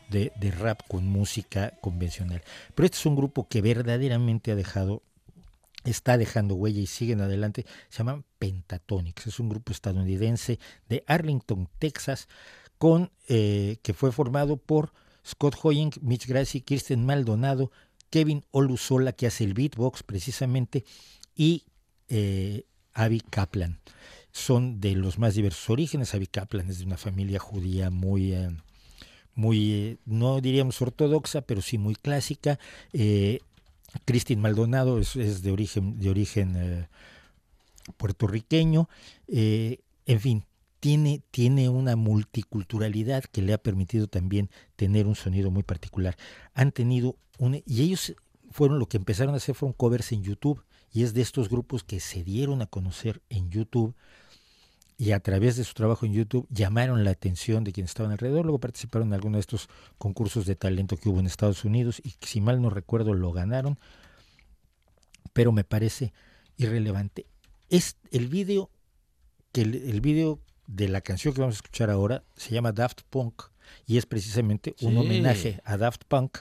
de, 0.08 0.30
de 0.36 0.52
rap 0.52 0.82
con 0.86 1.04
música 1.04 1.72
convencional. 1.80 2.42
Pero 2.76 2.84
este 2.84 2.98
es 2.98 3.06
un 3.06 3.16
grupo 3.16 3.48
que 3.48 3.60
verdaderamente 3.60 4.52
ha 4.52 4.54
dejado 4.54 5.02
está 5.82 6.16
dejando 6.16 6.54
huella 6.54 6.80
y 6.80 6.86
siguen 6.86 7.20
adelante, 7.22 7.66
se 7.88 7.98
llaman 7.98 8.24
Pentatonix. 8.38 9.26
Es 9.26 9.40
un 9.40 9.48
grupo 9.48 9.72
estadounidense 9.72 10.60
de 10.88 11.02
Arlington, 11.08 11.68
Texas, 11.80 12.28
con 12.78 13.10
eh, 13.28 13.78
que 13.82 13.94
fue 13.94 14.12
formado 14.12 14.56
por 14.56 14.92
Scott 15.26 15.56
Hoying, 15.62 15.92
Mitch 16.02 16.26
Grassi, 16.26 16.60
Kirsten 16.60 17.04
Maldonado, 17.04 17.70
Kevin 18.10 18.44
Olusola, 18.50 19.12
que 19.12 19.26
hace 19.26 19.44
el 19.44 19.54
beatbox 19.54 20.02
precisamente, 20.02 20.84
y 21.34 21.64
eh, 22.08 22.64
Kaplan. 23.30 23.80
Son 24.30 24.80
de 24.80 24.94
los 24.94 25.18
más 25.18 25.34
diversos 25.34 25.70
orígenes. 25.70 26.14
Abby 26.14 26.26
Kaplan 26.26 26.68
es 26.68 26.78
de 26.78 26.84
una 26.84 26.96
familia 26.96 27.38
judía 27.38 27.90
muy, 27.90 28.32
eh, 28.32 28.50
muy 29.34 29.72
eh, 29.72 29.98
no 30.04 30.40
diríamos 30.40 30.80
ortodoxa, 30.80 31.42
pero 31.42 31.62
sí 31.62 31.78
muy 31.78 31.94
clásica. 31.94 32.58
Eh, 32.92 33.40
Maldonado 34.36 34.98
es, 34.98 35.42
de 35.42 35.50
origen, 35.52 35.98
de 36.00 36.10
origen 36.10 36.54
eh, 36.56 36.88
puertorriqueño. 37.96 38.88
En 39.28 40.20
fin, 40.20 40.44
tiene, 40.84 41.22
tiene 41.30 41.70
una 41.70 41.96
multiculturalidad 41.96 43.24
que 43.24 43.40
le 43.40 43.54
ha 43.54 43.58
permitido 43.58 44.06
también 44.06 44.50
tener 44.76 45.06
un 45.06 45.14
sonido 45.14 45.50
muy 45.50 45.62
particular. 45.62 46.14
Han 46.52 46.72
tenido 46.72 47.16
un, 47.38 47.62
y 47.64 47.80
ellos 47.80 48.14
fueron 48.50 48.78
lo 48.78 48.86
que 48.86 48.98
empezaron 48.98 49.32
a 49.32 49.38
hacer 49.38 49.54
fueron 49.54 49.72
covers 49.72 50.12
en 50.12 50.22
YouTube 50.22 50.62
y 50.92 51.04
es 51.04 51.14
de 51.14 51.22
estos 51.22 51.48
grupos 51.48 51.84
que 51.84 52.00
se 52.00 52.22
dieron 52.22 52.60
a 52.60 52.66
conocer 52.66 53.22
en 53.30 53.48
YouTube 53.48 53.94
y 54.98 55.12
a 55.12 55.20
través 55.20 55.56
de 55.56 55.64
su 55.64 55.72
trabajo 55.72 56.04
en 56.04 56.12
YouTube 56.12 56.46
llamaron 56.50 57.02
la 57.02 57.12
atención 57.12 57.64
de 57.64 57.72
quienes 57.72 57.92
estaban 57.92 58.12
alrededor, 58.12 58.44
luego 58.44 58.60
participaron 58.60 59.08
en 59.08 59.14
alguno 59.14 59.38
de 59.38 59.40
estos 59.40 59.70
concursos 59.96 60.44
de 60.44 60.54
talento 60.54 60.98
que 60.98 61.08
hubo 61.08 61.18
en 61.18 61.24
Estados 61.24 61.64
Unidos 61.64 62.02
y 62.04 62.12
si 62.20 62.42
mal 62.42 62.60
no 62.60 62.68
recuerdo 62.68 63.14
lo 63.14 63.32
ganaron, 63.32 63.78
pero 65.32 65.50
me 65.50 65.64
parece 65.64 66.12
irrelevante. 66.58 67.24
Es 67.70 67.96
el 68.10 68.28
video 68.28 68.68
que 69.50 69.62
el 69.62 70.02
video 70.02 70.43
de 70.66 70.88
la 70.88 71.00
canción 71.00 71.34
que 71.34 71.40
vamos 71.40 71.56
a 71.56 71.58
escuchar 71.58 71.90
ahora 71.90 72.24
se 72.36 72.52
llama 72.54 72.72
Daft 72.72 73.02
Punk 73.10 73.42
y 73.86 73.96
es 73.98 74.06
precisamente 74.06 74.74
un 74.80 74.92
Sí. 74.92 74.98
homenaje 74.98 75.60
a 75.64 75.76
Daft 75.76 76.02
Punk, 76.08 76.38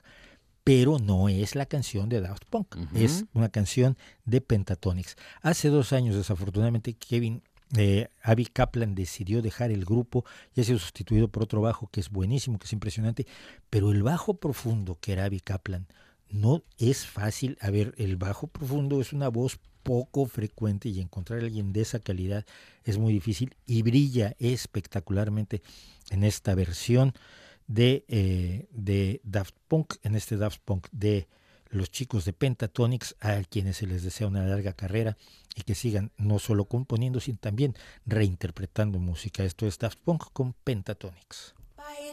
pero 0.64 0.98
no 1.00 1.28
es 1.30 1.56
la 1.56 1.66
canción 1.66 2.08
de 2.10 2.22
Daft 2.22 2.46
Punk, 2.50 2.76
es 2.96 3.26
una 3.34 3.50
canción 3.50 3.98
de 4.26 4.40
Pentatonix. 4.42 5.16
Hace 5.42 5.68
dos 5.70 5.92
años, 5.92 6.16
desafortunadamente, 6.16 6.94
Kevin 6.94 7.42
eh, 7.76 8.08
Abby 8.22 8.46
Kaplan 8.46 8.94
decidió 8.94 9.42
dejar 9.42 9.72
el 9.72 9.84
grupo 9.84 10.26
y 10.56 10.62
ha 10.62 10.64
sido 10.64 10.78
sustituido 10.78 11.28
por 11.30 11.42
otro 11.44 11.60
bajo 11.60 11.88
que 11.88 12.02
es 12.02 12.10
buenísimo, 12.12 12.60
que 12.60 12.66
es 12.66 12.74
impresionante, 12.74 13.26
pero 13.72 13.92
el 13.92 14.04
bajo 14.04 14.36
profundo 14.36 14.96
que 15.02 15.14
era 15.14 15.26
Abby 15.26 15.40
Kaplan 15.40 15.88
no 16.30 16.64
es 16.78 17.06
fácil. 17.08 17.58
A 17.62 17.72
ver, 17.72 17.96
el 17.98 18.16
bajo 18.16 18.46
profundo 18.48 19.02
es 19.02 19.12
una 19.12 19.28
voz 19.28 19.60
poco 19.84 20.26
frecuente 20.26 20.90
y 20.90 21.00
encontrar 21.00 21.40
a 21.40 21.44
alguien 21.44 21.74
de 21.74 21.82
esa 21.82 22.00
calidad 22.00 22.46
es 22.84 22.98
muy 22.98 23.14
difícil 23.14 23.56
y 23.66 23.82
brilla 23.82 24.36
espectacularmente 24.40 25.62
en 26.10 26.24
esta 26.24 26.56
versión 26.56 27.14
de, 27.68 28.06
eh, 28.08 28.68
de 28.72 29.22
Daft 29.24 29.56
Punk, 29.68 29.96
en 30.04 30.16
este 30.16 30.38
Daft 30.38 30.60
Punk 30.66 30.88
de 30.92 31.28
los 31.70 31.92
chicos 31.92 32.26
de 32.26 32.34
Pentatonix, 32.34 33.16
a 33.20 33.42
quienes 33.44 33.78
se 33.78 33.88
les 33.88 34.04
desea 34.04 34.28
una 34.28 34.46
larga 34.46 34.74
carrera 34.74 35.18
y 35.56 35.64
que 35.64 35.76
sigan 35.76 36.12
no 36.18 36.40
solo 36.40 36.66
componiendo, 36.66 37.20
sino 37.20 37.38
también 37.40 37.76
reinterpretando 38.06 39.00
música. 39.00 39.44
Esto 39.44 39.68
es 39.68 39.80
Daft 39.80 40.00
Punk 40.04 40.26
con 40.34 40.54
Pentatonix. 40.54 41.56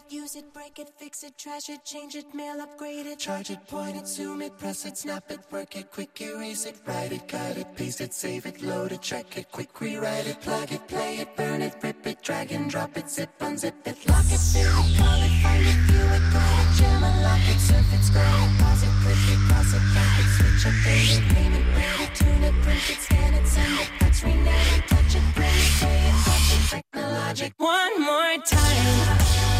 It, 0.00 0.12
use 0.12 0.36
it, 0.36 0.54
break 0.54 0.78
it, 0.78 0.88
fix 0.96 1.24
it, 1.24 1.36
trash 1.36 1.68
it, 1.68 1.84
change 1.84 2.14
it, 2.14 2.32
mail, 2.32 2.60
upgrade 2.60 3.06
it, 3.06 3.18
charge 3.18 3.50
it, 3.50 3.66
point 3.66 3.96
it, 3.96 4.06
zoom 4.06 4.40
it, 4.40 4.56
press 4.56 4.86
it, 4.86 4.96
snap 4.96 5.30
it, 5.30 5.40
work 5.50 5.76
it, 5.76 5.90
quick 5.90 6.18
erase 6.20 6.64
it, 6.64 6.76
write 6.86 7.12
it, 7.12 7.26
cut 7.28 7.56
it, 7.56 7.66
paste 7.74 8.00
it, 8.00 8.14
save 8.14 8.46
it, 8.46 8.62
load 8.62 8.92
it, 8.92 9.02
check 9.02 9.36
it, 9.36 9.50
quick 9.50 9.80
rewrite 9.80 10.26
it, 10.26 10.40
plug 10.40 10.70
it, 10.72 10.86
play 10.86 11.16
it, 11.16 11.36
burn 11.36 11.60
it, 11.60 11.74
rip 11.82 12.06
it, 12.06 12.22
drag 12.22 12.52
and 12.52 12.70
drop 12.70 12.96
it, 12.96 13.10
zip, 13.10 13.30
unzip 13.40 13.74
it, 13.84 14.08
lock 14.08 14.24
it, 14.26 14.38
fill 14.38 14.62
it, 14.62 14.96
call 14.96 15.22
it, 15.22 15.42
find 15.42 15.66
it, 15.66 15.80
view 15.88 16.06
it, 16.16 16.24
guide 16.32 16.66
it, 16.66 16.76
jam 16.78 17.04
it, 17.04 17.22
lock 17.22 17.48
it, 17.48 17.60
surf 17.60 17.92
it, 17.92 18.02
scroll 18.04 18.24
it, 18.24 18.58
pause 18.60 18.82
it, 18.82 18.94
click 19.02 19.26
it, 19.28 19.40
cross 19.48 19.74
it, 19.74 19.84
back 19.94 20.18
it, 20.20 20.28
switch 20.36 20.64
it, 20.64 20.76
date 20.84 21.12
it, 21.18 21.34
name 21.34 21.52
it, 21.52 21.66
rate 21.76 22.00
it, 22.06 22.14
tune 22.14 22.44
it, 22.44 22.54
print 22.62 22.90
it, 22.90 23.00
scan 23.04 23.34
it, 23.34 23.46
send 23.46 23.80
it, 23.80 23.88
touch, 23.98 24.22
rename 24.22 24.48
it, 24.48 24.88
touch 24.88 25.14
it, 25.18 25.24
bring 25.34 25.48
it, 25.50 25.72
pay 25.80 26.08
it, 26.08 26.14
watch 26.24 26.48
it, 26.54 26.62
technologic. 26.70 27.52
One 27.58 28.00
more 28.00 28.36
time. 28.46 29.59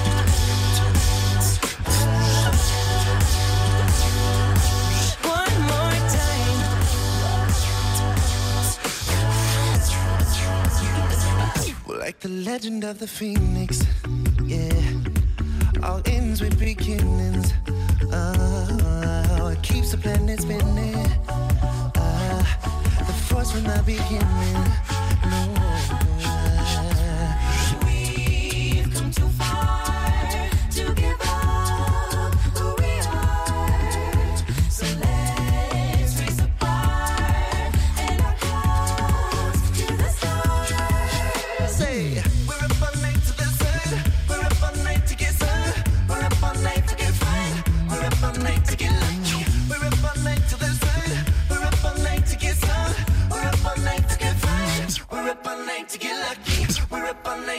Like 11.99 12.21
the 12.21 12.29
legend 12.29 12.85
of 12.85 12.99
the 12.99 13.07
phoenix, 13.07 13.85
yeah. 14.45 14.71
All 15.83 16.01
ends 16.07 16.41
with 16.41 16.59
beginnings. 16.59 17.53
Uh, 18.13 19.53
it 19.53 19.63
keeps 19.63 19.91
the 19.91 19.99
planet 19.99 20.41
spinning. 20.41 20.95
Uh, 21.29 22.45
the 23.07 23.13
force 23.29 23.53
from 23.53 23.65
the 23.65 23.83
beginning. 23.85 24.55
No. 25.31 26.20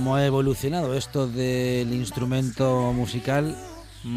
cómo 0.00 0.16
ha 0.16 0.24
evolucionado 0.24 0.94
esto 0.94 1.26
del 1.26 1.92
instrumento 1.92 2.90
musical 2.94 3.54
mm, 4.02 4.08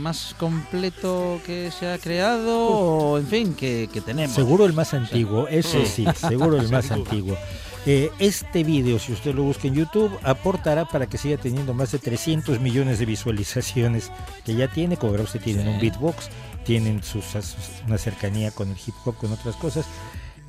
más 0.00 0.32
completo 0.38 1.40
que 1.44 1.72
se 1.72 1.90
ha 1.90 1.98
creado 1.98 2.68
o, 2.68 3.18
en 3.18 3.26
fin, 3.26 3.54
que, 3.54 3.88
que 3.92 4.00
tenemos. 4.00 4.32
Seguro 4.36 4.64
el 4.64 4.72
más 4.74 4.94
antiguo, 4.94 5.48
eso 5.48 5.84
sí, 5.86 6.06
seguro 6.14 6.60
el 6.60 6.68
más 6.70 6.92
antiguo. 6.92 7.36
Eh, 7.84 8.12
este 8.20 8.62
vídeo, 8.62 9.00
si 9.00 9.12
usted 9.12 9.34
lo 9.34 9.42
busca 9.42 9.66
en 9.66 9.74
YouTube, 9.74 10.16
aportará 10.22 10.84
para 10.84 11.08
que 11.08 11.18
siga 11.18 11.36
teniendo 11.36 11.74
más 11.74 11.90
de 11.90 11.98
300 11.98 12.60
millones 12.60 13.00
de 13.00 13.06
visualizaciones 13.06 14.12
que 14.44 14.54
ya 14.54 14.68
tiene. 14.68 14.96
Como 14.96 15.10
verá 15.10 15.24
usted, 15.24 15.40
tienen 15.40 15.66
un 15.66 15.80
beatbox, 15.80 16.28
tienen 16.64 17.02
sus, 17.02 17.24
sus- 17.24 17.82
una 17.88 17.98
cercanía 17.98 18.52
con 18.52 18.68
el 18.70 18.76
hip 18.76 18.94
hop, 19.04 19.16
con 19.16 19.32
otras 19.32 19.56
cosas. 19.56 19.84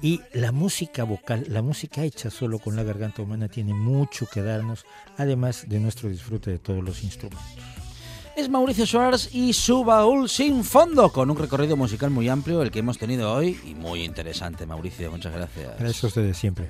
Y 0.04 0.20
la 0.34 0.52
música 0.52 1.06
vocal, 1.06 1.46
la 1.48 1.62
música 1.62 2.04
hecha 2.04 2.30
solo 2.30 2.60
con 2.60 2.76
la 2.76 2.84
garganta 2.84 3.22
humana, 3.22 3.48
tiene 3.48 3.74
mucho 3.74 4.26
que 4.26 4.42
darnos, 4.42 4.86
además 5.18 5.64
de 5.70 5.80
nuestro 5.80 6.10
disfrute 6.10 6.52
de 6.52 6.60
todos 6.60 6.84
los 6.84 7.04
instrumentos. 7.04 7.42
Es 8.36 8.50
Mauricio 8.50 8.86
Suárez 8.86 9.34
y 9.34 9.54
su 9.54 9.86
baúl 9.86 10.28
sin 10.28 10.66
fondo, 10.66 11.10
con 11.10 11.32
un 11.32 11.38
recorrido 11.38 11.78
musical 11.78 12.10
muy 12.10 12.28
amplio, 12.28 12.62
el 12.62 12.70
que 12.70 12.80
hemos 12.80 12.98
tenido 12.98 13.32
hoy, 13.34 13.58
y 13.66 13.76
muy 13.76 14.04
interesante, 14.04 14.66
Mauricio. 14.66 15.10
Muchas 15.10 15.34
gracias. 15.34 15.80
Gracias 15.80 16.04
a 16.04 16.08
ustedes 16.08 16.38
siempre. 16.38 16.70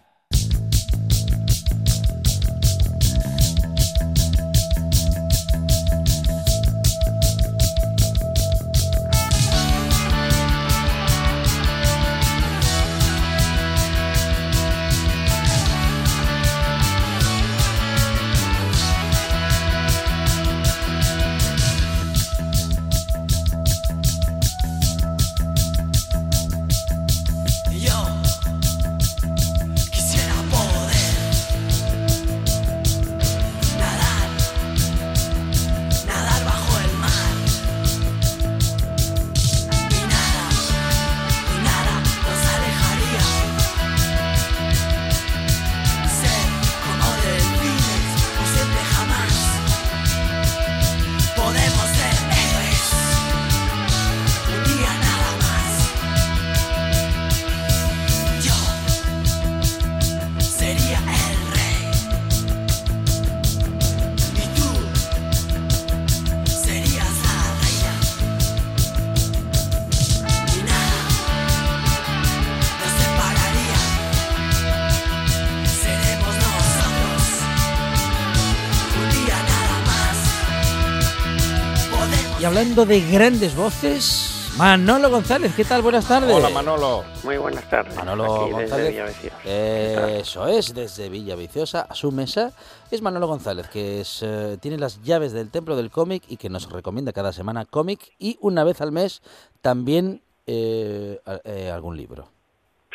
Hablando 82.71 82.85
de 82.85 83.01
grandes 83.11 83.53
voces, 83.53 84.53
Manolo 84.57 85.09
González, 85.09 85.53
¿qué 85.57 85.65
tal? 85.65 85.81
Buenas 85.81 86.07
tardes. 86.07 86.33
Hola 86.33 86.49
Manolo. 86.49 87.03
Muy 87.25 87.35
buenas 87.35 87.69
tardes. 87.69 87.93
Manolo 87.97 88.23
Aquí 88.23 88.43
desde 88.45 88.61
González. 88.61 88.89
Villaviciosa. 88.91 90.17
Eso 90.19 90.47
es, 90.47 90.73
desde 90.73 91.09
Villa 91.09 91.35
Viciosa, 91.35 91.81
a 91.81 91.93
su 91.95 92.13
mesa, 92.13 92.53
es 92.89 93.01
Manolo 93.01 93.27
González, 93.27 93.67
que 93.67 93.99
es, 93.99 94.23
eh, 94.23 94.57
tiene 94.61 94.77
las 94.77 95.01
llaves 95.01 95.33
del 95.33 95.49
templo 95.49 95.75
del 95.75 95.91
cómic 95.91 96.23
y 96.29 96.37
que 96.37 96.49
nos 96.49 96.71
recomienda 96.71 97.11
cada 97.11 97.33
semana 97.33 97.65
cómic 97.65 98.13
y 98.17 98.37
una 98.39 98.63
vez 98.63 98.79
al 98.79 98.93
mes 98.93 99.21
también 99.61 100.21
eh, 100.47 101.19
eh, 101.43 101.71
algún 101.73 101.97
libro. 101.97 102.29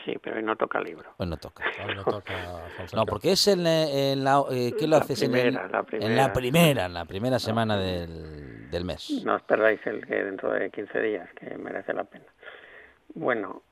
Sí, 0.07 0.13
pero 0.23 0.37
hoy 0.37 0.43
no 0.43 0.57
toca 0.57 0.81
libro. 0.81 1.11
Hoy 1.19 1.27
no 1.27 1.37
toca. 1.37 1.65
Hoy 1.87 1.95
no 1.97 2.05
toca. 2.05 2.33
No, 2.95 3.05
porque 3.05 3.33
es 3.33 3.47
en, 3.49 3.67
eh, 3.67 4.13
en 4.13 4.25
la... 4.25 4.43
eh, 4.51 4.73
¿Qué 4.79 4.87
lo 4.87 4.97
La 4.99 5.03
haces 5.03 5.21
en, 5.23 5.35
el- 5.35 5.41
primera, 5.43 5.69
la 5.69 5.79
en 5.81 5.85
primera. 5.85 6.15
la 6.15 6.33
primera, 6.33 6.87
en 6.87 6.95
la 6.95 7.05
primera 7.05 7.39
semana 7.41 7.77
del, 7.77 8.56
del 8.71 8.85
mes? 8.85 9.23
No 9.25 9.35
os 9.37 9.43
perdáis 9.43 9.85
el 9.87 10.07
que 10.07 10.23
dentro 10.25 10.51
de 10.53 10.71
15 10.71 11.01
días, 11.01 11.29
que 11.35 11.57
merece 11.59 11.93
la 11.93 12.05
pena. 12.05 12.25
Bueno, 13.15 13.63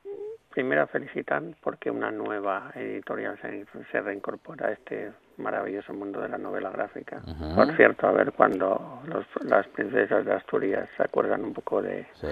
primero 0.51 0.87
felicitar 0.87 1.43
porque 1.61 1.91
una 1.91 2.11
nueva 2.11 2.71
editorial 2.75 3.37
se, 3.41 3.65
se 3.91 4.01
reincorpora 4.01 4.67
a 4.67 4.71
este 4.71 5.11
maravilloso 5.37 5.93
mundo 5.93 6.21
de 6.21 6.29
la 6.29 6.37
novela 6.37 6.69
gráfica. 6.69 7.21
Ujú. 7.27 7.55
Por 7.55 7.75
cierto, 7.75 8.07
a 8.07 8.11
ver 8.11 8.31
cuando 8.31 9.01
los- 9.05 9.27
las 9.43 9.67
princesas 9.67 10.25
de 10.25 10.33
Asturias 10.33 10.87
se 10.95 11.03
acuerdan 11.03 11.43
un 11.43 11.53
poco 11.53 11.81
de, 11.81 12.07
Sí. 12.13 12.27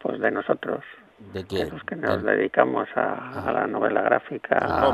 pues 0.00 0.18
de 0.20 0.30
nosotros, 0.30 0.82
¿De 1.18 1.42
de 1.42 1.46
qué? 1.48 1.66
los 1.70 1.82
que 1.84 1.96
nos 1.96 2.22
Del- 2.22 2.36
dedicamos 2.38 2.88
a, 2.94 3.46
a 3.48 3.52
la 3.52 3.66
novela 3.66 4.00
gráfica, 4.02 4.58
Ah, 4.60 4.86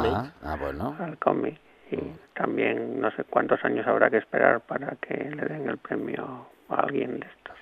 a- 0.42 0.52
ah, 0.52 0.56
bueno. 0.60 0.96
al 0.98 1.18
cómic 1.18 1.58
y 1.92 2.16
también 2.34 3.00
no 3.00 3.10
sé 3.12 3.24
cuántos 3.24 3.64
años 3.64 3.86
habrá 3.86 4.10
que 4.10 4.18
esperar 4.18 4.60
para 4.60 4.96
que 4.96 5.14
le 5.30 5.44
den 5.44 5.68
el 5.68 5.78
premio 5.78 6.46
a 6.68 6.74
alguien 6.76 7.20
de 7.20 7.26
estos. 7.26 7.56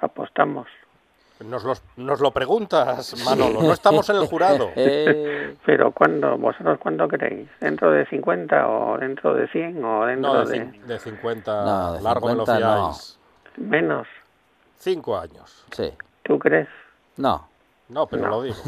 Apostamos. 0.00 0.66
Nos, 1.40 1.64
los- 1.64 1.82
nos 1.96 2.20
lo 2.20 2.30
preguntas, 2.30 3.14
Manolo. 3.24 3.62
No 3.62 3.72
estamos 3.72 4.08
en 4.10 4.16
el 4.16 4.26
jurado. 4.26 4.70
Eh, 4.76 5.56
Pero 5.66 5.90
¿cuándo, 5.92 6.36
vosotros 6.38 6.78
cuándo 6.78 7.08
creéis? 7.08 7.48
¿Dentro 7.60 7.90
de 7.90 8.06
50 8.06 8.68
o 8.68 8.98
dentro 8.98 9.34
de 9.34 9.48
100 9.48 9.84
o 9.84 10.06
dentro 10.06 10.34
No, 10.34 10.44
de, 10.44 10.58
de, 10.66 10.78
de 10.86 10.98
50. 10.98 11.64
No, 11.64 11.92
de 11.94 12.00
largo 12.02 12.28
me 12.28 12.34
lo 12.34 12.46
50 12.46 12.60
no. 12.60 12.92
fiáis. 12.92 13.18
menos? 13.56 14.08
Cinco 14.76 15.18
años. 15.18 15.64
sí. 15.72 15.92
¿Tú 16.24 16.38
crees? 16.38 16.68
No. 17.16 17.48
No, 17.88 18.06
pero 18.06 18.22
No. 18.22 18.28
lo 18.30 18.42
digo. 18.42 18.56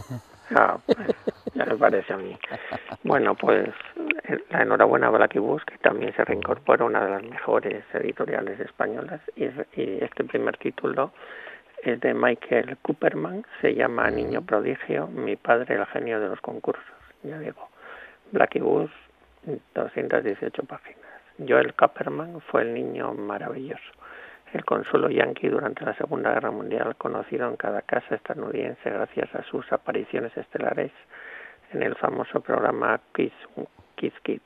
Ah, 0.54 0.76
pues, 0.84 0.98
ya 1.54 1.64
me 1.64 1.76
parece 1.76 2.12
a 2.12 2.16
mí. 2.16 2.36
Bueno, 3.02 3.34
pues 3.34 3.68
eh, 4.24 4.38
la 4.50 4.62
enhorabuena 4.62 5.08
a 5.08 5.10
Blacky 5.10 5.38
Bus, 5.38 5.64
que 5.64 5.78
también 5.78 6.14
se 6.14 6.24
reincorpora 6.24 6.84
una 6.84 7.04
de 7.04 7.10
las 7.10 7.22
mejores 7.22 7.84
editoriales 7.92 8.58
españolas. 8.60 9.20
Y, 9.36 9.44
y 9.44 9.98
este 10.02 10.24
primer 10.24 10.56
título 10.56 11.12
es 11.82 12.00
de 12.00 12.14
Michael 12.14 12.76
Cooperman, 12.82 13.44
se 13.60 13.74
llama 13.74 14.10
Niño 14.10 14.42
Prodigio, 14.42 15.06
mi 15.06 15.36
padre 15.36 15.76
el 15.76 15.86
genio 15.86 16.20
de 16.20 16.28
los 16.28 16.40
concursos. 16.40 16.84
Ya 17.22 17.38
digo, 17.38 17.68
Blacky 18.32 18.60
Bus, 18.60 18.90
218 19.74 20.62
páginas. 20.64 21.00
Joel 21.46 21.74
Cooperman 21.74 22.40
fue 22.40 22.62
el 22.62 22.74
niño 22.74 23.12
maravilloso 23.14 23.92
el 24.54 24.64
consuelo 24.64 25.10
yanqui 25.10 25.48
durante 25.48 25.84
la 25.84 25.94
Segunda 25.94 26.32
Guerra 26.32 26.52
Mundial, 26.52 26.94
conocido 26.96 27.48
en 27.48 27.56
cada 27.56 27.82
casa 27.82 28.14
estadounidense 28.14 28.88
gracias 28.88 29.34
a 29.34 29.42
sus 29.42 29.70
apariciones 29.72 30.34
estelares 30.36 30.92
en 31.72 31.82
el 31.82 31.94
famoso 31.96 32.40
programa 32.40 33.00
Kids, 33.14 33.34
Kids. 33.96 34.42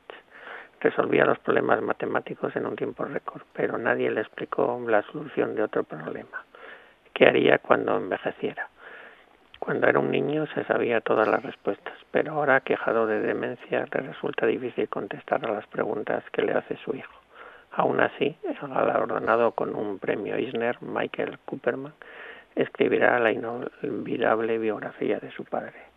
Resolvía 0.79 1.25
los 1.25 1.39
problemas 1.39 1.81
matemáticos 1.81 2.55
en 2.55 2.65
un 2.65 2.75
tiempo 2.75 3.03
récord, 3.03 3.41
pero 3.53 3.77
nadie 3.77 4.09
le 4.09 4.21
explicó 4.21 4.81
la 4.87 5.01
solución 5.03 5.55
de 5.55 5.63
otro 5.63 5.83
problema. 5.83 6.45
¿Qué 7.13 7.25
haría 7.25 7.57
cuando 7.59 7.97
envejeciera? 7.97 8.69
Cuando 9.59 9.87
era 9.87 9.99
un 9.99 10.09
niño 10.09 10.47
se 10.53 10.63
sabía 10.63 11.01
todas 11.01 11.27
las 11.27 11.43
respuestas, 11.43 11.93
pero 12.11 12.33
ahora, 12.33 12.61
quejado 12.61 13.07
de 13.07 13.19
demencia, 13.19 13.85
le 13.91 13.99
resulta 13.99 14.45
difícil 14.45 14.87
contestar 14.87 15.45
a 15.45 15.51
las 15.51 15.67
preguntas 15.67 16.23
que 16.31 16.43
le 16.43 16.53
hace 16.53 16.77
su 16.77 16.95
hijo. 16.95 17.13
Aún 17.71 17.99
así, 17.99 18.37
el 18.43 18.55
galardonado 18.55 19.51
con 19.51 19.75
un 19.75 19.99
premio 19.99 20.35
Eisner, 20.35 20.81
Michael 20.81 21.39
Cooperman, 21.45 21.93
escribirá 22.55 23.19
la 23.19 23.31
inolvidable 23.31 24.57
biografía 24.57 25.19
de 25.19 25.31
su 25.31 25.43
padre. 25.43 25.88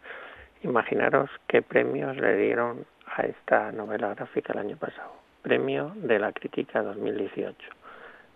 Imaginaros 0.64 1.28
qué 1.48 1.60
premios 1.60 2.16
le 2.16 2.36
dieron 2.36 2.86
a 3.16 3.22
esta 3.22 3.72
novela 3.72 4.14
gráfica 4.14 4.52
el 4.52 4.60
año 4.60 4.76
pasado. 4.76 5.10
Premio 5.42 5.90
de 5.96 6.20
la 6.20 6.30
Crítica 6.30 6.82
2018. 6.82 7.56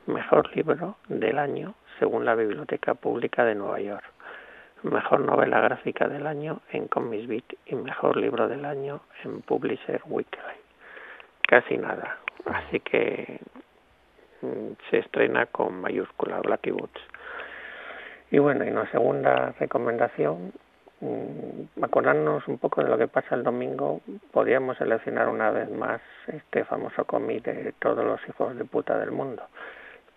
Mejor 0.06 0.56
libro 0.56 0.96
del 1.08 1.38
año 1.38 1.76
según 2.00 2.24
la 2.24 2.34
Biblioteca 2.34 2.94
Pública 2.94 3.44
de 3.44 3.54
Nueva 3.54 3.80
York. 3.80 4.04
Mejor 4.82 5.20
novela 5.20 5.60
gráfica 5.60 6.08
del 6.08 6.26
año 6.26 6.62
en 6.72 6.88
Comics 6.88 7.28
Beat 7.28 7.52
y 7.66 7.76
mejor 7.76 8.16
libro 8.16 8.48
del 8.48 8.64
año 8.64 9.02
en 9.22 9.42
Publisher 9.42 10.02
Weekly. 10.06 10.56
Casi 11.46 11.78
nada. 11.78 12.18
Así 12.44 12.80
que 12.80 13.38
mm, 14.42 14.72
se 14.90 14.98
estrena 14.98 15.46
con 15.46 15.80
mayúscula 15.80 16.40
Blacky 16.40 16.72
Boots. 16.72 17.00
Y 18.32 18.40
bueno, 18.40 18.64
y 18.64 18.70
una 18.70 18.90
segunda 18.90 19.54
recomendación, 19.60 20.52
acordarnos 21.82 22.46
un 22.48 22.58
poco 22.58 22.82
de 22.82 22.88
lo 22.88 22.98
que 22.98 23.08
pasa 23.08 23.34
el 23.34 23.42
domingo, 23.42 24.00
podríamos 24.32 24.78
seleccionar 24.78 25.28
una 25.28 25.50
vez 25.50 25.70
más 25.70 26.00
este 26.26 26.64
famoso 26.64 27.04
cómic 27.04 27.44
de 27.44 27.74
todos 27.78 28.04
los 28.04 28.20
hijos 28.28 28.56
de 28.56 28.64
puta 28.64 28.98
del 28.98 29.10
mundo. 29.12 29.42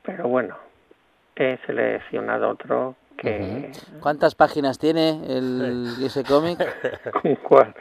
Pero 0.04 0.28
bueno, 0.28 0.58
he 1.36 1.58
seleccionado 1.66 2.50
otro 2.50 2.96
que... 3.18 3.72
¿Cuántas 4.02 4.36
páginas 4.36 4.80
tiene 4.80 5.10
el, 5.28 5.96
ese 6.02 6.24
cómic? 6.24 6.58
¿Cuál? 7.44 7.76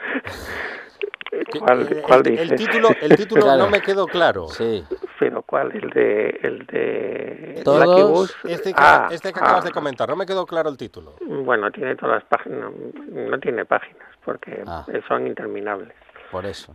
¿Cuál, 1.59 1.87
El- 1.87 2.01
cuál 2.01 2.27
el, 2.27 2.55
título, 2.55 2.89
el 3.01 3.15
título 3.15 3.41
Claro. 3.43 3.63
no 3.63 3.69
me 3.69 3.81
quedó 3.81 4.05
claro. 4.07 4.47
Sí. 4.49 4.83
¿Pero 5.19 5.41
cuál? 5.43 5.71
¿El 5.75 5.89
de, 5.89 6.39
el 6.43 6.65
de 6.65 7.61
Todos- 7.65 7.85
Lucky 7.85 8.01
Bus? 8.03 8.35
Este 8.45 8.69
que, 8.73 8.79
Ah, 8.81 9.09
este 9.11 9.33
que 9.33 9.39
acabas 9.39 9.63
ah. 9.63 9.67
de 9.67 9.71
comentar, 9.73 10.07
no 10.07 10.15
me 10.15 10.25
quedó 10.25 10.45
claro 10.45 10.69
el 10.69 10.77
título. 10.77 11.15
Bueno, 11.27 11.69
tiene 11.71 11.95
todas 11.97 12.15
las 12.15 12.23
páginas, 12.25 12.71
no 13.11 13.37
tiene 13.39 13.65
páginas, 13.65 14.07
porque 14.23 14.63
Ah. 14.65 14.85
son 15.07 15.27
interminables. 15.27 15.93
Por 16.31 16.45
eso. 16.45 16.73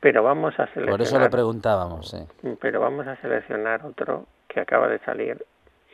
Pero 0.00 0.22
vamos 0.24 0.52
a 0.54 0.66
seleccionar... 0.66 0.90
Por 0.90 1.02
eso 1.02 1.18
lo 1.18 1.30
preguntábamos, 1.30 2.10
sí. 2.10 2.18
pero 2.60 2.80
vamos 2.80 3.06
a 3.06 3.16
seleccionar 3.16 3.84
otro 3.86 4.26
que 4.48 4.60
acaba 4.60 4.88
de 4.88 4.98
salir 5.00 5.44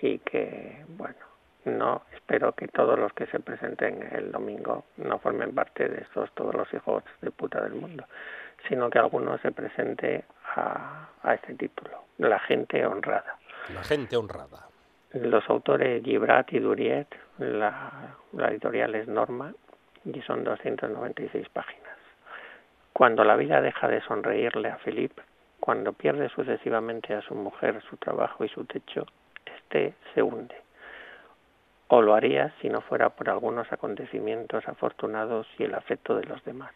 y 0.01 0.19
que, 0.19 0.85
bueno, 0.97 1.15
no 1.65 2.03
espero 2.15 2.53
que 2.53 2.69
todos 2.69 2.99
los 2.99 3.13
que 3.13 3.27
se 3.27 3.39
presenten 3.39 4.09
el 4.13 4.33
domingo 4.33 4.85
no 4.97 5.19
formen 5.19 5.55
parte 5.55 5.89
de 5.89 6.01
estos 6.03 6.31
todos 6.33 6.55
los 6.55 6.73
hijos 6.75 7.05
de 7.21 7.31
puta 7.31 7.61
del 7.61 7.75
mundo, 7.75 8.05
sino 8.69 8.91
que 8.91 8.99
alguno 8.99 9.39
se 9.39 9.53
presente 9.53 10.25
a, 10.57 11.09
a 11.23 11.35
este 11.35 11.55
título, 11.55 12.05
La 12.19 12.39
gente 12.41 12.85
honrada. 12.87 13.39
La 13.75 13.83
gente 13.83 14.17
honrada. 14.17 14.67
Los 15.13 15.49
autores 15.49 16.03
Gibrat 16.03 16.53
y 16.53 16.59
Duriet, 16.59 17.09
la, 17.39 18.17
la 18.33 18.49
editorial 18.49 18.95
es 18.95 19.09
Norma 19.09 19.53
y 20.05 20.21
son 20.23 20.43
296 20.45 21.49
páginas. 21.51 21.97
Cuando 22.93 23.25
la 23.25 23.37
vida 23.37 23.61
deja 23.61 23.89
de 23.89 24.01
sonreírle 24.03 24.71
a 24.71 24.79
Philippe, 24.79 25.23
cuando 25.61 25.93
pierde 25.93 26.29
sucesivamente 26.31 27.15
a 27.15 27.23
su 27.23 27.35
mujer, 27.35 27.83
su 27.89 27.97
trabajo 27.97 28.45
y 28.45 28.49
su 28.49 28.65
techo, 28.65 29.07
este 29.45 29.95
se 30.15 30.23
hunde. 30.23 30.57
O 31.89 32.03
lo 32.03 32.15
haría 32.15 32.53
si 32.61 32.69
no 32.69 32.81
fuera 32.81 33.11
por 33.11 33.29
algunos 33.29 33.71
acontecimientos 33.73 34.67
afortunados 34.67 35.47
y 35.59 35.65
el 35.65 35.75
afecto 35.75 36.17
de 36.17 36.25
los 36.25 36.43
demás. 36.45 36.73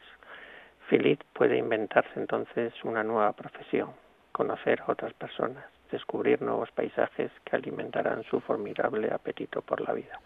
Philippe 0.88 1.26
puede 1.32 1.56
inventarse 1.56 2.12
entonces 2.14 2.72
una 2.84 3.02
nueva 3.02 3.32
profesión, 3.32 3.90
conocer 4.30 4.80
a 4.82 4.92
otras 4.92 5.12
personas, 5.14 5.64
descubrir 5.90 6.40
nuevos 6.42 6.70
paisajes 6.70 7.32
que 7.44 7.56
alimentarán 7.56 8.22
su 8.24 8.40
formidable 8.40 9.12
apetito 9.12 9.62
por 9.62 9.80
la 9.80 9.92
vida. 9.92 10.20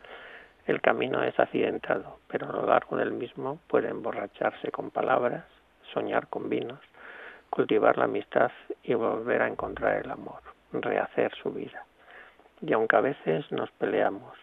El 0.66 0.82
camino 0.82 1.22
es 1.24 1.38
accidentado, 1.40 2.18
pero 2.28 2.50
a 2.50 2.52
lo 2.52 2.66
largo 2.66 2.98
del 2.98 3.12
mismo 3.12 3.58
puede 3.68 3.88
emborracharse 3.88 4.70
con 4.70 4.90
palabras, 4.90 5.44
soñar 5.94 6.28
con 6.28 6.50
vinos, 6.50 6.80
cultivar 7.48 7.96
la 7.96 8.04
amistad 8.04 8.50
y 8.82 8.92
volver 8.92 9.40
a 9.40 9.48
encontrar 9.48 10.04
el 10.04 10.11
amor, 10.11 10.42
rehacer 10.72 11.32
su 11.42 11.52
vida. 11.52 11.86
Y 12.61 12.74
aunque 12.74 12.96
a 12.96 13.00
veces 13.00 13.50
nos 13.50 13.70
peleamos, 13.72 14.36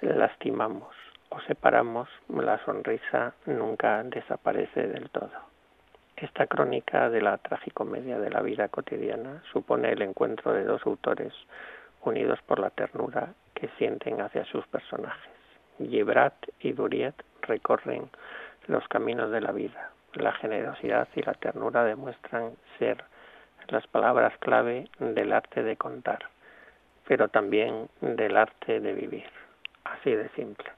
lastimamos 0.00 0.94
o 1.30 1.40
separamos, 1.40 2.08
la 2.28 2.58
sonrisa 2.64 3.34
nunca 3.46 4.02
desaparece 4.02 4.88
del 4.88 5.10
todo. 5.10 5.30
Esta 6.16 6.46
crónica 6.46 7.10
de 7.10 7.22
la 7.22 7.38
tragicomedia 7.38 8.18
de 8.18 8.30
la 8.30 8.40
vida 8.42 8.68
cotidiana 8.68 9.42
supone 9.52 9.92
el 9.92 10.02
encuentro 10.02 10.52
de 10.52 10.64
dos 10.64 10.84
autores 10.84 11.32
unidos 12.02 12.40
por 12.46 12.58
la 12.58 12.70
ternura 12.70 13.34
que 13.54 13.68
sienten 13.78 14.20
hacia 14.20 14.44
sus 14.46 14.66
personajes. 14.66 15.30
Gibrat 15.78 16.34
y 16.60 16.72
Duriet 16.72 17.14
recorren 17.42 18.10
los 18.66 18.86
caminos 18.88 19.30
de 19.30 19.40
la 19.40 19.52
vida. 19.52 19.90
La 20.14 20.32
generosidad 20.32 21.08
y 21.14 21.22
la 21.22 21.34
ternura 21.34 21.84
demuestran 21.84 22.52
ser 22.78 23.04
las 23.68 23.86
palabras 23.86 24.36
clave 24.38 24.88
del 24.98 25.32
arte 25.32 25.62
de 25.62 25.76
contar, 25.76 26.20
pero 27.06 27.28
también 27.28 27.88
del 28.00 28.36
arte 28.36 28.80
de 28.80 28.92
vivir. 28.92 29.26
Así 29.84 30.10
de 30.10 30.28
simple. 30.30 30.77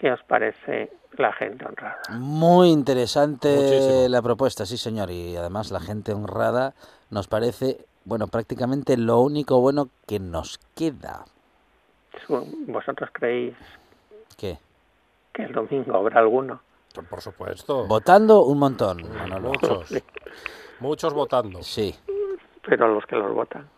¿Qué 0.00 0.12
os 0.12 0.22
parece 0.24 0.90
la 1.16 1.32
gente 1.32 1.64
honrada? 1.64 2.00
Muy 2.10 2.68
interesante 2.70 3.48
Muchísimo. 3.54 4.08
la 4.08 4.22
propuesta, 4.22 4.66
sí 4.66 4.76
señor. 4.76 5.10
Y 5.10 5.36
además 5.36 5.70
la 5.70 5.80
gente 5.80 6.12
honrada 6.12 6.74
nos 7.10 7.28
parece, 7.28 7.86
bueno, 8.04 8.26
prácticamente 8.26 8.96
lo 8.96 9.20
único 9.20 9.60
bueno 9.60 9.88
que 10.06 10.20
nos 10.20 10.58
queda. 10.74 11.24
¿Vosotros 12.28 13.10
creéis 13.12 13.54
¿Qué? 14.36 14.58
que 15.32 15.44
el 15.44 15.52
domingo 15.52 15.96
habrá 15.96 16.20
alguno? 16.20 16.60
Por, 16.94 17.06
por 17.06 17.20
supuesto. 17.20 17.86
Votando 17.86 18.42
un 18.44 18.58
montón, 18.58 19.02
Manolo. 19.16 19.48
Muchos. 19.50 19.94
Muchos 20.80 21.14
votando. 21.14 21.62
Sí, 21.62 21.94
Pero 22.66 22.88
los 22.88 23.04
que 23.06 23.16
los 23.16 23.32
votan. 23.34 23.68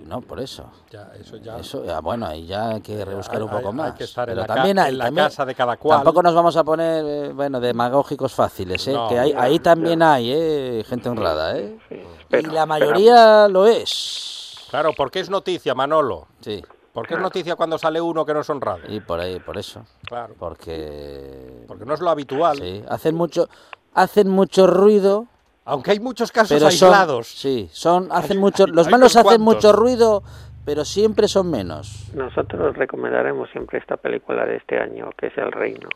No, 0.00 0.20
por 0.22 0.40
eso. 0.40 0.64
Ya, 0.90 1.12
eso 1.20 1.36
ya. 1.36 1.58
Eso, 1.58 1.84
ya, 1.84 2.00
bueno, 2.00 2.26
ahí 2.26 2.46
ya 2.46 2.70
hay 2.70 2.80
que 2.80 3.04
rebuscar 3.04 3.42
un 3.42 3.50
poco 3.50 3.68
hay 3.68 3.74
más. 3.74 3.94
que 3.94 4.04
estar 4.04 4.28
en 4.28 4.34
Pero 4.34 4.40
la 4.40 4.46
ca- 4.46 4.54
también 4.54 4.78
hay, 4.78 4.92
en 4.92 4.98
la 4.98 5.04
también- 5.04 5.26
casa 5.26 5.44
de 5.44 5.54
cada 5.54 5.76
cual. 5.76 5.98
Tampoco 5.98 6.22
nos 6.22 6.34
vamos 6.34 6.56
a 6.56 6.64
poner, 6.64 7.04
eh, 7.06 7.32
bueno, 7.34 7.60
demagógicos 7.60 8.32
fáciles, 8.32 8.88
¿eh? 8.88 8.92
No. 8.94 9.08
que 9.08 9.18
hay, 9.18 9.32
ahí 9.36 9.58
también 9.58 10.00
ya. 10.00 10.14
hay, 10.14 10.32
¿eh? 10.32 10.84
Gente 10.88 11.08
honrada, 11.08 11.58
¿eh? 11.58 11.78
Sí, 11.88 11.94
Y 11.96 12.04
pero- 12.28 12.52
la 12.52 12.64
mayoría 12.66 13.48
lo 13.48 13.66
es. 13.66 14.56
Claro, 14.70 14.92
porque 14.96 15.20
es 15.20 15.28
noticia, 15.28 15.74
Manolo. 15.74 16.26
Sí, 16.40 16.62
Porque 16.94 17.14
es 17.14 17.20
noticia 17.20 17.56
cuando 17.56 17.76
sale 17.78 18.00
uno 18.00 18.24
que 18.24 18.34
no 18.34 18.40
es 18.40 18.50
honrado. 18.50 18.80
y 18.88 19.00
por 19.00 19.18
ahí, 19.20 19.38
por 19.40 19.56
eso. 19.58 19.82
Claro. 20.06 20.34
Porque... 20.38 21.64
Porque 21.68 21.84
no 21.84 21.94
es 21.94 22.00
lo 22.00 22.10
habitual. 22.10 22.56
Sí, 22.58 22.82
hacen 22.88 23.14
mucho, 23.14 23.48
hacen 23.94 24.28
mucho 24.28 24.66
ruido, 24.66 25.26
Aunque 25.64 25.92
hay 25.92 26.00
muchos 26.00 26.32
casos 26.32 26.58
pero 26.58 26.70
son... 26.70 26.88
aislados. 26.88 27.28
Sí, 27.28 27.68
son, 27.72 28.08
hacen 28.10 28.38
mucho... 28.38 28.66
Los 28.66 28.86
hay 28.86 28.92
malos 28.92 29.14
hacen 29.16 29.22
cuantos. 29.22 29.40
mucho 29.54 29.72
ruido, 29.72 30.22
pero 30.64 30.84
siempre 30.84 31.28
son 31.28 31.50
menos. 31.50 32.10
Nosotros 32.14 32.76
recomendaremos 32.76 33.48
siempre 33.50 33.78
esta 33.78 33.96
película 33.96 34.44
de 34.44 34.56
este 34.56 34.78
año, 34.80 35.10
que 35.16 35.26
es 35.28 35.38
El 35.38 35.52
Reino, 35.52 35.88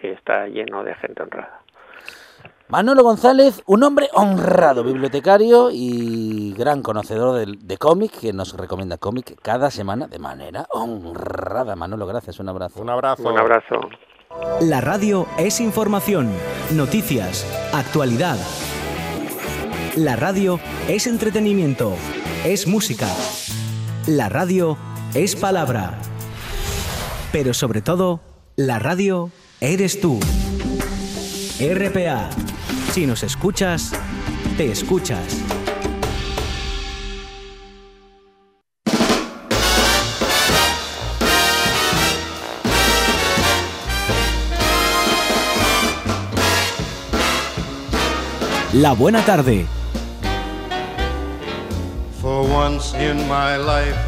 que 0.00 0.12
está 0.12 0.46
lleno 0.46 0.84
de 0.84 0.94
gente 0.96 1.22
honrada. 1.22 1.60
Manolo 2.68 3.02
González, 3.02 3.62
un 3.66 3.82
hombre 3.82 4.08
honrado, 4.14 4.82
bibliotecario 4.82 5.68
y 5.70 6.54
gran 6.54 6.80
conocedor 6.80 7.38
del- 7.38 7.66
de, 7.66 7.76
cómic, 7.76 8.12
que 8.18 8.32
nos 8.32 8.56
recomienda 8.56 8.96
cómic 8.96 9.38
cada 9.42 9.70
semana 9.70 10.06
de 10.06 10.18
manera 10.18 10.66
honrada. 10.70 11.76
Manolo, 11.76 12.06
gracias, 12.06 12.40
un 12.40 12.48
abrazo. 12.48 12.80
Un 12.80 12.88
abrazo. 12.88 13.28
Un 13.28 13.38
abrazo. 13.38 13.78
La 14.60 14.80
radio 14.80 15.26
es 15.36 15.60
información, 15.60 16.30
noticias, 16.70 17.44
actualidad. 17.72 18.38
La 19.94 20.16
radio 20.16 20.58
es 20.88 21.06
entretenimiento, 21.06 21.94
es 22.44 22.66
música. 22.66 23.08
La 24.06 24.30
radio 24.30 24.78
es 25.12 25.36
palabra. 25.36 25.98
Pero 27.30 27.52
sobre 27.52 27.82
todo, 27.82 28.20
la 28.56 28.78
radio 28.78 29.30
eres 29.60 30.00
tú. 30.00 30.18
RPA. 31.60 32.30
Si 32.92 33.06
nos 33.06 33.22
escuchas, 33.22 33.92
te 34.56 34.70
escuchas. 34.70 35.41
La 48.72 48.92
Buena 48.94 49.20
Tarde. 49.24 49.66
For 52.20 52.46
once 52.48 52.94
in 52.94 53.16
my 53.28 53.56
life, 53.58 53.98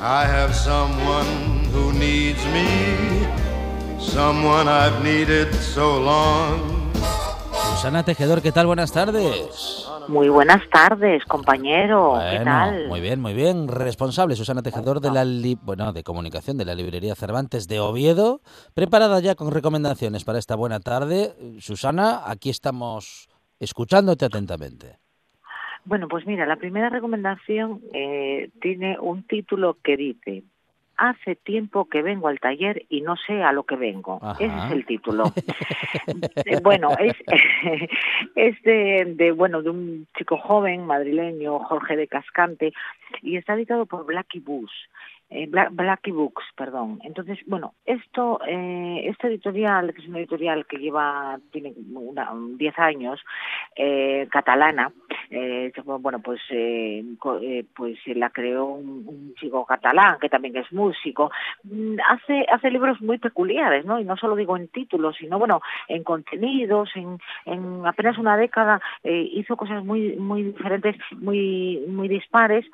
I 0.00 0.24
have 0.26 0.54
someone 0.54 1.64
who 1.72 1.92
needs 1.92 2.44
me, 2.52 3.26
someone 3.98 4.68
I've 4.68 5.02
needed 5.02 5.52
so 5.54 6.00
long. 6.00 6.90
Susana 7.70 8.02
Tejedor, 8.04 8.42
¿qué 8.42 8.50
tal? 8.52 8.66
Buenas 8.66 8.92
tardes. 8.92 9.84
Muy 10.08 10.28
buenas 10.30 10.62
tardes, 10.72 11.22
compañero. 11.26 12.14
¿Qué 12.18 12.36
Bueno, 12.38 12.44
tal? 12.44 12.88
Muy 12.88 13.00
bien, 13.00 13.20
muy 13.20 13.34
bien. 13.34 13.68
Responsable 13.68 14.36
Susana 14.36 14.62
Tejedor 14.62 15.00
de 15.00 15.10
la 15.10 15.24
li- 15.24 15.58
bueno, 15.62 15.92
de 15.92 16.02
comunicación 16.02 16.56
de 16.56 16.64
la 16.64 16.74
librería 16.74 17.14
Cervantes 17.14 17.68
de 17.68 17.78
Oviedo, 17.78 18.40
preparada 18.74 19.20
ya 19.20 19.34
con 19.34 19.50
recomendaciones 19.52 20.24
para 20.24 20.38
esta 20.38 20.56
buena 20.56 20.80
tarde. 20.80 21.34
Susana, 21.60 22.22
aquí 22.26 22.48
estamos 22.50 23.27
escuchándote 23.60 24.24
atentamente. 24.24 24.96
Bueno, 25.84 26.08
pues 26.08 26.26
mira, 26.26 26.46
la 26.46 26.56
primera 26.56 26.90
recomendación 26.90 27.80
eh, 27.92 28.50
tiene 28.60 28.98
un 29.00 29.22
título 29.22 29.78
que 29.82 29.96
dice 29.96 30.42
Hace 31.00 31.36
tiempo 31.36 31.88
que 31.88 32.02
vengo 32.02 32.26
al 32.26 32.40
taller 32.40 32.84
y 32.88 33.02
no 33.02 33.14
sé 33.16 33.44
a 33.44 33.52
lo 33.52 33.62
que 33.62 33.76
vengo. 33.76 34.18
Ajá. 34.20 34.44
Ese 34.44 34.66
es 34.66 34.72
el 34.72 34.84
título. 34.84 35.24
Bueno, 36.62 36.90
es, 36.98 37.14
es 38.34 38.62
de, 38.62 39.14
de, 39.16 39.32
bueno 39.32 39.62
de 39.62 39.70
un 39.70 40.06
chico 40.16 40.38
joven 40.38 40.86
madrileño, 40.86 41.60
Jorge 41.60 41.96
de 41.96 42.08
Cascante, 42.08 42.72
y 43.22 43.36
está 43.36 43.54
editado 43.54 43.86
por 43.86 44.04
Blackie 44.06 44.40
Books. 44.40 44.72
Eh, 45.30 45.46
Bla- 45.46 45.68
Blackie 45.70 46.10
Books, 46.12 46.42
perdón. 46.56 47.00
Entonces, 47.04 47.38
bueno, 47.46 47.74
esto, 47.84 48.40
eh, 48.46 49.02
esta 49.08 49.28
editorial, 49.28 49.92
que 49.92 50.00
es 50.00 50.08
una 50.08 50.20
editorial 50.20 50.64
que 50.66 50.78
lleva, 50.78 51.38
tiene 51.52 51.74
una, 51.92 52.32
10 52.56 52.78
años, 52.78 53.20
eh, 53.76 54.26
catalana, 54.30 54.90
eh, 55.30 55.70
bueno, 56.00 56.20
pues, 56.20 56.40
eh, 56.50 57.04
eh, 57.42 57.64
pues 57.76 57.98
la 58.06 58.30
creó 58.30 58.64
un, 58.66 59.04
un 59.06 59.34
chico 59.34 59.66
catalán 59.66 60.16
que 60.18 60.30
también 60.30 60.56
es 60.56 60.72
músico. 60.72 61.30
Mm, 61.64 61.96
Hace, 62.08 62.46
hace 62.50 62.70
libros 62.70 62.98
muy 63.02 63.18
peculiares, 63.18 63.84
¿no? 63.84 64.00
Y 64.00 64.04
no 64.04 64.16
solo 64.16 64.34
digo 64.34 64.56
en 64.56 64.68
títulos, 64.68 65.16
sino, 65.18 65.38
bueno, 65.38 65.60
en 65.88 66.04
contenidos, 66.04 66.88
en, 66.94 67.18
en 67.44 67.86
apenas 67.86 68.16
una 68.16 68.36
década 68.38 68.80
hizo 69.04 69.56
cosas 69.56 69.84
muy, 69.84 70.16
muy 70.16 70.42
diferentes, 70.42 70.96
muy, 71.18 71.84
muy 71.86 72.08
dispares, 72.08 72.64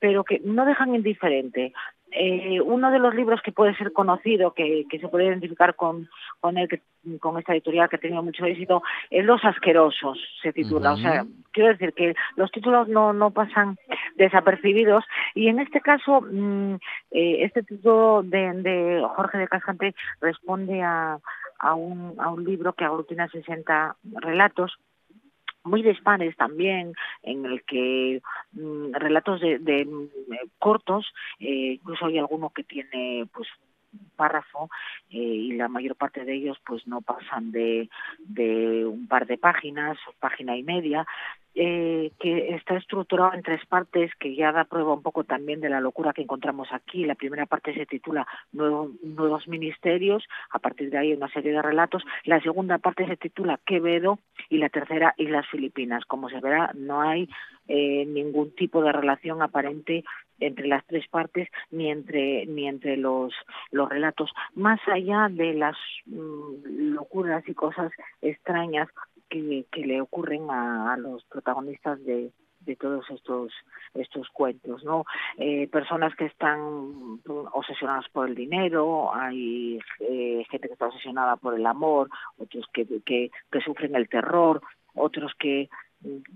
pero 0.00 0.24
que 0.24 0.40
no 0.44 0.64
dejan 0.64 0.94
indiferente. 0.94 1.72
Eh, 2.16 2.60
uno 2.60 2.92
de 2.92 3.00
los 3.00 3.14
libros 3.14 3.42
que 3.42 3.50
puede 3.50 3.74
ser 3.76 3.92
conocido, 3.92 4.54
que, 4.54 4.84
que 4.88 5.00
se 5.00 5.08
puede 5.08 5.26
identificar 5.26 5.74
con, 5.74 6.08
con, 6.38 6.56
el 6.56 6.68
con 7.20 7.38
esta 7.38 7.52
editorial 7.52 7.88
que 7.88 7.96
ha 7.96 8.00
tenido 8.00 8.22
mucho 8.22 8.44
éxito, 8.44 8.82
es 9.10 9.24
Los 9.24 9.44
Asquerosos, 9.44 10.18
se 10.40 10.52
titula. 10.52 10.92
O 10.92 10.96
sea, 10.96 11.26
quiero 11.52 11.70
decir 11.70 11.92
que 11.92 12.14
los 12.36 12.52
títulos 12.52 12.86
no, 12.88 13.12
no 13.12 13.32
pasan 13.32 13.76
desapercibidos 14.16 15.04
y 15.34 15.48
en 15.48 15.58
este 15.58 15.80
caso 15.80 16.20
mm, 16.20 16.74
eh, 17.10 17.44
este 17.44 17.64
título 17.64 18.22
de, 18.22 18.52
de 18.62 19.04
Jorge 19.16 19.38
de 19.38 19.48
Cascante 19.48 19.94
responde 20.20 20.82
a, 20.82 21.18
a, 21.58 21.74
un, 21.74 22.14
a 22.18 22.30
un 22.30 22.44
libro 22.44 22.74
que 22.74 22.84
aglutina 22.84 23.28
60 23.28 23.96
relatos 24.20 24.78
muy 25.64 25.82
dispares 25.82 26.36
también, 26.36 26.94
en 27.22 27.44
el 27.46 27.62
que 27.64 28.22
mm, 28.52 28.92
relatos 28.92 29.40
de, 29.40 29.58
de, 29.58 29.84
mm, 29.84 30.32
eh, 30.32 30.48
cortos, 30.58 31.06
eh, 31.40 31.78
incluso 31.80 32.06
hay 32.06 32.18
alguno 32.18 32.50
que 32.50 32.64
tiene 32.64 33.26
pues 33.32 33.48
párrafo 34.16 34.70
eh, 35.10 35.18
y 35.18 35.52
la 35.52 35.68
mayor 35.68 35.96
parte 35.96 36.24
de 36.24 36.34
ellos 36.34 36.58
pues 36.66 36.86
no 36.86 37.00
pasan 37.00 37.52
de, 37.52 37.88
de 38.18 38.84
un 38.86 39.06
par 39.08 39.26
de 39.26 39.38
páginas, 39.38 39.98
página 40.20 40.56
y 40.56 40.62
media, 40.62 41.06
eh, 41.56 42.10
que 42.18 42.54
está 42.56 42.76
estructurado 42.76 43.32
en 43.32 43.42
tres 43.42 43.64
partes 43.66 44.10
que 44.18 44.34
ya 44.34 44.50
da 44.50 44.64
prueba 44.64 44.94
un 44.94 45.02
poco 45.02 45.22
también 45.22 45.60
de 45.60 45.68
la 45.68 45.80
locura 45.80 46.12
que 46.12 46.22
encontramos 46.22 46.68
aquí. 46.72 47.04
La 47.04 47.14
primera 47.14 47.46
parte 47.46 47.72
se 47.74 47.86
titula 47.86 48.26
Nuevo- 48.52 48.90
Nuevos 49.04 49.46
Ministerios, 49.46 50.24
a 50.50 50.58
partir 50.58 50.90
de 50.90 50.98
ahí 50.98 51.12
una 51.12 51.28
serie 51.28 51.52
de 51.52 51.62
relatos. 51.62 52.02
La 52.24 52.40
segunda 52.40 52.78
parte 52.78 53.06
se 53.06 53.16
titula 53.16 53.60
Quevedo 53.64 54.18
y 54.48 54.58
la 54.58 54.68
tercera 54.68 55.14
Islas 55.16 55.46
Filipinas. 55.48 56.04
Como 56.06 56.28
se 56.28 56.40
verá, 56.40 56.72
no 56.74 57.00
hay 57.02 57.28
eh, 57.68 58.04
ningún 58.06 58.52
tipo 58.56 58.82
de 58.82 58.92
relación 58.92 59.40
aparente 59.40 60.04
entre 60.46 60.66
las 60.68 60.84
tres 60.86 61.06
partes 61.08 61.48
ni 61.70 61.90
entre 61.90 62.46
ni 62.46 62.68
entre 62.68 62.96
los 62.96 63.32
los 63.70 63.88
relatos. 63.88 64.30
Más 64.54 64.80
allá 64.86 65.28
de 65.30 65.54
las 65.54 65.76
mm, 66.06 66.94
locuras 66.94 67.46
y 67.48 67.54
cosas 67.54 67.92
extrañas 68.22 68.88
que, 69.28 69.66
que 69.72 69.86
le 69.86 70.00
ocurren 70.00 70.50
a, 70.50 70.92
a 70.92 70.96
los 70.96 71.24
protagonistas 71.24 72.04
de, 72.04 72.30
de 72.66 72.76
todos 72.76 73.08
estos 73.10 73.52
estos 73.94 74.28
cuentos 74.30 74.84
no 74.84 75.04
Eh, 75.38 75.68
personas 75.68 76.14
que 76.16 76.26
están 76.26 77.20
obsesionadas 77.52 78.08
por 78.12 78.28
el 78.28 78.34
dinero 78.34 79.14
hay 79.14 79.78
eh, 80.00 80.44
gente 80.50 80.68
que 80.68 80.74
está 80.74 80.86
obsesionada 80.86 81.36
por 81.36 81.54
el 81.54 81.66
amor 81.66 82.08
otros 82.38 82.66
que, 82.72 82.86
que, 83.04 83.30
sufren 83.64 83.94
el 83.94 84.08
terror 84.08 84.60
otros 84.94 85.32
que 85.38 85.68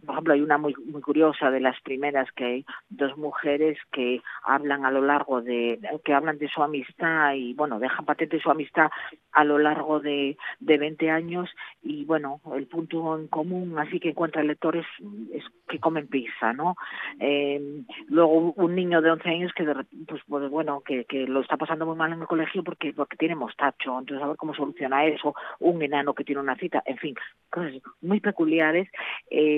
por 0.05 0.15
ejemplo, 0.15 0.35
hay 0.35 0.41
una 0.41 0.59
muy, 0.59 0.75
muy 0.87 1.03
curiosa 1.03 1.51
de 1.51 1.61
las 1.61 1.79
primeras 1.83 2.31
que 2.33 2.45
hay 2.45 2.67
dos 2.89 3.17
mujeres 3.19 3.79
que 3.93 4.23
hablan 4.43 4.87
a 4.87 4.91
lo 4.91 5.03
largo 5.03 5.43
de, 5.43 5.79
que 6.05 6.15
hablan 6.15 6.39
de 6.39 6.49
su 6.49 6.63
amistad 6.63 7.35
y 7.35 7.55
bueno, 7.55 7.79
dejan 7.79 8.05
patente 8.05 8.41
su 8.41 8.51
amistad 8.51 8.91
a 9.33 9.45
lo 9.45 9.59
largo 9.59 10.01
de, 10.01 10.37
de 10.61 10.79
20 10.79 11.11
años 11.11 11.51
y 11.83 12.05
bueno, 12.05 12.41
el 12.57 12.67
punto 12.67 13.19
en 13.19 13.29
común 13.29 13.79
así 13.79 14.01
que 14.01 14.11
encuentra 14.11 14.43
lectores 14.43 14.87
es 15.33 15.45
que 15.69 15.79
comen 15.79 16.09
pizza, 16.09 16.53
¿no? 16.53 16.75
Eh, 17.21 17.83
luego 18.09 18.53
un 18.57 18.75
niño 18.75 19.03
de 19.03 19.11
11 19.11 19.29
años 19.29 19.53
que 19.55 19.67
de 19.67 19.75
pues, 20.07 20.23
pues, 20.27 20.51
bueno, 20.51 20.81
que, 20.81 21.05
que 21.05 21.27
lo 21.27 21.41
está 21.41 21.57
pasando 21.57 21.85
muy 21.85 21.97
mal 21.97 22.13
en 22.13 22.21
el 22.21 22.27
colegio 22.27 22.65
porque 22.65 22.93
porque 22.95 23.17
tiene 23.17 23.35
mostacho, 23.35 23.99
entonces 23.99 24.25
a 24.25 24.29
ver 24.29 24.37
cómo 24.37 24.55
soluciona 24.55 25.05
eso, 25.05 25.35
un 25.61 25.83
enano 25.83 26.15
que 26.15 26.25
tiene 26.25 26.41
una 26.41 26.57
cita, 26.57 26.83
en 26.87 26.97
fin, 26.97 27.15
cosas 27.51 27.75
muy 28.01 28.21
peculiares, 28.21 28.89
eh, 29.31 29.58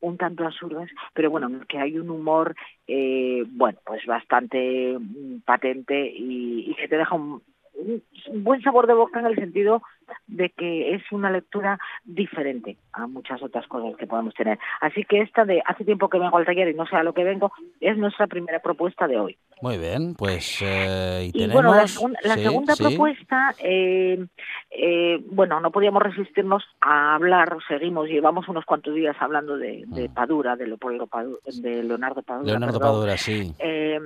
un 0.00 0.16
tanto 0.16 0.44
absurdas, 0.44 0.88
pero 1.14 1.30
bueno, 1.30 1.50
que 1.68 1.78
hay 1.78 1.98
un 1.98 2.10
humor, 2.10 2.54
eh, 2.86 3.44
bueno, 3.48 3.78
pues 3.84 4.04
bastante 4.06 4.96
mm, 4.98 5.40
patente 5.44 6.12
y, 6.14 6.70
y 6.70 6.74
que 6.74 6.88
te 6.88 6.96
deja 6.96 7.14
un, 7.14 7.42
un 7.74 8.44
buen 8.44 8.60
sabor 8.62 8.86
de 8.86 8.94
boca 8.94 9.20
en 9.20 9.26
el 9.26 9.36
sentido 9.36 9.82
de 10.26 10.50
que 10.50 10.94
es 10.94 11.02
una 11.12 11.30
lectura 11.30 11.78
diferente 12.04 12.76
a 12.92 13.06
muchas 13.06 13.42
otras 13.42 13.66
cosas 13.66 13.96
que 13.96 14.06
podemos 14.06 14.34
tener. 14.34 14.58
Así 14.80 15.04
que 15.04 15.20
esta 15.20 15.44
de 15.44 15.62
hace 15.64 15.84
tiempo 15.84 16.08
que 16.08 16.18
vengo 16.18 16.36
al 16.36 16.44
taller 16.46 16.68
y 16.68 16.74
no 16.74 16.86
sé 16.86 16.96
a 16.96 17.02
lo 17.02 17.12
que 17.14 17.24
vengo 17.24 17.52
es 17.80 17.96
nuestra 17.96 18.26
primera 18.26 18.60
propuesta 18.60 19.06
de 19.06 19.18
hoy. 19.18 19.36
Muy 19.62 19.76
bien, 19.76 20.14
pues 20.14 20.60
eh, 20.62 21.24
y 21.24 21.28
Y 21.28 21.32
tenemos... 21.32 21.54
bueno, 21.54 21.74
la, 21.74 21.82
segun- 21.86 22.16
la 22.22 22.34
sí, 22.34 22.42
segunda 22.42 22.74
sí. 22.74 22.82
propuesta, 22.82 23.54
eh, 23.62 24.26
eh, 24.70 25.22
bueno, 25.30 25.60
no 25.60 25.70
podíamos 25.70 26.02
resistirnos 26.02 26.64
a 26.80 27.14
hablar, 27.14 27.58
seguimos, 27.68 28.08
llevamos 28.08 28.48
unos 28.48 28.64
cuantos 28.64 28.94
días 28.94 29.16
hablando 29.20 29.58
de, 29.58 29.84
de 29.86 30.08
Padura, 30.08 30.56
de 30.56 30.66
Leopoldo 30.66 31.06
Padura, 31.06 31.38
de 31.60 31.82
Leonardo 31.84 32.22
Padura. 32.22 32.44
Mm. 32.44 32.46
Leonardo 32.46 32.78
perdón. 32.78 32.94
Padura, 32.94 33.16
sí. 33.18 33.52
Eh, 33.58 34.00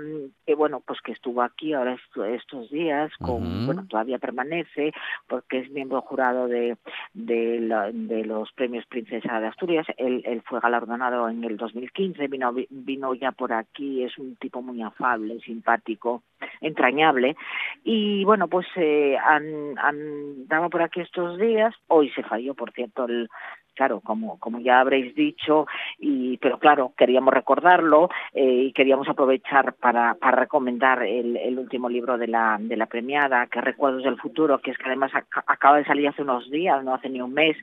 que 0.44 0.54
bueno, 0.56 0.82
pues 0.84 1.00
que 1.02 1.12
estuvo 1.12 1.40
aquí 1.42 1.72
ahora 1.72 1.94
est- 1.94 2.16
estos 2.34 2.68
días, 2.70 3.12
con, 3.20 3.66
bueno, 3.66 3.86
todavía 3.88 4.18
permanece, 4.18 4.92
porque 5.28 5.58
es 5.60 5.70
miembro 5.70 5.93
jurado 6.02 6.48
de, 6.48 6.76
de, 7.12 7.60
la- 7.60 7.90
de 7.92 8.24
los 8.24 8.52
premios 8.52 8.86
Princesa 8.86 9.40
de 9.40 9.46
Asturias. 9.46 9.86
Él, 9.96 10.42
fue 10.46 10.60
galardonado 10.60 11.28
en 11.28 11.44
el 11.44 11.56
2015, 11.56 12.26
vino, 12.28 12.52
vino 12.70 13.14
ya 13.14 13.32
por 13.32 13.52
aquí, 13.52 14.02
es 14.04 14.16
un 14.18 14.36
tipo 14.36 14.62
muy 14.62 14.82
afable, 14.82 15.38
simpático, 15.40 16.22
entrañable. 16.60 17.36
Y 17.84 18.24
bueno, 18.24 18.48
pues 18.48 18.66
eh, 18.76 19.16
andaba 19.18 20.68
por 20.68 20.82
aquí 20.82 21.00
estos 21.00 21.38
días, 21.38 21.74
hoy 21.88 22.10
se 22.10 22.22
falló, 22.22 22.54
por 22.54 22.72
cierto, 22.72 23.04
el, 23.06 23.28
claro, 23.74 24.00
como, 24.00 24.38
como 24.38 24.60
ya 24.60 24.80
habréis 24.80 25.14
dicho, 25.14 25.66
y, 25.98 26.38
pero 26.38 26.58
claro, 26.58 26.92
queríamos 26.96 27.34
recordarlo 27.34 28.08
eh, 28.32 28.64
y 28.68 28.72
queríamos 28.72 29.08
aprovechar 29.08 29.74
para, 29.74 30.14
para 30.14 30.36
recomendar 30.38 31.02
el, 31.02 31.36
el 31.36 31.58
último 31.58 31.88
libro 31.88 32.16
de 32.18 32.28
la, 32.28 32.56
de 32.60 32.76
la 32.76 32.86
premiada, 32.86 33.46
que 33.48 33.60
Recuerdos 33.60 34.04
del 34.04 34.18
Futuro, 34.20 34.58
que 34.58 34.70
es 34.70 34.78
que 34.78 34.86
además 34.86 35.12
ac- 35.12 35.42
acaba 35.46 35.78
de 35.78 35.84
salir 35.84 36.08
hace 36.08 36.22
unos 36.22 36.50
días, 36.50 36.82
no 36.84 36.94
hace 36.94 37.08
ni 37.08 37.20
un 37.20 37.34
mes, 37.34 37.56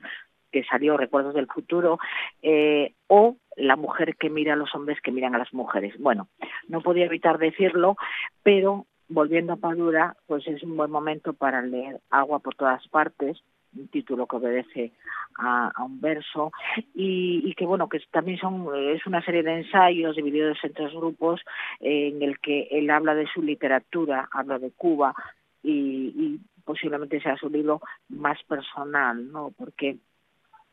que 0.50 0.64
salió 0.64 0.96
Recuerdos 0.98 1.34
del 1.34 1.46
Futuro, 1.46 1.98
eh, 2.42 2.92
o 3.08 3.36
La 3.56 3.76
mujer 3.76 4.16
que 4.16 4.30
mira 4.30 4.54
a 4.54 4.56
los 4.56 4.74
hombres 4.74 4.98
que 5.02 5.12
miran 5.12 5.34
a 5.34 5.38
las 5.38 5.52
mujeres. 5.52 5.94
Bueno, 5.98 6.28
no 6.68 6.80
podía 6.80 7.04
evitar 7.04 7.38
decirlo, 7.38 7.96
pero 8.42 8.86
volviendo 9.08 9.52
a 9.52 9.56
Padura, 9.56 10.14
pues 10.26 10.46
es 10.46 10.62
un 10.62 10.74
buen 10.76 10.90
momento 10.90 11.34
para 11.34 11.60
leer 11.60 12.00
Agua 12.10 12.38
por 12.38 12.54
todas 12.54 12.86
partes, 12.88 13.42
un 13.76 13.88
título 13.88 14.26
que 14.26 14.36
obedece 14.36 14.92
a, 15.38 15.72
un 15.84 16.00
verso 16.00 16.52
y, 16.94 17.54
que 17.54 17.64
bueno 17.64 17.88
que 17.88 18.00
también 18.10 18.38
son 18.38 18.68
es 18.76 19.06
una 19.06 19.22
serie 19.24 19.42
de 19.42 19.58
ensayos 19.60 20.16
divididos 20.16 20.58
en 20.62 20.72
tres 20.72 20.92
grupos 20.92 21.40
en 21.80 22.22
el 22.22 22.38
que 22.38 22.68
él 22.70 22.90
habla 22.90 23.14
de 23.14 23.26
su 23.26 23.42
literatura 23.42 24.28
habla 24.32 24.58
de 24.58 24.70
Cuba 24.72 25.14
y, 25.62 25.72
y 25.72 26.40
posiblemente 26.64 27.20
sea 27.20 27.36
su 27.36 27.48
libro 27.48 27.80
más 28.08 28.42
personal 28.44 29.30
no 29.32 29.52
porque 29.56 29.96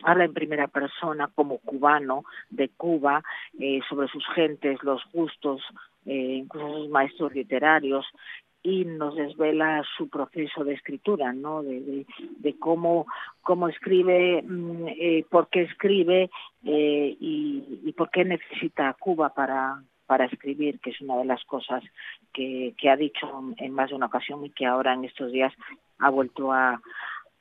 habla 0.04 0.26
en 0.26 0.34
primera 0.34 0.68
persona 0.68 1.30
como 1.34 1.60
cubano 1.60 2.24
de 2.50 2.70
Cuba, 2.70 3.24
eh, 3.60 3.82
sobre 3.90 4.08
sus 4.08 4.26
gentes, 4.34 4.82
los 4.84 5.02
gustos, 5.12 5.62
eh, 6.06 6.38
incluso 6.38 6.78
sus 6.78 6.90
maestros 6.90 7.34
literarios, 7.34 8.06
y 8.62 8.86
nos 8.86 9.16
desvela 9.16 9.84
su 9.98 10.10
proceso 10.10 10.64
de 10.64 10.74
escritura, 10.74 11.32
¿no? 11.34 11.64
De, 11.64 12.06
cómo, 12.60 13.06
cómo 13.42 13.70
escribe, 13.70 14.42
mm, 14.44 14.88
eh, 14.88 15.26
por 15.30 15.48
qué 15.50 15.62
escribe 15.62 16.30
eh, 16.66 17.18
y, 17.20 17.94
por 17.98 18.10
qué 18.10 18.26
necesita 18.26 18.96
Cuba 19.00 19.34
para, 19.34 19.82
para 20.06 20.26
escribir, 20.26 20.80
que 20.80 20.92
es 20.92 21.02
una 21.02 21.18
de 21.18 21.26
las 21.26 21.44
cosas 21.46 21.84
que, 22.34 22.74
que 22.78 22.90
ha 22.90 22.96
dicho 22.96 23.28
en 23.58 23.74
más 23.74 23.90
de 23.90 23.96
una 23.96 24.08
ocasión 24.08 24.46
y 24.46 24.50
que 24.50 24.66
ahora 24.66 24.94
en 24.94 25.06
estos 25.06 25.32
días 25.32 25.54
ha 26.00 26.10
vuelto 26.10 26.52
a, 26.52 26.82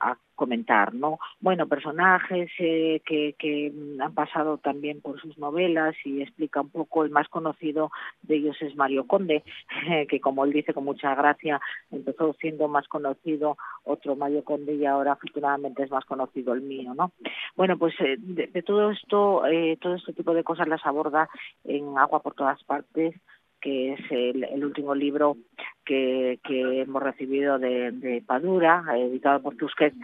a 0.00 0.16
comentar, 0.34 0.94
¿no? 0.94 1.18
Bueno, 1.40 1.66
personajes 1.66 2.48
eh, 2.60 3.02
que, 3.04 3.72
han 4.00 4.14
pasado 4.14 4.58
también 4.58 5.00
por 5.00 5.20
sus 5.20 5.36
novelas 5.36 5.96
y 6.04 6.22
explica 6.22 6.60
un 6.60 6.70
poco, 6.70 7.04
el 7.04 7.10
más 7.10 7.28
conocido 7.28 7.90
de 8.22 8.36
ellos 8.36 8.56
es 8.60 8.76
Mario 8.76 9.06
Conde, 9.06 9.42
que 10.08 10.20
como 10.20 10.44
él 10.44 10.52
dice 10.52 10.72
con 10.72 10.84
mucha 10.84 11.14
gracia, 11.16 11.60
empezó 11.90 12.34
siendo 12.34 12.68
más 12.68 12.86
conocido 12.86 13.56
otro 13.82 14.14
Mario 14.14 14.44
Conde 14.44 14.74
y 14.74 14.86
ahora 14.86 15.12
afortunadamente 15.12 15.82
es 15.82 15.90
más 15.90 16.04
conocido 16.04 16.54
el 16.54 16.62
mío, 16.62 16.94
¿no? 16.94 17.12
Bueno, 17.56 17.76
pues 17.76 17.94
eh, 18.00 18.16
de, 18.18 18.46
de, 18.46 18.62
todo 18.62 18.92
esto, 18.92 19.44
eh, 19.46 19.76
todo 19.80 19.96
este 19.96 20.12
tipo 20.12 20.34
de 20.34 20.44
cosas 20.44 20.68
las 20.68 20.86
aborda 20.86 21.28
en 21.64 21.98
Agua 21.98 22.22
por 22.22 22.34
todas 22.34 22.62
partes, 22.62 23.14
que 23.60 23.94
es 23.94 24.00
el, 24.10 24.64
último 24.64 24.94
libro 24.94 25.36
que, 25.84 26.38
que, 26.44 26.82
hemos 26.82 27.02
recibido 27.02 27.58
de, 27.58 28.22
Padura, 28.26 28.84
editado 28.96 29.42
por 29.42 29.56
Tusquets, 29.56 29.96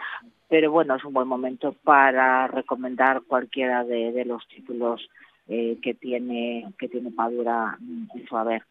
pero 0.48 0.70
bueno, 0.70 0.94
es 0.94 1.04
un 1.04 1.12
buen 1.12 1.28
momento 1.28 1.74
para 1.84 2.46
recomendar 2.46 3.22
cualquiera 3.22 3.84
de, 3.84 4.12
de 4.12 4.24
los 4.24 4.46
títulos 4.48 5.08
eh, 5.48 5.78
que 5.82 5.94
tiene 5.94 6.72
que 6.78 6.88
tiene 6.88 7.10
Padura 7.10 7.78
en 7.80 8.26
su 8.26 8.36
haber. 8.36 8.62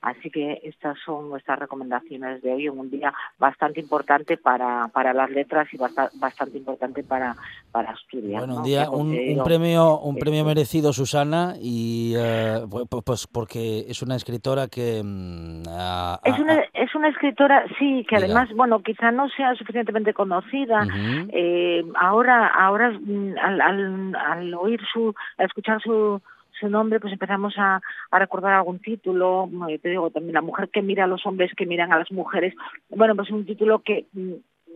Así 0.00 0.30
que 0.30 0.60
estas 0.64 0.98
son 1.04 1.30
nuestras 1.30 1.58
recomendaciones 1.58 2.42
de 2.42 2.52
hoy 2.52 2.66
en 2.66 2.78
un 2.78 2.90
día 2.90 3.12
bastante 3.38 3.80
importante 3.80 4.36
para, 4.36 4.88
para 4.88 5.12
las 5.12 5.30
letras 5.30 5.68
y 5.72 5.76
bastante, 5.76 6.58
importante 6.58 7.02
para, 7.02 7.36
para 7.72 7.90
Asturias. 7.90 8.40
Bueno, 8.40 8.54
un 8.54 8.60
¿no? 8.60 8.66
día, 8.66 8.90
un, 8.90 9.08
un, 9.10 9.44
premio, 9.44 9.98
un 9.98 10.16
premio 10.16 10.44
merecido, 10.44 10.92
Susana, 10.92 11.54
y 11.60 12.14
eh, 12.16 12.64
pues 13.04 13.26
porque 13.26 13.84
es 13.88 14.02
una 14.02 14.16
escritora 14.16 14.68
que... 14.68 15.02
Mm, 15.04 15.62
a, 15.68 16.20
es, 16.24 16.38
una, 16.38 16.64
es 16.72 16.94
una 16.94 17.08
escritora, 17.08 17.64
sí, 17.78 18.04
que 18.08 18.16
además, 18.16 18.48
bueno, 18.54 18.80
quizá 18.82 19.10
no 19.10 19.28
sea 19.30 19.54
suficientemente 19.54 20.14
conocida. 20.14 20.82
Uh 20.82 20.88
-huh. 20.88 21.30
eh, 21.32 21.84
ahora, 21.94 22.46
ahora 22.48 22.90
mm, 22.90 23.34
al, 23.42 23.60
al, 23.60 24.16
al 24.16 24.54
oír 24.54 24.80
su, 24.92 25.14
al 25.38 25.46
escuchar 25.46 25.80
su 25.82 26.20
su 26.58 26.68
nombre, 26.68 27.00
pues 27.00 27.12
empezamos 27.12 27.54
a, 27.58 27.80
recordar 28.12 28.54
algún 28.54 28.78
título, 28.80 29.48
yo 29.68 29.78
te 29.78 29.90
digo, 29.90 30.10
también 30.10 30.34
la 30.34 30.42
mujer 30.42 30.70
que 30.70 30.82
mira 30.82 31.04
a 31.04 31.06
los 31.06 31.24
hombres 31.26 31.52
que 31.56 31.66
miran 31.66 31.92
a 31.92 31.98
las 31.98 32.10
mujeres, 32.10 32.54
bueno, 32.88 33.14
pues 33.14 33.30
un 33.30 33.44
título 33.44 33.80
que 33.80 34.06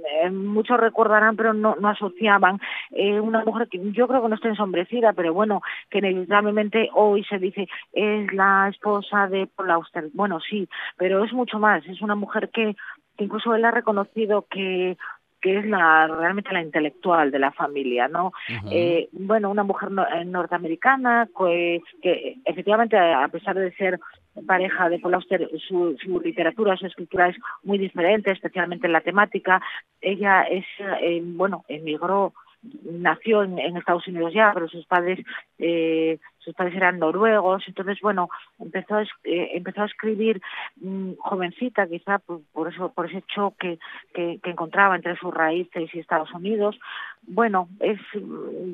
eh, 0.04 0.30
muchos 0.30 0.78
recordarán 0.80 1.36
pero 1.36 1.52
no, 1.52 1.76
no 1.76 1.88
asociaban. 1.88 2.58
Eh, 2.90 3.20
una 3.20 3.44
mujer 3.44 3.68
que 3.68 3.78
yo 3.92 4.08
creo 4.08 4.22
que 4.22 4.28
no 4.28 4.34
está 4.34 4.48
ensombrecida 4.48 5.12
pero 5.12 5.34
bueno 5.34 5.62
que 5.90 5.98
inevitablemente 5.98 6.88
hoy 6.94 7.24
se 7.24 7.38
dice 7.38 7.68
es 7.92 8.32
la 8.32 8.68
esposa 8.70 9.28
de 9.28 9.46
Paul 9.46 9.70
Auster 9.70 10.08
bueno 10.14 10.40
sí 10.40 10.68
pero 10.96 11.24
es 11.24 11.32
mucho 11.32 11.58
más 11.58 11.84
es 11.86 12.00
una 12.00 12.14
mujer 12.14 12.48
que 12.50 12.76
incluso 13.18 13.54
él 13.54 13.64
ha 13.64 13.70
reconocido 13.70 14.46
que 14.50 14.96
que 15.40 15.58
es 15.58 15.66
la 15.66 16.06
realmente 16.06 16.52
la 16.52 16.62
intelectual 16.62 17.30
de 17.30 17.38
la 17.38 17.52
familia, 17.52 18.08
¿no? 18.08 18.26
Uh 18.26 18.52
-huh. 18.52 18.68
eh, 18.72 19.08
bueno, 19.12 19.50
una 19.50 19.64
mujer 19.64 19.90
no, 19.90 20.04
norteamericana 20.24 21.28
que, 21.36 21.80
que 22.02 22.36
efectivamente 22.44 22.96
a 22.98 23.28
pesar 23.28 23.56
de 23.56 23.72
ser 23.72 23.98
pareja 24.46 24.88
de 24.88 24.98
Paul 24.98 25.14
Auster, 25.14 25.48
su, 25.68 25.96
su 26.02 26.20
literatura, 26.20 26.76
su 26.76 26.86
escritura 26.86 27.28
es 27.28 27.36
muy 27.62 27.78
diferente, 27.78 28.32
especialmente 28.32 28.86
en 28.86 28.92
la 28.92 29.00
temática. 29.00 29.60
Ella 30.00 30.42
es, 30.42 30.64
eh, 31.00 31.20
bueno, 31.22 31.64
emigró 31.68 32.32
nació 32.62 33.42
en, 33.42 33.58
en, 33.58 33.76
Estados 33.76 34.06
Unidos 34.06 34.32
ya, 34.34 34.50
pero 34.52 34.68
sus 34.68 34.84
padres 34.86 35.24
eh, 35.58 36.18
sus 36.38 36.54
padres 36.54 36.74
eran 36.74 36.98
noruegos, 36.98 37.64
entonces 37.66 37.98
bueno 38.02 38.28
empezó 38.58 38.96
a, 38.96 39.02
eh, 39.02 39.50
empezó 39.54 39.82
a 39.82 39.86
escribir 39.86 40.40
mmm, 40.76 41.12
jovencita 41.18 41.86
quizá 41.86 42.18
por, 42.18 42.68
eso 42.68 42.92
por 42.92 43.06
ese 43.06 43.22
choque 43.22 43.78
que, 44.14 44.40
encontraba 44.44 44.96
entre 44.96 45.16
sus 45.16 45.32
raíces 45.32 45.94
y 45.94 45.98
Estados 45.98 46.32
Unidos. 46.32 46.78
Bueno, 47.22 47.68
es 47.80 48.00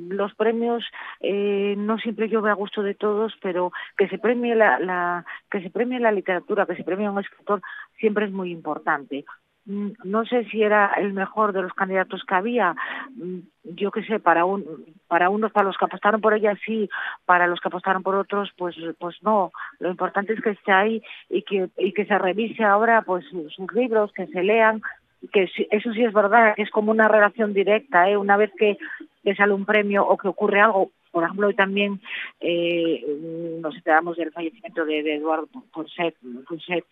los 0.09 0.35
premios 0.35 0.85
eh, 1.21 1.75
no 1.77 1.99
siempre 1.99 2.29
veo 2.29 2.47
a 2.47 2.55
gusto 2.55 2.83
de 2.83 2.95
todos, 2.95 3.35
pero 3.43 3.73
que 3.99 4.09
se 4.09 4.19
premie 4.19 4.55
la, 4.55 4.79
la 4.79 5.25
que 5.51 5.61
se 5.61 5.71
premie 5.71 6.01
la 6.01 6.13
literatura, 6.13 6.67
que 6.67 6.77
se 6.77 6.85
premie 6.85 7.07
a 7.07 7.11
un 7.11 7.21
escritor 7.21 7.61
siempre 7.99 8.27
es 8.27 8.33
muy 8.33 8.51
importante 8.51 9.25
no 9.67 10.25
sé 10.25 10.45
si 10.45 10.63
era 10.63 10.93
el 10.97 11.13
mejor 11.13 11.53
de 11.53 11.63
los 11.63 11.73
candidatos 11.73 12.23
que 12.25 12.35
había, 12.35 12.75
yo 13.65 13.91
qué 13.91 14.05
sé, 14.05 14.21
para 14.21 14.45
un, 14.45 14.65
para 15.09 15.29
unos, 15.29 15.53
para 15.53 15.67
los 15.67 15.77
que 15.77 15.85
apostaron 15.85 16.21
por 16.21 16.35
ella 16.35 16.57
sí, 16.65 16.89
para 17.25 17.47
los 17.47 17.61
que 17.61 17.69
apostaron 17.69 18.03
por 18.03 18.15
otros, 18.15 18.51
pues, 18.57 18.77
pues 18.99 19.17
no. 19.23 19.53
Lo 19.81 19.91
importante 19.91 20.33
es 20.35 20.41
que 20.41 20.51
esté 20.51 20.73
ahí 20.73 21.03
y 21.29 21.43
que, 21.43 21.69
y 21.79 21.93
que 21.93 22.07
se 22.07 22.17
revise 22.19 22.63
ahora, 22.63 23.03
pues, 23.03 23.25
sus 23.27 23.73
libros, 23.73 24.13
que 24.13 24.27
se 24.29 24.43
lean, 24.43 24.83
que 25.33 25.51
eso 25.71 25.93
sí 25.93 26.05
es 26.05 26.13
verdad, 26.13 26.55
es 26.57 26.71
como 26.71 26.93
una 26.93 27.09
relación 27.09 27.53
directa, 27.53 28.09
¿eh? 28.09 28.17
Una 28.17 28.37
vez 28.37 28.53
que, 28.57 28.79
que 29.25 29.35
sale 29.35 29.53
un 29.53 29.65
premio 29.65 30.07
o 30.07 30.17
que 30.17 30.29
ocurre 30.29 30.61
algo, 30.61 30.91
por 31.11 31.25
ejemplo, 31.25 31.49
hoy 31.49 31.55
también 31.55 32.01
eh, 32.41 33.05
nos 33.61 33.75
enteramos 33.75 34.17
del 34.17 34.33
fallecimiento 34.33 34.85
de, 34.85 35.03
de 35.03 35.17
Eduardo 35.17 35.49
Ponset, 35.73 36.15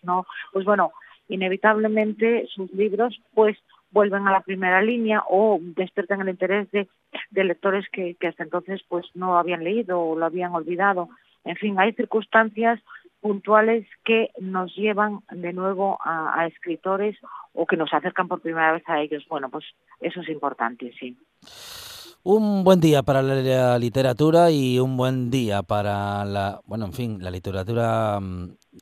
¿no? 0.03 0.25
Pues 0.51 0.65
bueno, 0.65 0.91
inevitablemente 1.27 2.47
sus 2.53 2.71
libros 2.73 3.19
pues 3.33 3.57
vuelven 3.91 4.27
a 4.27 4.31
la 4.31 4.41
primera 4.41 4.81
línea 4.81 5.23
o 5.29 5.59
despiertan 5.61 6.21
el 6.21 6.29
interés 6.29 6.69
de, 6.71 6.87
lectores 7.31 7.85
que, 7.91 8.15
que 8.19 8.27
hasta 8.27 8.43
entonces 8.43 8.81
pues 8.89 9.05
no 9.13 9.37
habían 9.37 9.63
leído 9.63 10.01
o 10.01 10.17
lo 10.17 10.25
habían 10.25 10.53
olvidado. 10.53 11.09
En 11.45 11.55
fin, 11.55 11.79
hay 11.79 11.93
circunstancias 11.93 12.81
puntuales 13.21 13.87
que 14.03 14.29
nos 14.39 14.75
llevan 14.75 15.19
de 15.31 15.53
nuevo 15.53 15.97
a, 16.03 16.39
a, 16.39 16.47
escritores 16.47 17.17
o 17.53 17.65
que 17.65 17.77
nos 17.77 17.93
acercan 17.93 18.27
por 18.27 18.41
primera 18.41 18.73
vez 18.73 18.83
a 18.87 19.01
ellos. 19.01 19.23
Bueno, 19.29 19.49
pues 19.49 19.65
eso 19.99 20.21
es 20.21 20.29
importante, 20.29 20.93
sí. 20.99 21.17
Un 22.23 22.63
buen 22.63 22.79
día 22.79 23.03
para 23.03 23.21
la 23.21 23.77
literatura 23.77 24.49
y 24.49 24.79
un 24.79 24.97
buen 24.97 25.29
día 25.29 25.61
para 25.61 26.25
la, 26.25 26.59
bueno, 26.65 26.85
en 26.85 26.93
fin, 26.93 27.17
la 27.21 27.29
literatura 27.29 28.19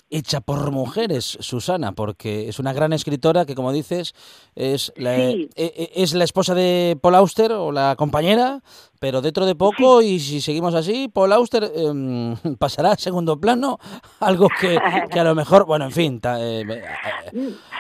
hecha 0.10 0.42
por 0.42 0.72
mujeres, 0.72 1.38
Susana, 1.42 1.92
porque 1.94 2.50
es 2.50 2.60
una 2.60 2.74
gran 2.74 2.94
escritora 2.94 3.46
que, 3.46 3.56
como 3.56 3.72
dices, 3.72 4.14
es 4.56 4.94
la, 4.96 5.16
sí. 5.16 5.50
es 5.56 6.14
la 6.14 6.24
esposa 6.24 6.56
de 6.56 6.98
Paul 7.02 7.16
Auster 7.16 7.52
o 7.52 7.72
la 7.72 7.96
compañera, 7.98 8.62
pero 9.00 9.22
dentro 9.22 9.46
de 9.46 9.56
poco, 9.56 10.02
sí. 10.02 10.16
y 10.16 10.20
si 10.20 10.40
seguimos 10.40 10.74
así, 10.76 11.10
Paul 11.14 11.34
Auster 11.34 11.64
eh, 11.64 12.36
pasará 12.60 12.92
a 12.92 12.96
segundo 12.96 13.38
plano, 13.38 13.78
algo 14.22 14.48
que, 14.48 14.80
que, 15.12 15.20
a 15.20 15.24
lo 15.26 15.36
mejor, 15.36 15.66
bueno, 15.66 15.86
en 15.86 15.92
fin. 15.92 16.22
Ta, 16.22 16.38
eh, 16.40 16.64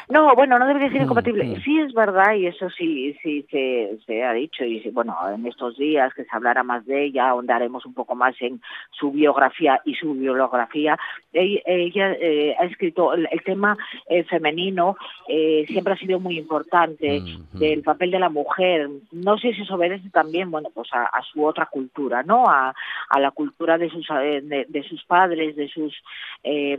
no, 0.09 0.36
bueno, 0.36 0.59
no 0.59 0.68
debería 0.68 0.91
ser 0.91 1.03
incompatible. 1.03 1.45
Mm. 1.45 1.61
Sí 1.61 1.80
es 1.80 1.93
verdad, 1.93 2.34
y 2.36 2.47
eso 2.47 2.70
sí, 2.70 3.16
sí 3.24 3.45
se, 3.49 3.99
se 4.05 4.24
ha 4.24 4.34
dicho, 4.34 4.66
y 4.66 4.82
bueno, 4.89 5.16
en 5.34 5.45
estos 5.45 5.78
días 5.78 6.14
que 6.14 6.24
se 6.24 6.30
hablará 6.32 6.64
más 6.64 6.86
de 6.86 7.05
ella, 7.05 7.30
ahondaremos 7.30 7.86
un 7.86 7.93
poco 7.93 8.16
más 8.16 8.36
en 8.41 8.61
su 8.91 9.11
biografía 9.11 9.82
y 9.86 9.95
su 9.95 10.14
bibliografía. 10.14 10.97
Ella, 11.32 12.03
ella 12.04 12.18
eh, 12.20 12.56
ha 12.60 12.66
escrito 12.66 13.14
el, 13.14 13.28
el 13.32 13.41
tema 13.43 13.78
eh, 14.08 14.24
femenino, 14.24 14.97
eh, 15.28 15.66
siempre 15.68 15.93
ha 15.93 15.97
sido 15.97 16.20
muy 16.20 16.38
importante, 16.38 17.20
mm 17.20 17.26
-hmm. 17.26 17.60
del 17.60 17.82
papel 17.82 18.12
de 18.12 18.20
la 18.20 18.30
mujer. 18.30 18.89
No 19.12 19.38
sé 19.38 19.54
si 19.54 19.62
eso 19.62 19.76
obedece 19.76 20.10
también, 20.10 20.51
bueno, 20.51 20.70
pues 20.74 20.89
a, 20.93 21.04
a 21.06 21.22
su 21.24 21.43
otra 21.45 21.66
cultura, 21.66 22.24
¿no? 22.24 22.45
A, 22.47 22.74
a 23.10 23.20
la 23.20 23.32
cultura 23.32 23.78
de 23.78 23.89
sus, 23.89 24.08
de, 24.08 24.66
de 24.68 24.84
sus 24.84 25.04
padres, 25.06 25.56
de 25.56 25.68
sus 25.68 25.93
eh, 26.43 26.78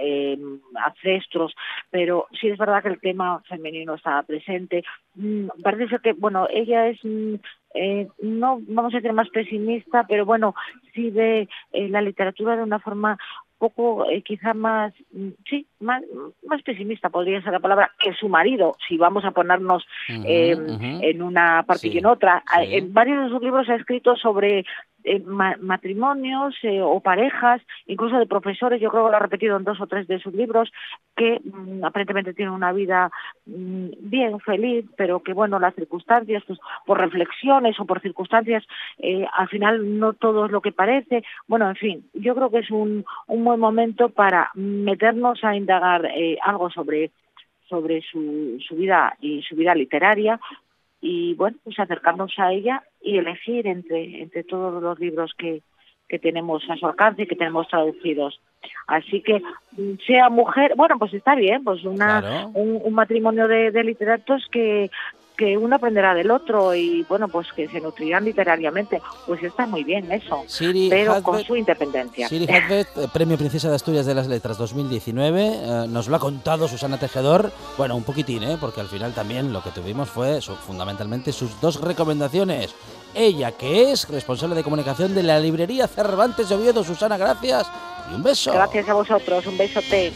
eh, 0.00 0.38
ancestros, 0.86 1.54
pero 1.90 2.26
sí 2.40 2.48
es 2.48 2.58
verdad 2.58 2.82
que 2.82 2.88
el 2.90 3.00
tema 3.00 3.40
femenino 3.48 3.94
estaba 3.94 4.22
presente. 4.22 4.84
Mm, 5.14 5.48
parece 5.62 5.88
ser 5.88 6.00
que, 6.00 6.12
bueno, 6.12 6.46
ella 6.50 6.88
es 6.88 6.98
mm, 7.02 7.34
eh, 7.74 8.08
no 8.20 8.60
vamos 8.66 8.92
a 8.92 8.96
decir 8.96 9.12
más 9.12 9.28
pesimista, 9.28 10.04
pero 10.08 10.24
bueno, 10.24 10.54
sí 10.94 11.10
ve 11.10 11.48
eh, 11.72 11.88
la 11.88 12.00
literatura 12.02 12.56
de 12.56 12.62
una 12.62 12.80
forma 12.80 13.16
poco 13.60 14.08
eh, 14.10 14.22
quizá 14.22 14.54
más 14.54 14.92
mm, 15.12 15.28
sí 15.48 15.66
más 15.80 16.02
más 16.46 16.62
pesimista 16.62 17.10
podría 17.10 17.42
ser 17.42 17.52
la 17.52 17.60
palabra 17.60 17.92
que 18.00 18.14
su 18.14 18.28
marido 18.28 18.74
si 18.88 18.96
vamos 18.96 19.24
a 19.24 19.32
ponernos 19.32 19.84
uh 20.08 20.12
-huh, 20.12 20.24
eh, 20.26 20.56
uh 20.56 20.78
-huh. 20.78 20.98
en 21.02 21.22
una 21.22 21.62
parte 21.64 21.88
sí, 21.88 21.94
y 21.94 21.98
en 21.98 22.06
otra 22.06 22.42
sí. 22.56 22.74
en 22.76 22.92
varios 22.92 23.22
de 23.24 23.28
sus 23.28 23.42
libros 23.42 23.68
ha 23.68 23.76
escrito 23.76 24.16
sobre 24.16 24.64
eh, 25.04 25.20
ma- 25.20 25.56
matrimonios 25.60 26.54
eh, 26.62 26.80
o 26.82 27.00
parejas, 27.00 27.60
incluso 27.86 28.18
de 28.18 28.26
profesores, 28.26 28.80
yo 28.80 28.90
creo 28.90 29.04
que 29.04 29.10
lo 29.10 29.16
ha 29.16 29.20
repetido 29.20 29.56
en 29.56 29.64
dos 29.64 29.80
o 29.80 29.86
tres 29.86 30.06
de 30.06 30.18
sus 30.18 30.34
libros, 30.34 30.70
que 31.16 31.40
mm, 31.42 31.84
aparentemente 31.84 32.34
tienen 32.34 32.54
una 32.54 32.72
vida 32.72 33.10
mm, 33.46 33.88
bien, 34.00 34.40
feliz, 34.40 34.84
pero 34.96 35.22
que 35.22 35.32
bueno, 35.32 35.58
las 35.58 35.74
circunstancias, 35.74 36.42
pues 36.46 36.58
por 36.86 36.98
reflexiones 36.98 37.78
o 37.80 37.84
por 37.86 38.00
circunstancias, 38.00 38.64
eh, 38.98 39.26
al 39.36 39.48
final 39.48 39.98
no 39.98 40.12
todo 40.12 40.46
es 40.46 40.52
lo 40.52 40.60
que 40.60 40.72
parece. 40.72 41.22
Bueno, 41.46 41.68
en 41.68 41.76
fin, 41.76 42.10
yo 42.14 42.34
creo 42.34 42.50
que 42.50 42.58
es 42.58 42.70
un, 42.70 43.04
un 43.26 43.44
buen 43.44 43.60
momento 43.60 44.10
para 44.10 44.50
meternos 44.54 45.42
a 45.44 45.56
indagar 45.56 46.06
eh, 46.06 46.38
algo 46.42 46.70
sobre 46.70 47.10
sobre 47.68 48.02
su, 48.02 48.58
su 48.66 48.74
vida 48.74 49.16
y 49.20 49.42
su 49.42 49.54
vida 49.54 49.74
literaria 49.74 50.40
y 51.00 51.34
bueno 51.34 51.56
pues 51.64 51.78
acercarnos 51.78 52.32
a 52.38 52.52
ella 52.52 52.82
y 53.00 53.18
elegir 53.18 53.66
entre 53.66 54.22
entre 54.22 54.44
todos 54.44 54.82
los 54.82 54.98
libros 54.98 55.32
que 55.36 55.62
que 56.08 56.18
tenemos 56.18 56.62
a 56.68 56.76
su 56.76 56.86
alcance 56.86 57.22
y 57.22 57.26
que 57.26 57.36
tenemos 57.36 57.68
traducidos 57.68 58.40
así 58.88 59.22
que 59.22 59.40
sea 60.06 60.28
mujer 60.28 60.74
bueno 60.76 60.98
pues 60.98 61.14
está 61.14 61.34
bien 61.34 61.62
pues 61.64 61.84
una 61.84 62.20
Claro. 62.20 62.48
un, 62.54 62.80
un 62.82 62.94
matrimonio 62.94 63.46
de, 63.48 63.70
de 63.70 63.84
literatos 63.84 64.46
que 64.50 64.90
que 65.40 65.56
uno 65.56 65.76
aprenderá 65.76 66.12
del 66.12 66.30
otro 66.30 66.74
y 66.74 67.02
bueno 67.08 67.26
pues 67.28 67.46
que 67.56 67.66
se 67.68 67.80
nutrirán 67.80 68.26
literariamente 68.26 69.00
pues 69.26 69.42
está 69.42 69.66
muy 69.66 69.84
bien 69.84 70.12
eso 70.12 70.44
Siri 70.46 70.90
pero 70.90 71.22
con 71.22 71.42
su 71.42 71.56
independencia 71.56 72.28
Siri 72.28 72.46
Hadbeth, 72.52 72.88
eh, 72.98 73.08
Premio 73.10 73.38
Princesa 73.38 73.70
de 73.70 73.76
Asturias 73.76 74.04
de 74.04 74.14
las 74.14 74.26
Letras 74.26 74.58
2019, 74.58 75.46
eh, 75.46 75.86
nos 75.88 76.08
lo 76.08 76.16
ha 76.16 76.18
contado 76.18 76.68
Susana 76.68 76.98
Tejedor, 76.98 77.50
bueno, 77.78 77.96
un 77.96 78.02
poquitín, 78.04 78.42
¿eh? 78.42 78.58
porque 78.60 78.82
al 78.82 78.88
final 78.88 79.14
también 79.14 79.50
lo 79.52 79.62
que 79.62 79.70
tuvimos 79.70 80.10
fue 80.10 80.42
su- 80.42 80.54
fundamentalmente 80.56 81.32
sus 81.32 81.58
dos 81.62 81.80
recomendaciones. 81.80 82.74
Ella, 83.14 83.52
que 83.52 83.90
es 83.92 84.06
responsable 84.08 84.54
de 84.54 84.62
comunicación 84.62 85.14
de 85.14 85.22
la 85.22 85.40
librería 85.40 85.88
Cervantes 85.88 86.48
de 86.50 86.54
Oviedo, 86.56 86.84
Susana, 86.84 87.16
gracias 87.16 87.66
y 88.10 88.14
un 88.14 88.22
beso. 88.22 88.52
gracias 88.52 88.88
a 88.88 88.94
vosotros 88.94 89.46
un 89.46 89.56
besote 89.56 90.12